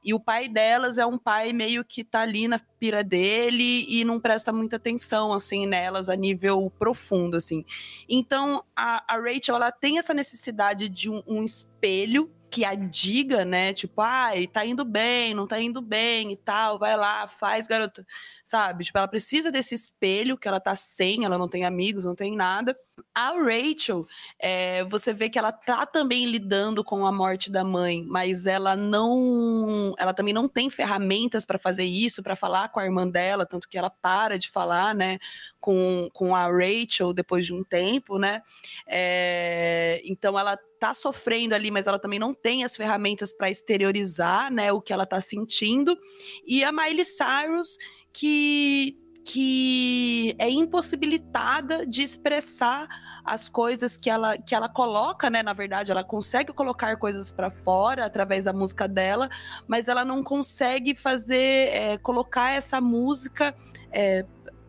[0.03, 4.05] E o pai delas é um pai meio que tá ali na pira dele e
[4.05, 7.65] não presta muita atenção, assim, nelas a nível profundo, assim.
[8.07, 13.43] Então, a, a Rachel, ela tem essa necessidade de um, um espelho que a diga,
[13.43, 13.73] né?
[13.73, 18.05] Tipo, ai, tá indo bem, não tá indo bem e tal, vai lá, faz, garoto.
[18.43, 18.85] Sabe?
[18.85, 22.33] Tipo, ela precisa desse espelho que ela tá sem, ela não tem amigos, não tem
[22.35, 22.77] nada.
[23.13, 24.07] A Rachel,
[24.39, 28.75] é, você vê que ela tá também lidando com a morte da mãe, mas ela
[28.75, 29.93] não.
[29.97, 33.67] Ela também não tem ferramentas para fazer isso, para falar com a irmã dela, tanto
[33.67, 35.19] que ela para de falar, né?
[35.59, 38.41] Com, com a Rachel depois de um tempo, né?
[38.87, 44.51] É, então ela tá sofrendo ali, mas ela também não tem as ferramentas para exteriorizar,
[44.51, 45.97] né, o que ela tá sentindo.
[46.45, 47.77] E a Miley Cyrus
[48.13, 48.97] que
[49.29, 52.87] que é impossibilitada de expressar
[53.25, 55.43] as coisas que ela, que ela coloca, né?
[55.43, 59.29] Na verdade, ela consegue colocar coisas para fora através da música dela,
[59.67, 61.35] mas ela não consegue fazer,
[61.73, 63.53] é, colocar essa música
[63.91, 64.25] é,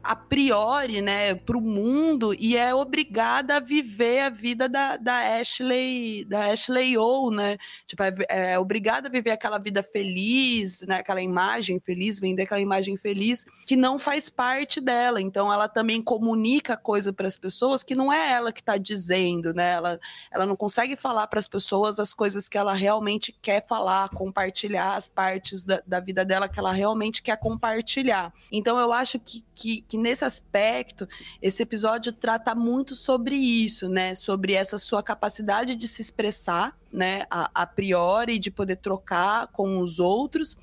[0.09, 5.39] a priori, né, para o mundo e é obrigada a viver a vida da, da
[5.39, 7.59] Ashley, da Ashley O, né?
[7.87, 12.59] Tipo, é, é, obrigada a viver aquela vida feliz, né, aquela imagem feliz, vender aquela
[12.63, 15.21] imagem feliz que não faz parte dela.
[15.21, 19.53] Então, ela também comunica coisa para as pessoas que não é ela que está dizendo,
[19.53, 19.73] né?
[19.73, 20.01] Ela,
[20.33, 24.97] ela não consegue falar para as pessoas as coisas que ela realmente quer falar, compartilhar
[24.97, 28.33] as partes da, da vida dela que ela realmente quer compartilhar.
[28.51, 31.09] Então, eu acho que, que, que nesse aspecto,
[31.43, 34.15] esse episódio trata muito sobre isso, né?
[34.15, 39.79] Sobre essa sua capacidade de se expressar né, a, a priori, de poder trocar com
[39.79, 40.57] os outros,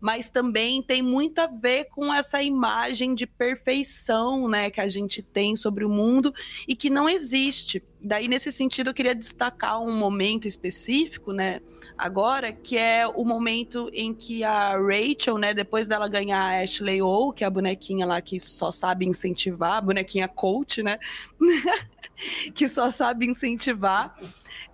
[0.00, 5.22] mas também tem muito a ver com essa imagem de perfeição, né, que a gente
[5.22, 6.34] tem sobre o mundo
[6.66, 7.82] e que não existe.
[8.00, 11.60] Daí, nesse sentido, eu queria destacar um momento específico, né,
[11.96, 17.00] agora, que é o momento em que a Rachel, né, depois dela ganhar a Ashley
[17.02, 20.98] O, que é a bonequinha lá que só sabe incentivar, a bonequinha coach, né,
[22.54, 24.16] que só sabe incentivar,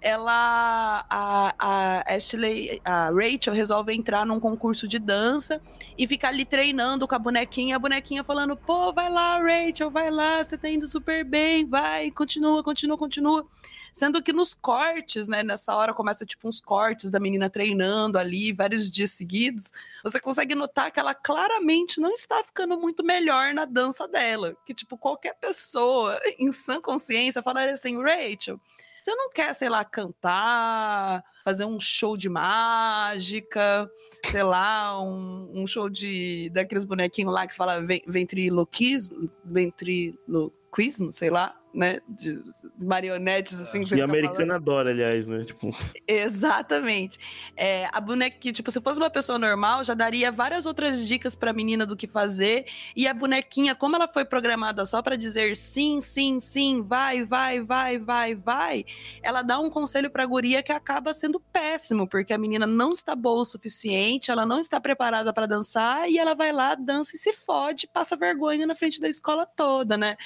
[0.03, 5.61] ela, a, a Ashley, a Rachel resolve entrar num concurso de dança
[5.97, 10.11] e ficar ali treinando com a bonequinha, a bonequinha falando, pô, vai lá, Rachel, vai
[10.11, 13.47] lá, você tá indo super bem, vai, continua, continua, continua.
[13.93, 18.53] Sendo que nos cortes, né, nessa hora começa tipo uns cortes da menina treinando ali
[18.53, 19.71] vários dias seguidos,
[20.03, 24.57] você consegue notar que ela claramente não está ficando muito melhor na dança dela.
[24.65, 28.59] Que tipo, qualquer pessoa em sã consciência falaria assim, Rachel,
[29.03, 33.91] você não quer, sei lá, cantar, fazer um show de mágica,
[34.31, 41.62] sei lá, um, um show de daqueles bonequinhos lá que fala ventriloquismo, ventriloquismo, sei lá
[41.75, 42.01] né?
[42.09, 42.43] De
[42.79, 43.83] marionetes, assim.
[43.83, 45.45] Que, que americana adora, aliás, né?
[45.45, 45.71] Tipo...
[46.07, 47.19] Exatamente.
[47.57, 51.53] É, a bonequinha, tipo, se fosse uma pessoa normal, já daria várias outras dicas pra
[51.53, 52.67] menina do que fazer.
[52.95, 57.61] E a bonequinha, como ela foi programada só para dizer sim, sim, sim, vai, vai,
[57.61, 58.85] vai, vai, vai,
[59.23, 63.15] ela dá um conselho pra guria que acaba sendo péssimo, porque a menina não está
[63.15, 67.19] boa o suficiente, ela não está preparada para dançar e ela vai lá, dança e
[67.19, 70.17] se fode, passa vergonha na frente da escola toda, né?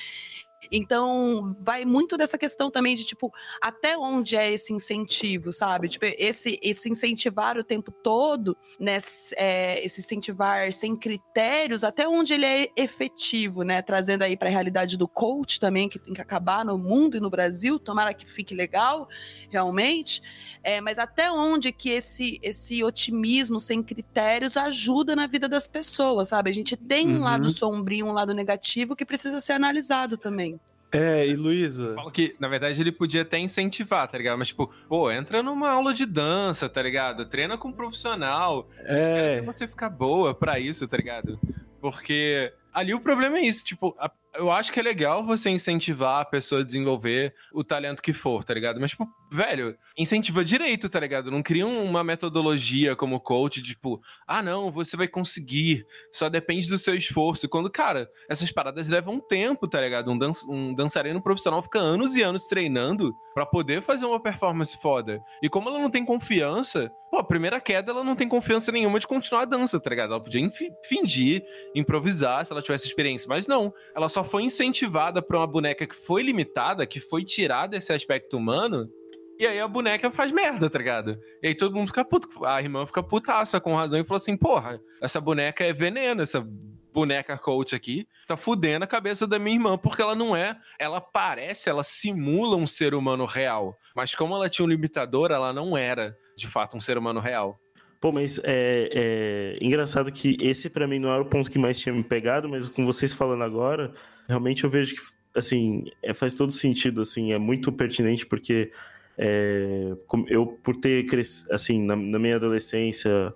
[0.70, 5.88] Então, vai muito dessa questão também de, tipo, até onde é esse incentivo, sabe?
[5.88, 8.98] Tipo, esse, esse incentivar o tempo todo, né?
[9.36, 13.82] É, esse incentivar sem critérios, até onde ele é efetivo, né?
[13.82, 17.20] Trazendo aí para a realidade do coach também, que tem que acabar no mundo e
[17.20, 19.08] no Brasil, tomara que fique legal,
[19.48, 20.22] realmente.
[20.62, 26.28] É, mas até onde que esse, esse otimismo sem critérios ajuda na vida das pessoas,
[26.28, 26.50] sabe?
[26.50, 27.50] A gente tem um lado uhum.
[27.50, 30.55] sombrio, um lado negativo que precisa ser analisado também.
[30.96, 31.94] É, e Luísa?
[31.94, 34.38] Falo que, na verdade, ele podia até incentivar, tá ligado?
[34.38, 37.26] Mas, tipo, pô, entra numa aula de dança, tá ligado?
[37.26, 38.68] Treina com um profissional.
[38.78, 39.40] É.
[39.42, 41.38] Você ficar boa pra isso, tá ligado?
[41.80, 46.20] Porque ali o problema é isso, tipo, a, eu acho que é legal você incentivar
[46.20, 48.80] a pessoa a desenvolver o talento que for, tá ligado?
[48.80, 51.30] Mas, tipo, velho, incentiva direito, tá ligado?
[51.30, 56.78] Não cria uma metodologia como coach, tipo, ah, não, você vai conseguir, só depende do
[56.78, 57.48] seu esforço.
[57.48, 60.10] Quando, cara, essas paradas levam tempo, tá ligado?
[60.10, 64.76] Um, dan um dançarino profissional fica anos e anos treinando para poder fazer uma performance
[64.80, 65.20] foda.
[65.42, 68.98] E como ela não tem confiança, pô, a primeira queda ela não tem confiança nenhuma
[68.98, 70.12] de continuar a dança, tá ligado?
[70.12, 70.48] Ela podia
[70.88, 71.42] fingir,
[71.74, 73.72] improvisar se ela tivesse experiência, mas não.
[73.94, 78.36] Ela só foi incentivada pra uma boneca que foi limitada, que foi tirada esse aspecto
[78.36, 78.90] humano
[79.38, 81.20] e aí a boneca faz merda, tá ligado?
[81.42, 82.44] E aí todo mundo fica puto.
[82.44, 86.46] A irmã fica putaça com razão e fala assim: porra, essa boneca é veneno, essa
[86.92, 90.56] boneca coach aqui tá fudendo a cabeça da minha irmã, porque ela não é.
[90.78, 93.76] Ela parece, ela simula um ser humano real.
[93.94, 97.60] Mas como ela tinha um limitador, ela não era, de fato, um ser humano real.
[98.00, 101.78] Pô, mas é, é engraçado que esse para mim não era o ponto que mais
[101.78, 103.92] tinha me pegado, mas com vocês falando agora,
[104.28, 105.02] realmente eu vejo que,
[105.34, 108.70] assim, é, faz todo sentido, assim, é muito pertinente, porque
[109.18, 109.92] é,
[110.28, 113.34] eu, por ter crescido, assim, na, na minha adolescência,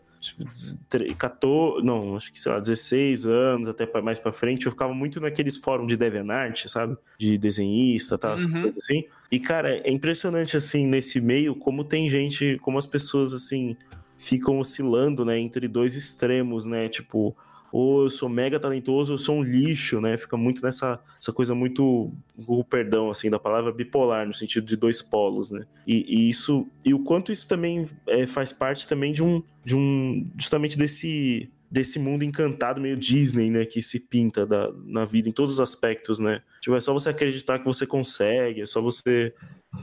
[1.16, 5.18] 14, não, acho que sei lá, 16 anos, até mais para frente, eu ficava muito
[5.18, 6.96] naqueles fóruns de DeviantArt, sabe?
[7.18, 8.62] De desenhista, tal, uhum.
[8.62, 9.04] coisas assim.
[9.32, 13.76] E cara, é impressionante assim nesse meio como tem gente, como as pessoas assim
[14.20, 16.88] ficam oscilando, né, entre dois extremos, né?
[16.88, 17.34] Tipo,
[17.72, 20.16] ou eu sou mega talentoso, ou eu sou um lixo, né?
[20.18, 22.12] Fica muito nessa essa coisa muito,
[22.46, 25.64] o perdão, assim, da palavra bipolar, no sentido de dois polos, né?
[25.86, 29.74] E, e isso, e o quanto isso também é, faz parte também de um, de
[29.74, 35.28] um, justamente desse desse mundo encantado meio Disney, né, que se pinta da, na vida
[35.28, 36.42] em todos os aspectos, né?
[36.60, 39.32] Tipo, é só você acreditar que você consegue, é só você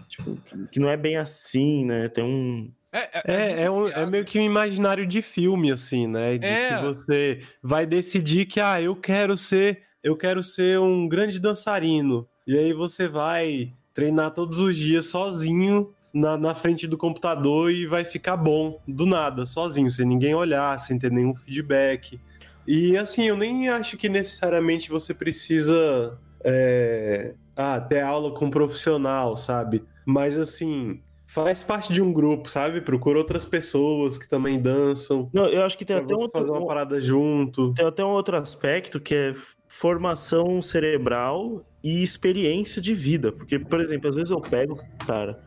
[0.09, 0.37] tipo,
[0.69, 2.09] que não é bem assim, né?
[2.09, 6.07] Tem um é, é, é, é, um, é, meio que um imaginário de filme, assim,
[6.07, 6.37] né?
[6.37, 6.69] De é.
[6.69, 12.27] que você vai decidir que, ah, eu quero ser, eu quero ser um grande dançarino.
[12.45, 17.85] E aí você vai treinar todos os dias sozinho na, na frente do computador e
[17.85, 22.19] vai ficar bom do nada, sozinho, sem ninguém olhar, sem ter nenhum feedback.
[22.65, 28.51] E assim, eu nem acho que necessariamente você precisa é, ah, ter aula com um
[28.51, 29.83] profissional, sabe?
[30.05, 32.81] Mas assim, faz parte de um grupo, sabe?
[32.81, 35.29] Procura outras pessoas que também dançam.
[35.33, 37.73] Não, eu acho que tem até um fazer uma parada junto.
[37.73, 39.35] Tem até um outro aspecto que é
[39.67, 45.39] formação cerebral e experiência de vida, porque por exemplo, às vezes eu pego, cara,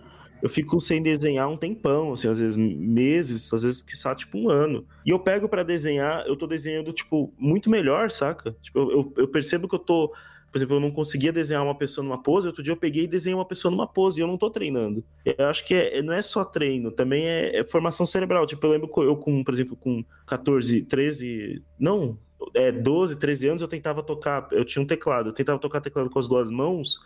[0.42, 4.48] eu fico sem desenhar um tempão, assim, às vezes meses, às vezes, quiçá, tipo, um
[4.48, 4.86] ano.
[5.04, 8.56] E eu pego para desenhar, eu tô desenhando, tipo, muito melhor, saca?
[8.62, 10.12] Tipo, eu, eu percebo que eu tô
[10.50, 13.08] por exemplo, eu não conseguia desenhar uma pessoa numa pose, outro dia eu peguei e
[13.08, 15.04] desenhei uma pessoa numa pose e eu não tô treinando.
[15.24, 18.46] Eu acho que é, não é só treino, também é, é, formação cerebral.
[18.46, 22.18] Tipo, eu lembro eu com, por exemplo, com 14, 13, não,
[22.54, 26.10] é, 12, 13 anos eu tentava tocar, eu tinha um teclado, eu tentava tocar teclado
[26.10, 27.00] com as duas mãos,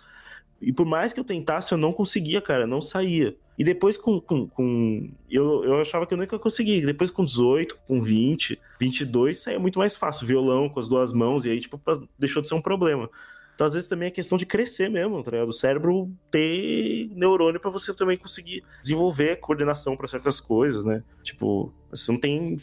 [0.61, 3.37] e por mais que eu tentasse, eu não conseguia, cara, não saía.
[3.59, 4.21] E depois com.
[4.21, 6.85] com, com eu, eu achava que eu nunca conseguia.
[6.85, 10.27] Depois com 18, com 20, 22, saía muito mais fácil.
[10.27, 11.81] Violão com as duas mãos, e aí, tipo,
[12.19, 13.11] deixou de ser um problema.
[13.55, 15.49] Então, às vezes, também é questão de crescer mesmo, tá ligado?
[15.49, 21.03] O cérebro ter neurônio para você também conseguir desenvolver coordenação para certas coisas, né?
[21.23, 22.57] Tipo, você não tem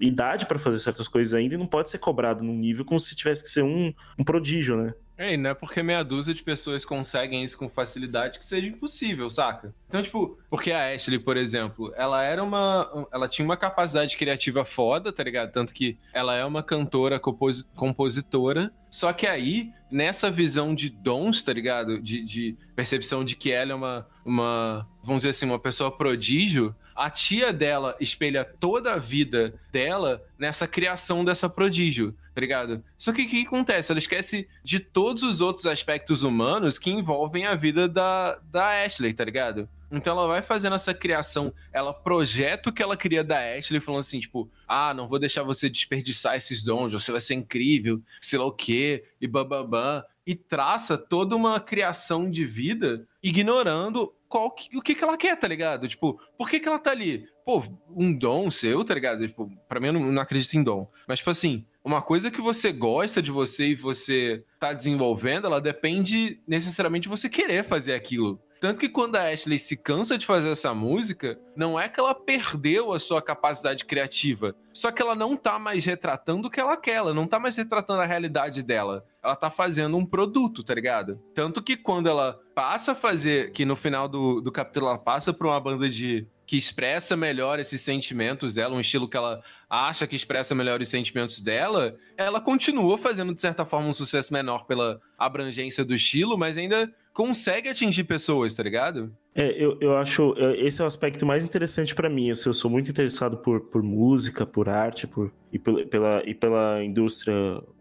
[0.00, 3.16] idade para fazer certas coisas ainda e não pode ser cobrado num nível como se
[3.16, 4.94] tivesse que ser um, um prodígio, né?
[5.18, 8.66] É, e não é porque meia dúzia de pessoas conseguem isso com facilidade que seja
[8.66, 9.74] impossível, saca?
[9.88, 13.08] Então, tipo, porque a Ashley, por exemplo, ela era uma.
[13.10, 15.52] Ela tinha uma capacidade criativa foda, tá ligado?
[15.52, 18.70] Tanto que ela é uma cantora, compos, compositora.
[18.90, 22.00] Só que aí, nessa visão de dons, tá ligado?
[22.00, 24.86] De, de percepção de que ela é uma, uma.
[25.02, 30.66] Vamos dizer assim, uma pessoa prodígio a tia dela espelha toda a vida dela nessa
[30.66, 32.82] criação dessa prodígio, tá ligado?
[32.96, 33.92] Só que o que acontece?
[33.92, 39.12] Ela esquece de todos os outros aspectos humanos que envolvem a vida da, da Ashley,
[39.12, 39.68] tá ligado?
[39.90, 44.00] Então ela vai fazendo essa criação, ela projeta o que ela queria da Ashley, falando
[44.00, 48.38] assim, tipo, ah, não vou deixar você desperdiçar esses dons, você vai ser incrível, sei
[48.38, 54.76] lá o quê, e bababã, e traça toda uma criação de vida ignorando qual que,
[54.76, 55.88] o que, que ela quer, tá ligado?
[55.88, 57.26] Tipo, por que, que ela tá ali?
[57.44, 59.26] Pô, um dom seu, tá ligado?
[59.26, 60.90] Tipo, pra mim eu não, não acredito em dom.
[61.06, 65.60] Mas, tipo assim, uma coisa que você gosta de você e você tá desenvolvendo, ela
[65.60, 68.40] depende necessariamente de você querer fazer aquilo.
[68.58, 72.14] Tanto que quando a Ashley se cansa de fazer essa música, não é que ela
[72.14, 76.76] perdeu a sua capacidade criativa, só que ela não tá mais retratando o que ela
[76.76, 79.04] quer, ela não tá mais retratando a realidade dela.
[79.22, 81.20] Ela tá fazendo um produto, tá ligado?
[81.34, 85.30] Tanto que quando ela passa a fazer, que no final do, do capítulo ela passa
[85.30, 90.06] pra uma banda de que expressa melhor esses sentimentos dela, um estilo que ela acha
[90.06, 94.64] que expressa melhor os sentimentos dela, ela continua fazendo, de certa forma, um sucesso menor
[94.64, 99.10] pela abrangência do estilo, mas ainda consegue atingir pessoas, tá ligado?
[99.34, 100.34] É, eu, eu acho.
[100.36, 102.30] É, esse é o aspecto mais interessante para mim.
[102.30, 106.84] Assim, eu sou muito interessado por, por música, por arte, por, e, pela, e pela
[106.84, 107.34] indústria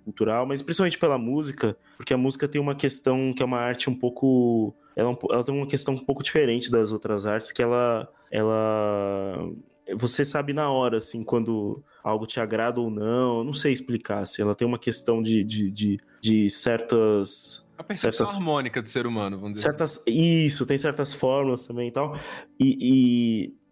[0.04, 3.90] cultural, mas principalmente pela música, porque a música tem uma questão que é uma arte
[3.90, 4.74] um pouco.
[4.96, 8.08] Ela, ela tem uma questão um pouco diferente das outras artes, que ela.
[8.32, 9.52] ela
[9.94, 13.44] você sabe na hora, assim, quando algo te agrada ou não.
[13.44, 18.26] Não sei explicar, assim, ela tem uma questão de, de, de, de certas a percepção
[18.26, 20.12] certas, harmônica do ser humano, vamos dizer certas, assim.
[20.46, 22.18] Isso, tem certas fórmulas também e tal.
[22.60, 22.78] E,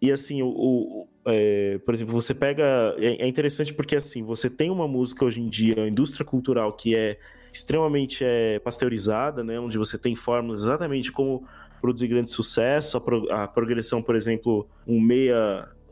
[0.02, 2.94] e, e assim, o, o é, por exemplo, você pega.
[2.98, 6.72] É, é, interessante porque assim, você tem uma música hoje em dia, uma indústria cultural
[6.74, 7.18] que é
[7.50, 9.58] extremamente é, pasteurizada, né?
[9.58, 11.46] Onde você tem fórmulas exatamente como
[11.80, 15.00] produzir grande sucesso, a, pro, a progressão, por exemplo, um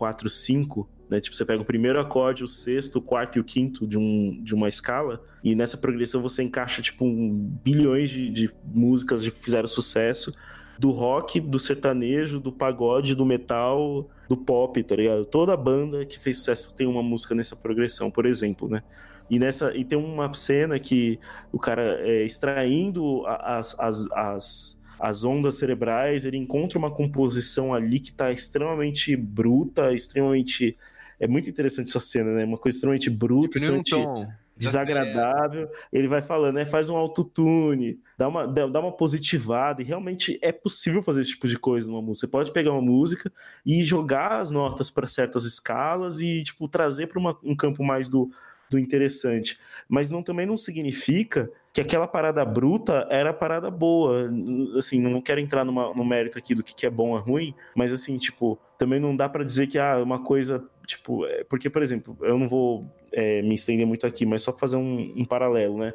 [0.05, 1.21] 645 né?
[1.21, 4.41] Tipo, você pega o primeiro acorde, o sexto, o quarto e o quinto de, um,
[4.43, 9.31] de uma escala, e nessa progressão você encaixa, tipo, um, bilhões de, de músicas que
[9.31, 10.35] fizeram sucesso,
[10.79, 15.27] do rock, do sertanejo, do pagode, do metal, do pop, tá ligado?
[15.27, 18.83] Toda banda que fez sucesso tem uma música nessa progressão, por exemplo, né?
[19.29, 21.21] E, nessa, e tem uma cena que
[21.53, 27.99] o cara é, extraindo as, as, as, as ondas cerebrais, ele encontra uma composição ali
[27.99, 30.79] que está extremamente bruta, extremamente
[31.19, 32.45] é muito interessante essa cena, né?
[32.45, 35.69] Uma coisa extremamente bruta, extremamente um desagradável.
[35.93, 36.65] Ele vai falando, né?
[36.65, 41.49] Faz um autotune, dá uma, dá uma positivada, e realmente é possível fazer esse tipo
[41.49, 42.27] de coisa numa música.
[42.27, 43.33] Você pode pegar uma música
[43.67, 48.31] e jogar as notas para certas escalas e, tipo, trazer para um campo mais do,
[48.71, 49.59] do interessante.
[49.89, 54.31] Mas não, também não significa que aquela parada bruta era parada boa.
[54.77, 57.55] Assim, não quero entrar numa, no mérito aqui do que, que é bom ou ruim,
[57.75, 61.71] mas assim, tipo, também não dá para dizer que ah, uma coisa, tipo, é, porque,
[61.71, 65.25] por exemplo, eu não vou é, me estender muito aqui, mas só fazer um, um,
[65.25, 65.95] paralelo, né?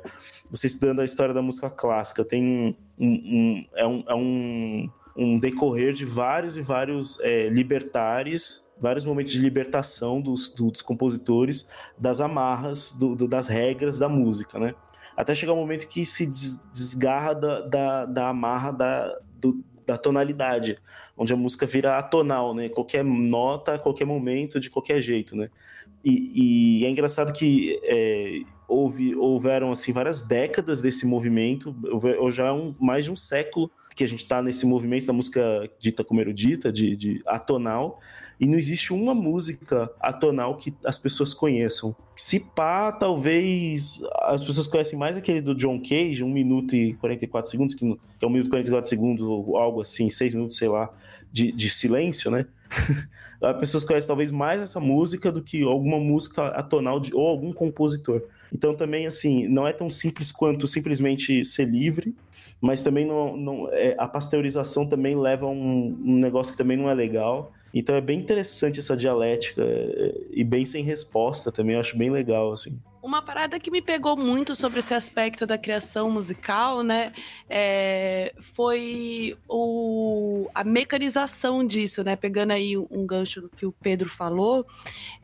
[0.49, 5.39] Você estudando a história da música clássica, tem um, um é um, é um, um
[5.39, 11.67] decorrer de vários e vários é, libertares vários momentos de libertação dos, dos compositores
[11.97, 14.75] das amarras, do, do, das regras da música, né?
[15.17, 16.29] Até chegar um momento que se
[16.71, 20.77] desgarra da, da, da amarra da, do, da tonalidade,
[21.17, 22.69] onde a música vira atonal, né?
[22.69, 25.49] Qualquer nota, qualquer momento, de qualquer jeito, né?
[26.05, 31.75] E, e é engraçado que é, houve, houveram assim várias décadas desse movimento,
[32.19, 35.13] ou já é um, mais de um século que a gente está nesse movimento da
[35.13, 37.99] música dita como erudita, de, de atonal,
[38.39, 41.95] e não existe uma música atonal que as pessoas conheçam.
[42.15, 47.49] Se pá, talvez as pessoas conhecem mais aquele do John Cage, 1 minuto e 44
[47.49, 50.91] segundos, que é 1 minuto e 44 segundos, ou algo assim, 6 minutos, sei lá,
[51.31, 52.45] de, de silêncio, né?
[53.41, 57.51] as pessoas conhecem talvez mais essa música do que alguma música atonal de, ou algum
[57.51, 58.23] compositor.
[58.51, 62.15] Então também assim, não é tão simples quanto simplesmente ser livre,
[62.59, 66.77] mas também não, não é, a pasteurização também leva a um, um negócio que também
[66.77, 67.51] não é legal.
[67.73, 72.09] Então é bem interessante essa dialética é, e bem sem resposta também, eu acho bem
[72.09, 72.81] legal assim.
[73.01, 77.13] Uma parada que me pegou muito sobre esse aspecto da criação musical, né,
[77.49, 84.09] é, foi o, a mecanização disso, né, pegando aí um gancho do que o Pedro
[84.09, 84.65] falou,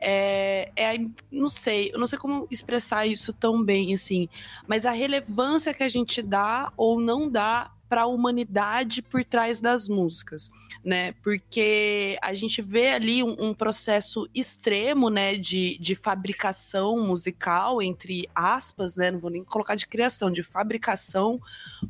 [0.00, 0.98] é, é,
[1.30, 4.30] não sei, eu não sei como expressar isso tão bem, assim,
[4.66, 9.60] mas a relevância que a gente dá ou não dá para a humanidade por trás
[9.60, 10.50] das músicas,
[10.84, 11.12] né?
[11.22, 18.28] Porque a gente vê ali um, um, processo extremo, né, de, de fabricação musical, entre
[18.34, 19.10] aspas, né?
[19.10, 21.40] Não vou nem colocar de criação, de fabricação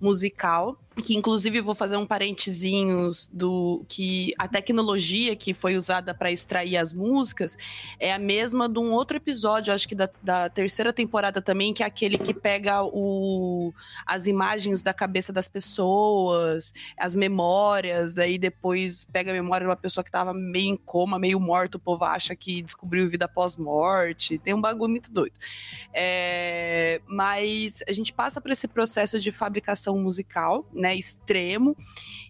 [0.01, 6.31] musical que inclusive vou fazer um parentezinhos do que a tecnologia que foi usada para
[6.31, 7.59] extrair as músicas
[7.99, 11.83] é a mesma de um outro episódio, acho que da, da, terceira temporada também, que
[11.83, 13.73] é aquele que pega o,
[14.07, 19.77] as imagens da cabeça das pessoas, as memórias, daí depois pega a memória de uma
[19.77, 24.39] pessoa que estava meio em coma, meio morto, o povo acha que descobriu vida pós-morte,
[24.39, 25.35] tem um bagulho muito doido.
[25.93, 31.77] É, mas a gente passa por esse processo de fabricação musical, né, extremo,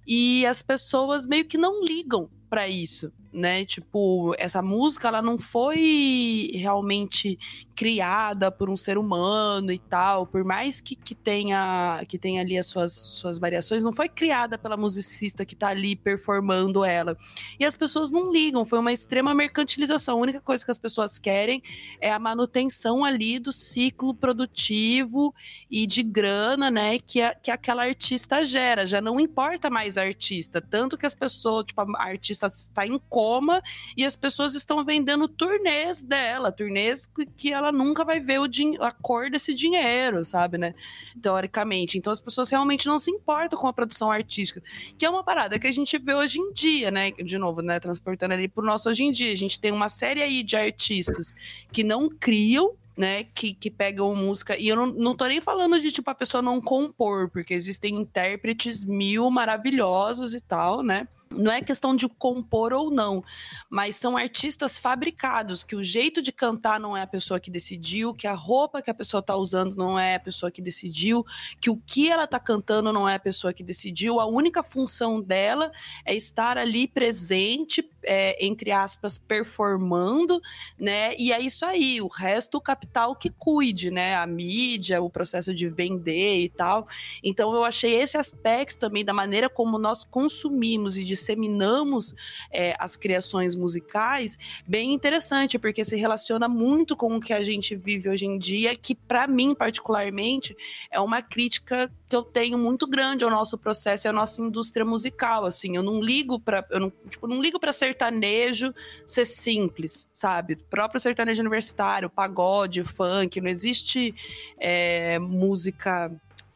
[0.07, 3.65] e as pessoas meio que não ligam para isso, né?
[3.65, 7.37] Tipo, essa música ela não foi realmente
[7.75, 12.57] criada por um ser humano e tal, por mais que, que tenha que tenha ali
[12.57, 17.17] as suas, suas variações, não foi criada pela musicista que tá ali performando ela.
[17.59, 20.19] E as pessoas não ligam, foi uma extrema mercantilização.
[20.19, 21.61] A única coisa que as pessoas querem
[22.01, 25.35] é a manutenção ali do ciclo produtivo
[25.69, 28.87] e de grana, né, que, a, que aquela artista gera.
[28.87, 32.99] Já não importa mais a artista, tanto que as pessoas, tipo, a artista está em
[33.09, 33.63] coma
[33.97, 37.07] e as pessoas estão vendendo turnês dela, turnês
[37.37, 38.49] que, ela nunca vai ver o
[38.81, 40.75] a cor desse dinheiro, sabe, né?
[41.21, 41.99] Teoricamente.
[41.99, 44.63] Então as pessoas realmente não se importam com a produção artística,
[44.97, 47.11] que é uma parada que a gente vê hoje em dia, né?
[47.13, 47.81] De novo, né?
[47.81, 49.33] Transportando ali pro nosso hoje em dia.
[49.33, 51.35] A gente tem uma série aí de artistas
[51.73, 54.57] que não criam né, que, que pegam música.
[54.57, 57.97] E eu não, não tô nem falando de, tipo, a pessoa não compor, porque existem
[57.97, 61.09] intérpretes mil maravilhosos e tal, né?
[61.37, 63.23] Não é questão de compor ou não,
[63.69, 68.15] mas são artistas fabricados, que o jeito de cantar não é a pessoa que decidiu,
[68.15, 71.25] que a roupa que a pessoa está usando não é a pessoa que decidiu,
[71.61, 75.21] que o que ela está cantando não é a pessoa que decidiu, a única função
[75.21, 75.71] dela
[76.05, 80.41] é estar ali presente, é, entre aspas, performando,
[80.79, 81.15] né?
[81.17, 84.15] E é isso aí, o resto o capital que cuide, né?
[84.15, 86.87] A mídia, o processo de vender e tal.
[87.23, 92.15] Então eu achei esse aspecto também da maneira como nós consumimos e disseminamos
[92.51, 97.75] é, as criações musicais bem interessante, porque se relaciona muito com o que a gente
[97.75, 100.57] vive hoje em dia, que para mim particularmente
[100.91, 104.85] é uma crítica que eu tenho muito grande ao nosso processo e à nossa indústria
[104.85, 108.73] musical, assim, eu não ligo para eu não, tipo, não ligo para sertanejo
[109.05, 110.55] ser simples, sabe?
[110.55, 114.15] O próprio sertanejo universitário, pagode, funk, não existe
[114.61, 116.09] é, música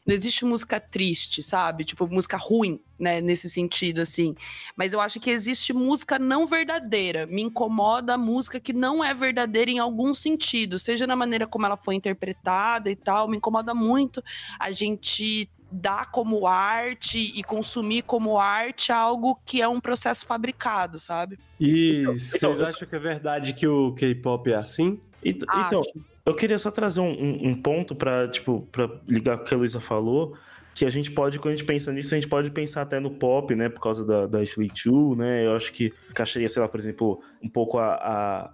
[0.09, 1.85] não existe música triste, sabe?
[1.85, 3.21] Tipo, música ruim, né?
[3.21, 4.35] Nesse sentido, assim.
[4.75, 7.27] Mas eu acho que existe música não verdadeira.
[7.27, 11.67] Me incomoda a música que não é verdadeira em algum sentido, seja na maneira como
[11.67, 13.29] ela foi interpretada e tal.
[13.29, 14.25] Me incomoda muito
[14.59, 20.99] a gente dar como arte e consumir como arte algo que é um processo fabricado,
[20.99, 21.39] sabe?
[21.61, 24.99] E vocês acham que é verdade que o K-pop é assim?
[25.23, 25.83] Então,
[26.29, 29.55] eu queria só trazer um, um, um ponto para tipo, pra ligar com o que
[29.55, 30.37] a Luísa falou,
[30.75, 33.11] que a gente pode, quando a gente pensa nisso, a gente pode pensar até no
[33.11, 36.69] pop, né, por causa da, da Ashley Chu, né, eu acho que encaixaria, sei lá,
[36.69, 37.95] por exemplo, um pouco a...
[37.95, 38.51] A,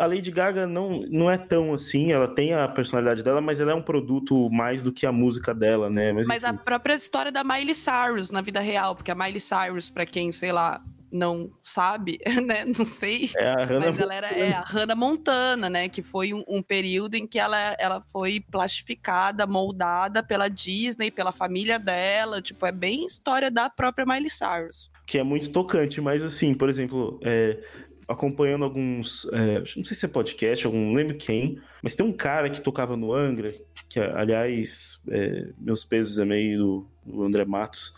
[0.00, 3.70] a Lady Gaga não, não é tão assim, ela tem a personalidade dela, mas ela
[3.70, 6.12] é um produto mais do que a música dela, né.
[6.12, 9.88] Mas, mas a própria história da Miley Cyrus na vida real, porque a Miley Cyrus,
[9.88, 10.82] para quem, sei lá,
[11.14, 12.64] não sabe, né?
[12.64, 13.30] Não sei.
[13.36, 15.88] É a Hannah mas ela era é, a Hannah Montana, né?
[15.88, 21.30] Que foi um, um, período em que ela, ela foi plastificada, moldada pela Disney, pela
[21.30, 22.42] família dela.
[22.42, 24.90] Tipo, é bem história da própria Miley Cyrus.
[25.06, 27.62] Que é muito tocante, mas assim, por exemplo, é,
[28.08, 29.24] acompanhando alguns.
[29.32, 32.60] É, não sei se é podcast, algum, não lembro quem, mas tem um cara que
[32.60, 33.54] tocava no Angra,
[33.88, 37.94] que aliás, é, meus pesos é meio do, do André Matos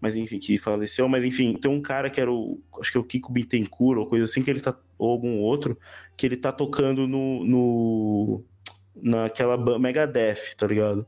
[0.00, 3.00] mas enfim, que faleceu, mas enfim, tem um cara que era o, acho que é
[3.00, 5.78] o Kiko Bittencourt ou coisa assim, que ele tá, ou algum outro,
[6.16, 8.44] que ele tá tocando no, no
[8.94, 11.06] naquela Megadeth, tá ligado?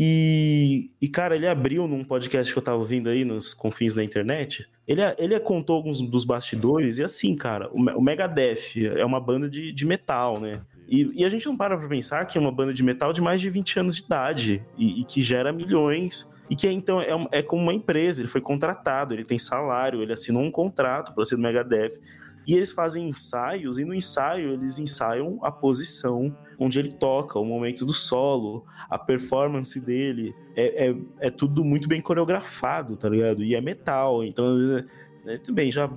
[0.00, 4.04] E, e, cara, ele abriu num podcast que eu tava ouvindo aí nos confins da
[4.04, 4.68] internet.
[4.86, 9.72] Ele, ele contou alguns dos bastidores, e assim, cara, o, Megadeth é uma banda de,
[9.72, 10.60] de metal, né?
[10.88, 13.20] E, e, a gente não para pra pensar que é uma banda de metal de
[13.20, 16.32] mais de 20 anos de idade e, e que gera milhões.
[16.50, 20.12] E que então é, é como uma empresa, ele foi contratado, ele tem salário, ele
[20.12, 22.00] assinou um contrato para ser do Megadeth.
[22.46, 27.44] E eles fazem ensaios, e no ensaio eles ensaiam a posição onde ele toca, o
[27.44, 30.34] momento do solo, a performance dele.
[30.56, 33.44] É, é, é tudo muito bem coreografado, tá ligado?
[33.44, 34.56] E é metal, então.
[35.26, 35.90] É, tudo bem, já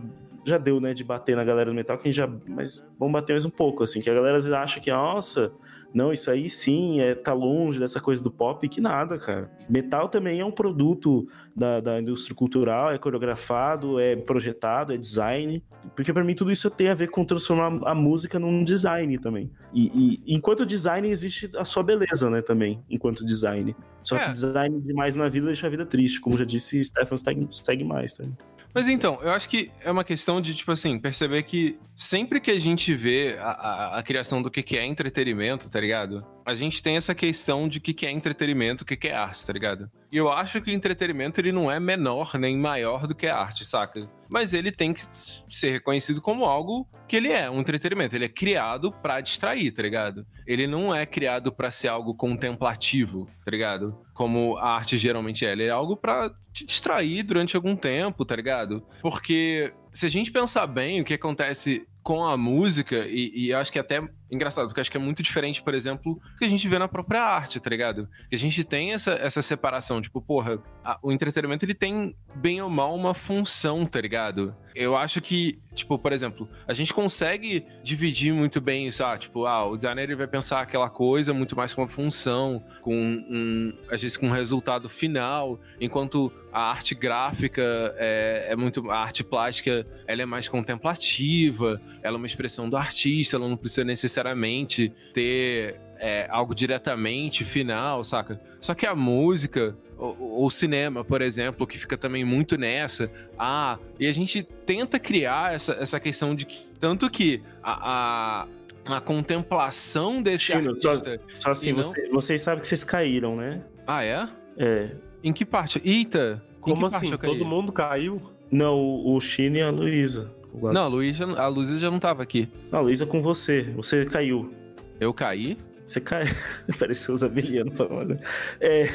[0.45, 2.27] já deu, né, de bater na galera do metal, que já.
[2.47, 5.53] Mas vamos bater mais um pouco, assim, que a galera acha que, nossa,
[5.93, 9.51] não, isso aí sim, é, tá longe dessa coisa do pop, que nada, cara.
[9.69, 15.61] Metal também é um produto da, da indústria cultural, é coreografado, é projetado, é design.
[15.95, 19.51] Porque para mim tudo isso tem a ver com transformar a música num design também.
[19.73, 23.75] E, e enquanto design existe a sua beleza, né, também, enquanto design.
[24.01, 24.25] Só é.
[24.25, 27.17] que design demais na vida deixa a vida triste, como já disse Stefan
[27.49, 28.23] segue mais, tá?
[28.73, 32.51] Mas então, eu acho que é uma questão de, tipo assim, perceber que sempre que
[32.51, 36.25] a gente vê a, a, a criação do que, que é entretenimento, tá ligado?
[36.45, 39.45] A gente tem essa questão de que, que é entretenimento, o que, que é arte,
[39.45, 39.91] tá ligado?
[40.11, 43.37] E eu acho que o entretenimento ele não é menor nem maior do que a
[43.37, 44.09] arte, saca?
[44.31, 45.01] Mas ele tem que
[45.49, 48.15] ser reconhecido como algo que ele é, um entretenimento.
[48.15, 50.25] Ele é criado para distrair, tá ligado?
[50.47, 53.99] Ele não é criado para ser algo contemplativo, tá ligado?
[54.13, 55.51] Como a arte geralmente é.
[55.51, 58.81] Ele é algo para te distrair durante algum tempo, tá ligado?
[59.01, 63.71] Porque se a gente pensar bem o que acontece com a música, e, e acho
[63.71, 64.01] que é até
[64.31, 66.87] engraçado, porque acho que é muito diferente, por exemplo, do que a gente vê na
[66.87, 68.07] própria arte, tá ligado?
[68.29, 72.61] Que a gente tem essa, essa separação, tipo, porra, a, o entretenimento ele tem bem
[72.61, 74.55] ou mal uma função, tá ligado?
[74.73, 79.45] Eu acho que, tipo, por exemplo, a gente consegue dividir muito bem isso, ah, tipo,
[79.45, 83.77] ah, o designer ele vai pensar aquela coisa muito mais com uma função, com um,
[83.91, 87.61] às vezes com um resultado final, enquanto a arte gráfica
[87.97, 92.75] é, é muito, a arte plástica, ela é mais contemplativa, ela é uma expressão do
[92.75, 98.41] artista, ela não precisa necessariamente ter é, algo diretamente final, saca?
[98.59, 103.09] Só que a música, o, o, cinema, por exemplo, que fica também muito nessa.
[103.37, 106.65] Ah, e a gente tenta criar essa, essa questão de que.
[106.79, 108.47] Tanto que a,
[108.87, 111.21] a, a contemplação desse Chino, artista.
[111.33, 111.93] Só, só assim, não...
[111.93, 113.63] você, vocês sabem que vocês caíram, né?
[113.85, 114.27] Ah, é?
[114.57, 114.89] É.
[115.23, 115.81] Em que parte?
[115.83, 116.43] Eita!
[116.59, 117.15] Como assim?
[117.17, 118.21] Todo mundo caiu?
[118.51, 120.31] Não, o, o e a Luísa.
[120.53, 122.49] Não, a Luísa, a Luísa já não tava aqui.
[122.71, 123.63] Não, a Luísa com você.
[123.75, 124.53] Você caiu.
[124.99, 125.57] Eu caí?
[125.87, 126.25] Você cai.
[126.77, 128.19] Pareceu os Abeliano falando.
[128.59, 128.85] É...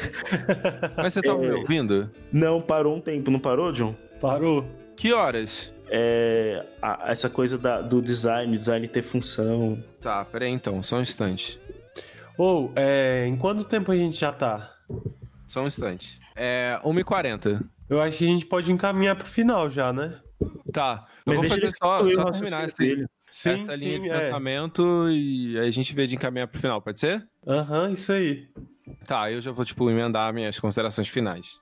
[0.95, 1.49] Mas você tava é...
[1.49, 2.09] me ouvindo?
[2.31, 3.95] Não, parou um tempo, não parou, John?
[4.21, 4.65] Parou.
[4.95, 5.73] Que horas?
[5.89, 9.81] É, a, essa coisa da, do design, design ter função.
[10.01, 11.59] Tá, peraí então, só um instante.
[12.37, 14.73] Ou, oh, é, em quanto tempo a gente já tá?
[15.47, 16.19] Só um instante.
[16.35, 17.65] É 1h40.
[17.89, 20.19] Eu acho que a gente pode encaminhar pro final já, né?
[20.71, 21.07] Tá.
[21.25, 24.19] Eu Mas vou fazer só, só terminar esse, sim, essa linha sim, de é.
[24.19, 27.27] pensamento e aí a gente vê de encaminhar pro final, pode ser?
[27.47, 28.47] Aham, uhum, isso aí.
[29.05, 31.59] Tá, eu já vou, tipo, emendar minhas considerações finais.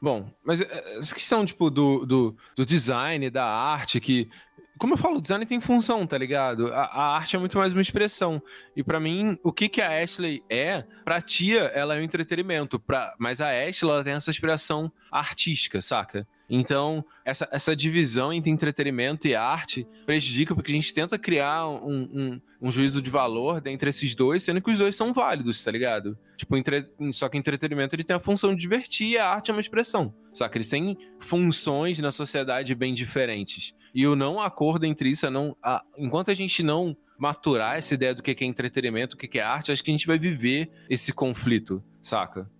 [0.00, 4.28] Bom, mas essa questão, tipo, do, do, do design, da arte, que
[4.78, 6.68] como eu falo, o design tem função, tá ligado?
[6.68, 8.42] A, a arte é muito mais uma expressão.
[8.74, 12.80] E para mim, o que, que a Ashley é, pra tia, ela é um entretenimento.
[12.80, 16.26] Pra, mas a Ashley, ela tem essa expressão artística, saca?
[16.54, 22.02] Então, essa, essa divisão entre entretenimento e arte prejudica porque a gente tenta criar um,
[22.12, 25.70] um, um, juízo de valor dentre esses dois, sendo que os dois são válidos, tá
[25.70, 26.18] ligado?
[26.36, 26.90] Tipo, entre...
[27.12, 30.14] só que entretenimento ele tem a função de divertir e a arte é uma expressão.
[30.30, 30.58] Saca?
[30.58, 33.74] Eles têm funções na sociedade bem diferentes.
[33.94, 35.56] E o não acordo entre isso é não.
[35.62, 35.84] A...
[35.96, 39.70] Enquanto a gente não maturar essa ideia do que é entretenimento, o que é arte,
[39.70, 42.50] acho que a gente vai viver esse conflito, saca?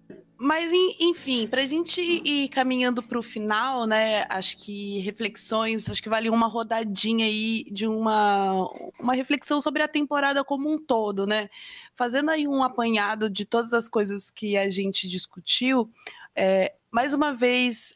[0.44, 4.26] Mas, enfim, para a gente ir caminhando para o final, né?
[4.28, 8.68] Acho que reflexões, acho que vale uma rodadinha aí de uma,
[8.98, 11.48] uma reflexão sobre a temporada como um todo, né?
[11.94, 15.88] Fazendo aí um apanhado de todas as coisas que a gente discutiu,
[16.34, 17.94] é, mais uma vez,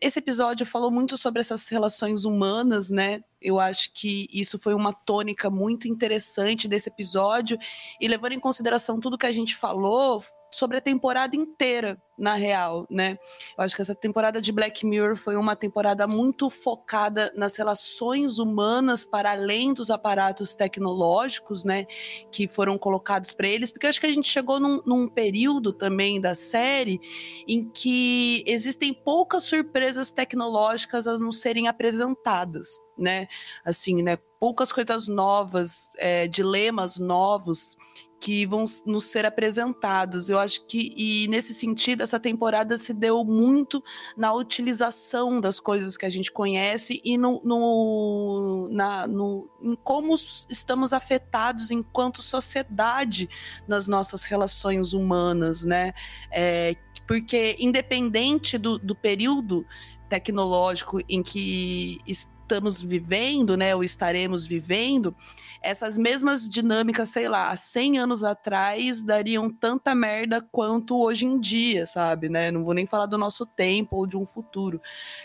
[0.00, 3.22] esse episódio falou muito sobre essas relações humanas, né?
[3.42, 7.58] Eu acho que isso foi uma tônica muito interessante desse episódio.
[8.00, 12.86] E levando em consideração tudo que a gente falou, sobre a temporada inteira, na real,
[12.90, 13.16] né?
[13.56, 18.38] Eu acho que essa temporada de Black Mirror foi uma temporada muito focada nas relações
[18.38, 21.86] humanas para além dos aparatos tecnológicos, né?
[22.32, 26.20] Que foram colocados para eles, porque acho que a gente chegou num, num período também
[26.20, 27.00] da série
[27.46, 33.28] em que existem poucas surpresas tecnológicas a nos serem apresentadas, né?
[33.64, 34.18] Assim, né?
[34.40, 37.76] Poucas coisas novas, é, dilemas novos
[38.20, 40.28] que vão nos ser apresentados.
[40.28, 43.82] Eu acho que, e nesse sentido, essa temporada se deu muito
[44.16, 50.14] na utilização das coisas que a gente conhece e no, no, na, no, em como
[50.48, 53.28] estamos afetados enquanto sociedade
[53.66, 55.94] nas nossas relações humanas, né?
[56.30, 56.76] É,
[57.06, 59.64] porque, independente do, do período
[60.08, 62.37] tecnológico em que estamos
[62.80, 65.14] vivendo, né, ou estaremos vivendo,
[65.62, 71.38] essas mesmas dinâmicas, sei lá, há 100 anos atrás dariam tanta merda quanto hoje em
[71.40, 72.50] dia, sabe, né?
[72.50, 74.80] Não vou nem falar do nosso tempo ou de um futuro,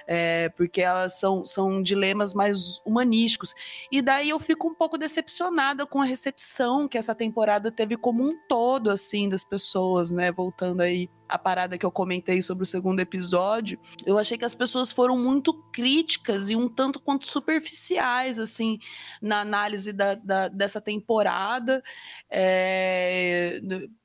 [0.08, 3.54] é, porque elas são, são dilemas mais humanísticos.
[3.92, 8.24] E daí eu fico um pouco decepcionada com a recepção que essa temporada teve como
[8.24, 10.32] um todo, assim, das pessoas, né?
[10.32, 14.54] Voltando aí a parada que eu comentei sobre o segundo episódio, eu achei que as
[14.54, 18.78] pessoas foram muito críticas e um tanto quanto superficiais, assim,
[19.20, 21.84] na análise da, da dessa temporada,
[22.30, 23.60] é,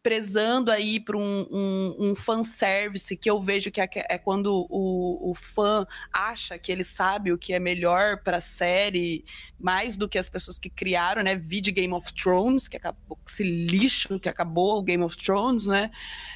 [0.09, 5.33] prezando aí para um, um, um fanservice que eu vejo que é, é quando o,
[5.33, 9.23] o fã acha que ele sabe o que é melhor para a série,
[9.61, 11.37] mais do que as pessoas que criaram, né?
[11.37, 15.91] Vide Game of Thrones, que acabou esse lixo que acabou o Game of Thrones, né?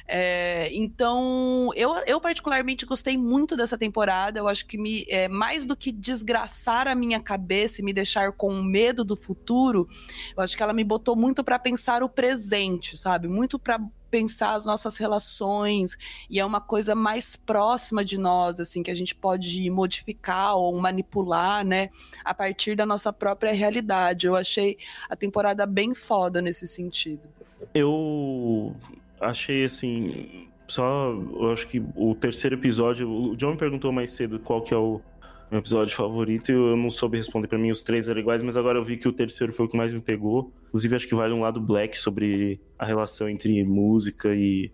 [0.07, 4.37] É, então, eu, eu particularmente gostei muito dessa temporada.
[4.39, 8.33] Eu acho que me, é, mais do que desgraçar a minha cabeça e me deixar
[8.33, 9.87] com medo do futuro,
[10.35, 13.27] eu acho que ela me botou muito para pensar o presente, sabe?
[13.27, 13.79] Muito para
[14.11, 15.97] pensar as nossas relações
[16.29, 20.79] e é uma coisa mais próxima de nós, assim, que a gente pode modificar ou
[20.79, 21.89] manipular, né,
[22.23, 24.27] a partir da nossa própria realidade.
[24.27, 24.77] Eu achei
[25.09, 27.21] a temporada bem foda nesse sentido.
[27.73, 28.75] Eu
[29.19, 34.37] achei assim, só eu acho que o terceiro episódio, o John me perguntou mais cedo
[34.37, 35.01] qual que é o
[35.53, 38.57] meu episódio favorito e eu não soube responder para mim, os três eram iguais, mas
[38.57, 40.51] agora eu vi que o terceiro foi o que mais me pegou.
[40.69, 44.71] Inclusive, acho que vale um lado black sobre a relação entre música e.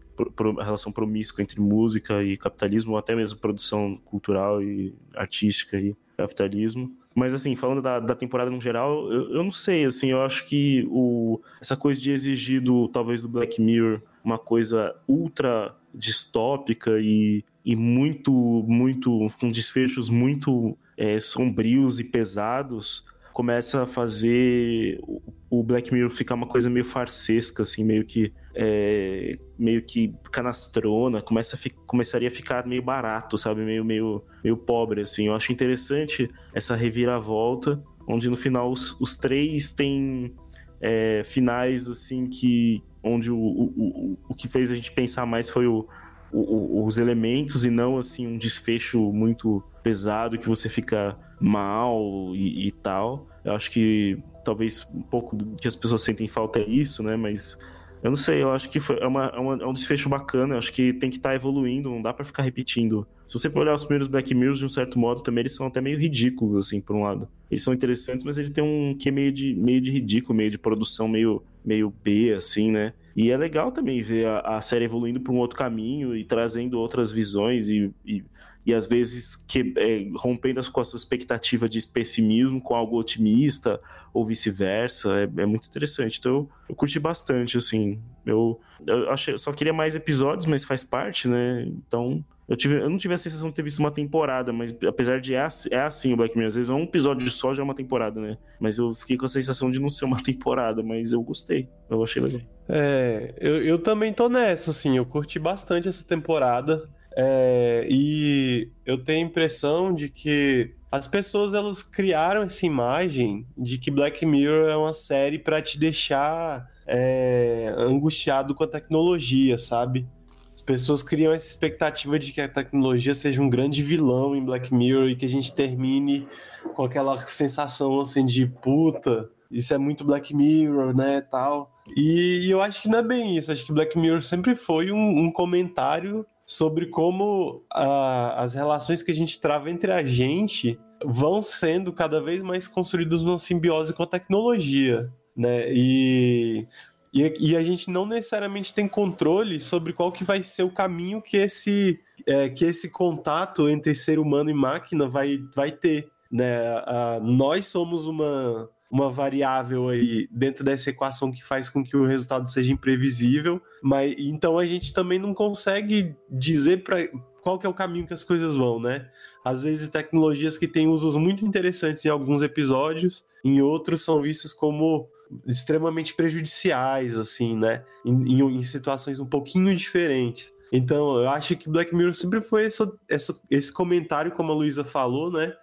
[0.58, 5.94] a relação promíscua entre música e capitalismo, ou até mesmo produção cultural e artística e
[6.16, 6.90] capitalismo.
[7.14, 10.48] Mas, assim, falando da, da temporada no geral, eu, eu, não sei, assim, eu acho
[10.48, 17.00] que o, essa coisa de exigir, do, talvez, do Black Mirror uma coisa ultra distópica
[17.02, 18.32] e, e muito,
[18.68, 25.00] muito, com desfechos muito é, sombrios e pesados, começa a fazer
[25.48, 31.22] o Black Mirror ficar uma coisa meio farsesca, assim, meio que é, meio que canastrona,
[31.22, 35.28] começa a começaria a ficar meio barato, sabe, meio, meio, meio pobre, assim.
[35.28, 40.34] Eu acho interessante essa reviravolta, onde no final os, os três têm
[40.82, 45.52] é, finais, assim, que onde o, o, o, o que fez a gente pensar mais
[45.52, 45.88] foi o,
[46.32, 52.68] o, os elementos e não assim um desfecho muito pesado que você fica mal e,
[52.68, 53.28] e, tal.
[53.44, 57.16] Eu acho que talvez um pouco que as pessoas sentem falta é isso, né?
[57.16, 57.58] Mas
[58.02, 60.54] eu não sei, eu acho que foi, é, uma, é, uma, é um desfecho bacana,
[60.54, 63.06] eu acho que tem que estar tá evoluindo, não dá para ficar repetindo.
[63.28, 65.68] Se você for olhar os primeiros Black Mirrors, de um certo modo, também eles são
[65.68, 67.28] até meio ridículos, assim, por um lado.
[67.52, 70.50] Eles são interessantes, mas ele tem um que é meio de, meio de ridículo, meio
[70.50, 72.94] de produção meio, meio B, assim, né?
[73.16, 76.80] E é legal também ver a, a série evoluindo para um outro caminho e trazendo
[76.80, 78.24] outras visões e, e,
[78.66, 83.80] e às vezes que, é, rompendo com a sua expectativa de pessimismo com algo otimista
[84.14, 85.10] ou vice-versa.
[85.22, 86.20] É, é, muito interessante.
[86.20, 88.00] Então eu, eu curti bastante, assim.
[88.26, 91.64] Eu, eu achei, só queria mais episódios, mas faz parte, né?
[91.68, 95.22] Então eu, tive, eu não tive a sensação de ter visto uma temporada, mas apesar
[95.22, 97.64] de é, é assim o Black Mirror, às vezes é um episódio só já é
[97.64, 98.38] uma temporada, né?
[98.60, 101.70] Mas eu fiquei com a sensação de não ser uma temporada, mas eu gostei.
[101.90, 102.42] Eu achei legal.
[102.68, 106.90] É, eu, eu também tô nessa, assim, eu curti bastante essa temporada.
[107.22, 113.78] É, e eu tenho a impressão de que as pessoas elas criaram essa imagem de
[113.78, 120.08] que Black Mirror é uma série para te deixar é, angustiado com a tecnologia, sabe?
[120.54, 124.74] As pessoas criam essa expectativa de que a tecnologia seja um grande vilão em Black
[124.74, 126.26] Mirror e que a gente termine
[126.74, 131.70] com aquela sensação assim de puta, isso é muito Black Mirror, né, tal.
[131.98, 133.52] E, e eu acho que não é bem isso.
[133.52, 139.12] Acho que Black Mirror sempre foi um, um comentário sobre como a, as relações que
[139.12, 144.02] a gente trava entre a gente vão sendo cada vez mais construídas numa simbiose com
[144.02, 145.72] a tecnologia, né?
[145.72, 146.68] E
[147.14, 151.22] E, e a gente não necessariamente tem controle sobre qual que vai ser o caminho
[151.22, 156.08] que esse, é, que esse contato entre ser humano e máquina vai, vai ter.
[156.32, 156.62] Né?
[156.86, 162.06] Ah, nós somos uma, uma variável aí dentro dessa equação que faz com que o
[162.06, 167.08] resultado seja imprevisível, mas então a gente também não consegue dizer para
[167.42, 169.08] qual que é o caminho que as coisas vão, né?
[169.46, 174.54] Às vezes tecnologias que têm usos muito interessantes em alguns episódios, em outros são vistas
[174.54, 175.08] como
[175.46, 177.84] extremamente prejudiciais, assim, né?
[178.04, 180.52] Em, em, em situações um pouquinho diferentes.
[180.72, 184.84] Então, eu acho que Black Mirror sempre foi essa, essa, esse comentário, como a Luísa
[184.84, 185.54] falou, né?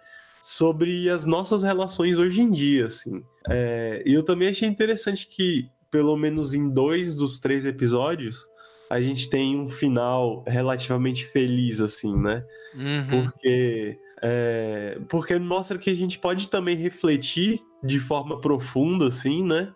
[0.49, 3.21] Sobre as nossas relações hoje em dia, assim.
[3.49, 8.47] É, e eu também achei interessante que, pelo menos em dois dos três episódios,
[8.89, 12.45] a gente tem um final relativamente feliz, assim, né?
[12.73, 13.07] Uhum.
[13.09, 19.73] Porque, é, porque mostra que a gente pode também refletir de forma profunda, assim, né?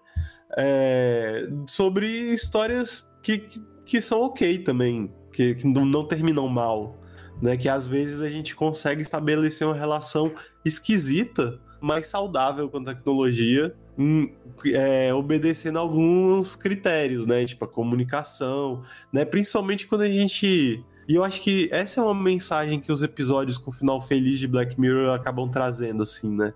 [0.58, 7.01] É, sobre histórias que, que, que, são ok também, que, que não terminam mal.
[7.42, 10.32] Né, que às vezes a gente consegue estabelecer uma relação
[10.64, 14.32] esquisita, mas saudável com a tecnologia, em,
[14.68, 17.44] é, obedecendo alguns critérios, né?
[17.44, 19.26] Tipo a comunicação, né?
[19.26, 20.86] Principalmente quando a gente.
[21.08, 24.38] E eu acho que essa é uma mensagem que os episódios com o final feliz
[24.38, 26.54] de Black Mirror acabam trazendo, assim, né?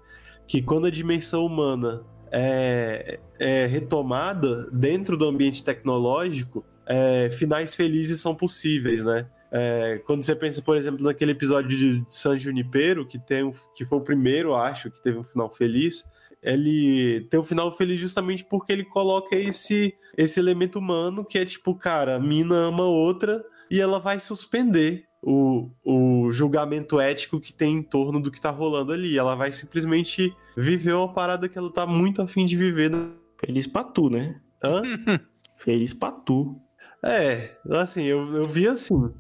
[0.48, 8.20] que quando a dimensão humana é, é retomada dentro do ambiente tecnológico, é, finais felizes
[8.20, 9.28] são possíveis, né?
[9.57, 13.99] É, quando você pensa, por exemplo, naquele episódio de San Junipero, que, tem que foi
[13.99, 16.03] o primeiro, acho, que teve um final feliz,
[16.44, 21.45] ele tem um final feliz justamente porque ele coloca esse, esse elemento humano que é
[21.45, 27.53] tipo, cara, a mina ama outra e ela vai suspender o, o julgamento ético que
[27.53, 29.18] tem em torno do que tá rolando ali.
[29.18, 32.91] Ela vai simplesmente viver uma parada que ela tá muito afim de viver.
[33.40, 34.41] Feliz pra tu, né?
[34.61, 34.82] Hã?
[35.64, 36.60] Feliz pra tu.
[37.02, 39.14] É, assim, eu, eu vi assim.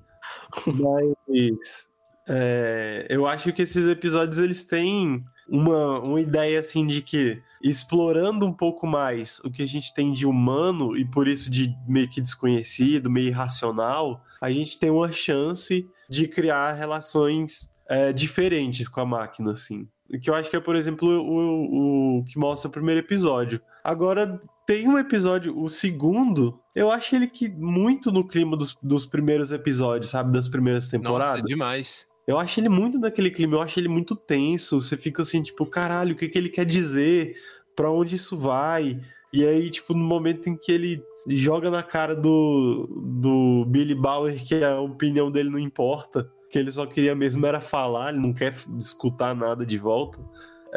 [0.65, 1.87] Mas
[2.29, 8.45] é, eu acho que esses episódios eles têm uma, uma ideia assim de que explorando
[8.45, 12.09] um pouco mais o que a gente tem de humano e por isso de meio
[12.09, 19.01] que desconhecido, meio irracional, a gente tem uma chance de criar relações é, diferentes com
[19.01, 19.87] a máquina, assim.
[20.21, 23.59] Que eu acho que é, por exemplo, o, o, que mostra o primeiro episódio.
[23.83, 29.05] Agora, tem um episódio, o segundo, eu acho ele que muito no clima dos, dos
[29.05, 30.31] primeiros episódios, sabe?
[30.31, 31.35] Das primeiras temporadas.
[31.35, 32.07] Nossa, demais.
[32.27, 34.81] Eu acho ele muito naquele clima, eu acho ele muito tenso.
[34.81, 37.35] Você fica assim, tipo, caralho, o que, que ele quer dizer?
[37.75, 38.99] Pra onde isso vai?
[39.31, 42.87] E aí, tipo, no momento em que ele joga na cara do,
[43.21, 47.59] do Billy Bauer que a opinião dele não importa, que ele só queria mesmo era
[47.59, 50.19] falar, ele não quer escutar nada de volta.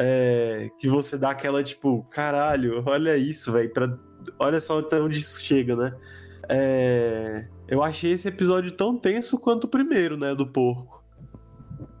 [0.01, 3.69] É, que você dá aquela tipo, caralho, olha isso, velho,
[4.39, 5.93] olha só até onde isso chega, né?
[6.47, 11.03] É, eu achei esse episódio tão tenso quanto o primeiro, né, do porco.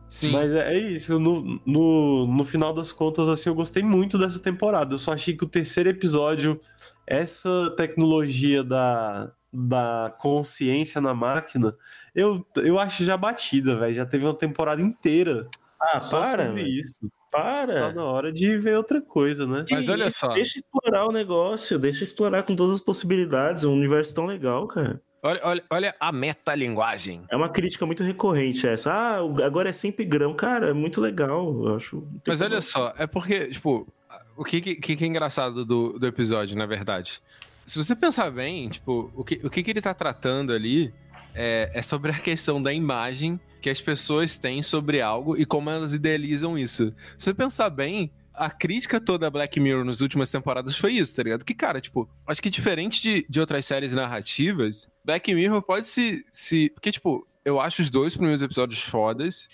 [0.07, 0.31] Sim.
[0.31, 4.95] Mas é isso, no, no, no final das contas, assim, eu gostei muito dessa temporada.
[4.95, 6.59] Eu só achei que o terceiro episódio
[7.05, 11.75] essa tecnologia da, da consciência na máquina,
[12.13, 13.95] eu, eu acho já batida, velho.
[13.95, 15.47] Já teve uma temporada inteira
[15.81, 16.81] ah, só para, sobre véio.
[16.81, 17.11] isso.
[17.31, 17.87] Para!
[17.87, 19.65] Tá na hora de ver outra coisa, né?
[19.69, 20.33] Mas olha só.
[20.33, 23.63] Deixa explorar o negócio, deixa explorar com todas as possibilidades.
[23.63, 25.01] É um universo tão legal, cara.
[25.21, 27.25] Olha, olha, olha a metalinguagem.
[27.29, 28.91] É uma crítica muito recorrente essa.
[28.91, 30.33] Ah, agora é sempre grão.
[30.33, 32.07] Cara, é muito legal, eu acho.
[32.25, 33.85] Mas olha só, é porque, tipo,
[34.37, 37.21] o que, que, que é engraçado do, do episódio, na verdade?
[37.65, 40.93] Se você pensar bem, tipo, o que, o que, que ele tá tratando ali
[41.35, 45.69] é, é sobre a questão da imagem que as pessoas têm sobre algo e como
[45.69, 46.93] elas idealizam isso.
[47.17, 51.15] Se você pensar bem, a crítica toda a Black Mirror nas últimas temporadas foi isso,
[51.15, 51.43] tá ligado?
[51.43, 56.25] Que, cara, tipo, acho que diferente de, de outras séries narrativas, Black Mirror pode se,
[56.31, 56.69] se.
[56.69, 59.49] Porque, tipo, eu acho os dois primeiros episódios fodas.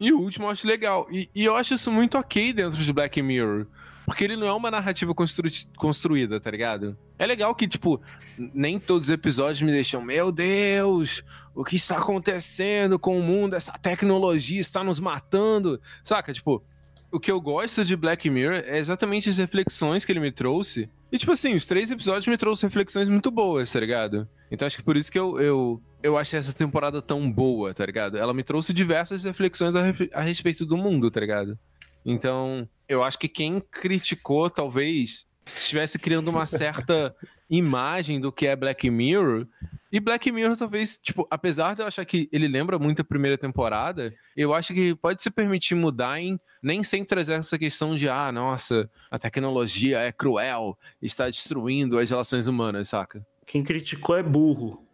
[0.00, 1.08] E o último eu acho legal.
[1.10, 3.66] E, e eu acho isso muito ok dentro de Black Mirror.
[4.04, 6.96] Porque ele não é uma narrativa constru construída, tá ligado?
[7.18, 8.00] É legal que, tipo,
[8.38, 11.24] nem todos os episódios me deixam, meu Deus,
[11.54, 13.56] o que está acontecendo com o mundo?
[13.56, 15.80] Essa tecnologia está nos matando.
[16.04, 16.32] Saca?
[16.32, 16.62] Tipo,
[17.10, 20.88] o que eu gosto de Black Mirror é exatamente as reflexões que ele me trouxe.
[21.10, 24.28] E, tipo assim, os três episódios me trouxeram reflexões muito boas, tá ligado?
[24.50, 27.84] Então acho que por isso que eu, eu, eu achei essa temporada tão boa, tá
[27.84, 28.18] ligado?
[28.18, 29.80] Ela me trouxe diversas reflexões a,
[30.12, 31.58] a respeito do mundo, tá ligado?
[32.04, 37.14] Então, eu acho que quem criticou talvez estivesse criando uma certa
[37.48, 39.46] imagem do que é Black Mirror
[39.90, 43.38] E Black Mirror, talvez, tipo, apesar de eu achar que ele lembra muito a primeira
[43.38, 48.08] temporada, eu acho que pode se permitir mudar em nem sempre trazer essa questão de,
[48.08, 53.26] ah, nossa, a tecnologia é cruel, está destruindo as relações humanas, saca?
[53.46, 54.86] Quem criticou é burro.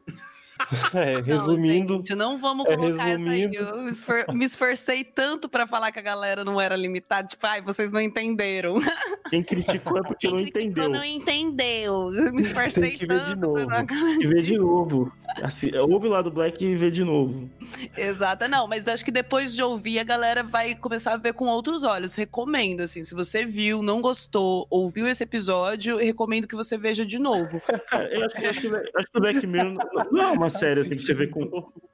[0.94, 3.10] É, Não, resumindo, gente, não vamos é, colocar essa aí.
[3.16, 3.56] resumindo.
[3.56, 7.26] Eu me esfor- me esforcei tanto pra falar que a galera não era limitada.
[7.28, 8.76] Tipo, ai, vocês não entenderam.
[9.30, 10.88] Quem criticou é porque não Quem criticou entendeu.
[10.90, 12.12] não entendeu.
[12.14, 13.66] Eu me esforcei Tem que ver de tanto novo.
[13.66, 15.12] pra não E vê de novo.
[15.42, 17.50] Assim, ouve lá do Black e vê de novo.
[17.96, 21.46] Exato, não, mas acho que depois de ouvir, a galera vai começar a ver com
[21.46, 22.14] outros olhos.
[22.14, 27.18] Recomendo, assim, se você viu, não gostou, ouviu esse episódio, recomendo que você veja de
[27.18, 27.60] novo.
[28.12, 30.63] Eu acho, que- acho que, acho que o Black Mirror não- não é uma série
[30.80, 31.46] assim, que você vê com,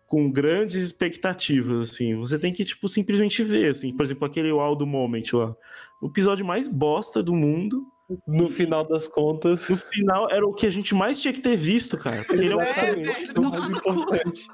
[0.06, 2.14] com grandes expectativas, assim.
[2.16, 3.94] Você tem que, tipo, simplesmente ver, assim.
[3.96, 5.54] Por exemplo, aquele Wow do Moment lá.
[6.02, 7.84] O episódio mais bosta do mundo.
[8.26, 11.56] no final das contas, No final, era o que a gente mais tinha que ter
[11.56, 12.24] visto, cara.
[12.24, 14.46] Porque ele é um É, o mais importante.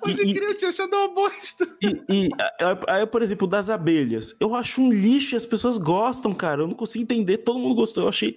[0.00, 1.68] Pode E- crer, eu tinha achado uma bosta.
[1.82, 2.28] E, e
[2.60, 4.34] aí, aí, por exemplo, das abelhas.
[4.40, 6.62] Eu acho um lixo e as pessoas gostam, cara.
[6.62, 8.04] Eu não consigo entender, todo mundo gostou.
[8.04, 8.34] Eu achei.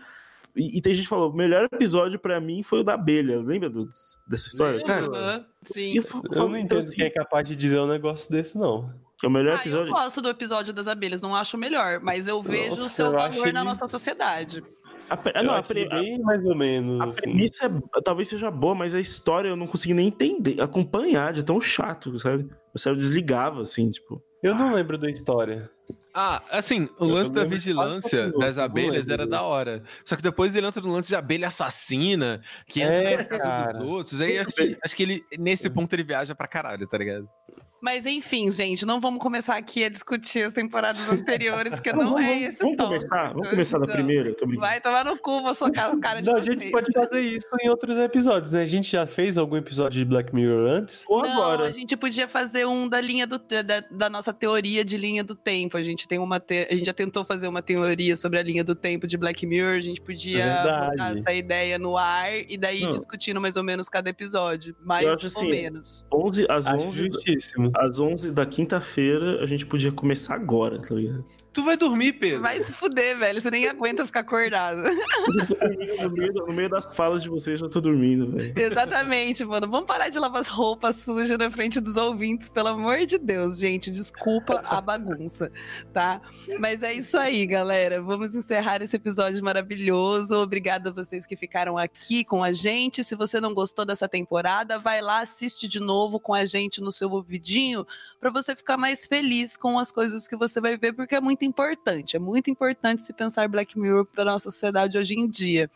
[0.55, 3.39] E, e tem gente que falou: o melhor episódio pra mim foi o da abelha.
[3.41, 3.87] Lembra do-
[4.27, 4.83] dessa história?
[4.83, 5.93] Cara, sim.
[5.93, 8.31] e eu falo- Eu não então, entendo assim, quem é capaz de dizer um negócio
[8.31, 8.89] desse, não.
[9.17, 9.93] que é o melhor Ah, eu episódio.
[9.93, 13.05] gosto do episódio das abelhas, não acho o melhor, mas eu vejo o Nossa, seu
[13.07, 14.61] eu acho valor na ele- nossa sociedade.
[15.09, 16.99] A, pre- Eu não, a, pre- bem mais ou menos.
[16.99, 17.21] a assim.
[17.21, 21.43] premissa é- talvez seja boa, mas a história eu não consegui nem entender, acompanhar, de
[21.43, 22.49] tão chato, sabe?
[22.73, 24.21] O cérebro desligava, assim, tipo.
[24.43, 25.69] Eu não lembro da história.
[26.17, 29.31] Ah, assim, o Eu lance da vigilância das abelhas era dele.
[29.31, 29.83] da hora.
[30.05, 33.79] Só que depois ele entra no lance de abelha assassina, que É, entra na casa
[33.79, 34.21] dos outros.
[34.21, 37.27] Aí acho que, acho que ele, nesse ponto, ele viaja pra caralho, tá ligado?
[37.85, 42.21] Mas enfim, gente, não vamos começar aqui a discutir as temporadas anteriores, que não vamos,
[42.21, 42.83] é vamos- esse vamos tom.
[42.85, 43.31] começar?
[43.33, 43.93] Vamos começar da Não.
[43.93, 44.33] primeira?
[44.33, 44.59] Tô brincando.
[44.61, 47.47] Vai tomar no cu, vou socar o cara de Não, a gente pode fazer isso
[47.61, 48.63] em outros episódios, né?
[48.63, 51.05] A gente já fez algum episódio de Black Mirror antes?
[51.07, 51.67] Ou Não, agora?
[51.67, 55.35] a gente podia fazer um da linha do da, da nossa teoria de linha do
[55.35, 55.77] tempo.
[55.77, 58.63] A gente tem uma te- a gente já tentou fazer uma teoria sobre a linha
[58.63, 59.75] do tempo de Black Mirror.
[59.75, 60.89] A gente podia É verdade.
[60.91, 62.89] botar essa ideia no ar e daí Não.
[62.89, 66.03] discutindo mais ou menos cada episódio, mais ou assim, menos.
[66.11, 67.71] 11, às, Acho 11, justíssimo.
[67.79, 71.25] Às 11 da quinta-feira, a gente podia começar agora, tá ligado?
[71.55, 72.41] Tu vai dormir, Pedro.
[72.41, 73.41] Vai se fuder, velho.
[73.41, 74.83] Você nem aguenta ficar acordado.
[76.01, 78.53] no, meio, no meio das falas de vocês, eu já tô dormindo, velho.
[78.57, 79.65] Exatamente, mano.
[79.65, 83.57] Vamos parar de lavar as roupas sujas na frente dos ouvintes, pelo amor de Deus,
[83.57, 83.89] gente.
[83.89, 85.49] Desculpa a bagunça,
[85.93, 86.19] tá?
[86.59, 88.01] Mas é isso aí, galera.
[88.01, 90.35] Vamos encerrar esse episódio maravilhoso.
[90.35, 93.01] Obrigada a vocês que ficaram aqui com a gente.
[93.01, 96.91] Se você não gostou dessa temporada, vai lá, assiste de novo com a gente no
[96.91, 97.87] seu ouvidinho,
[98.25, 101.45] para você ficar mais feliz com as coisas que você vai ver, porque é muito
[101.45, 102.15] importante.
[102.15, 105.69] É muito importante se pensar Black Mirror para nossa sociedade hoje em dia.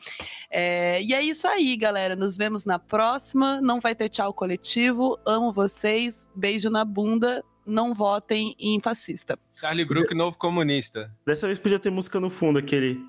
[0.49, 2.15] É, e é isso aí, galera.
[2.15, 3.61] Nos vemos na próxima.
[3.61, 5.19] Não vai ter tchau coletivo.
[5.27, 6.27] Amo vocês.
[6.33, 7.45] Beijo na bunda.
[7.63, 9.37] Não votem em fascista.
[9.53, 11.15] Charlie Brook, novo comunista.
[11.23, 12.99] Dessa vez podia ter música no fundo, aquele.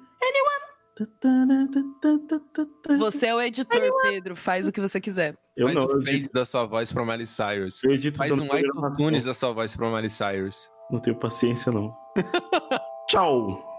[2.99, 4.37] Você é o editor, Pedro.
[4.37, 5.37] Faz o que você quiser.
[5.57, 7.83] Eu Faz não, um eu fade edito, da sua voz pra Miley Cyrus.
[7.85, 9.07] eu edito Faz um Michael programação.
[9.07, 10.71] Tunes da sua voz pra Miley Cyrus.
[10.91, 11.95] Não tenho paciência, não.
[13.09, 13.70] Tchau!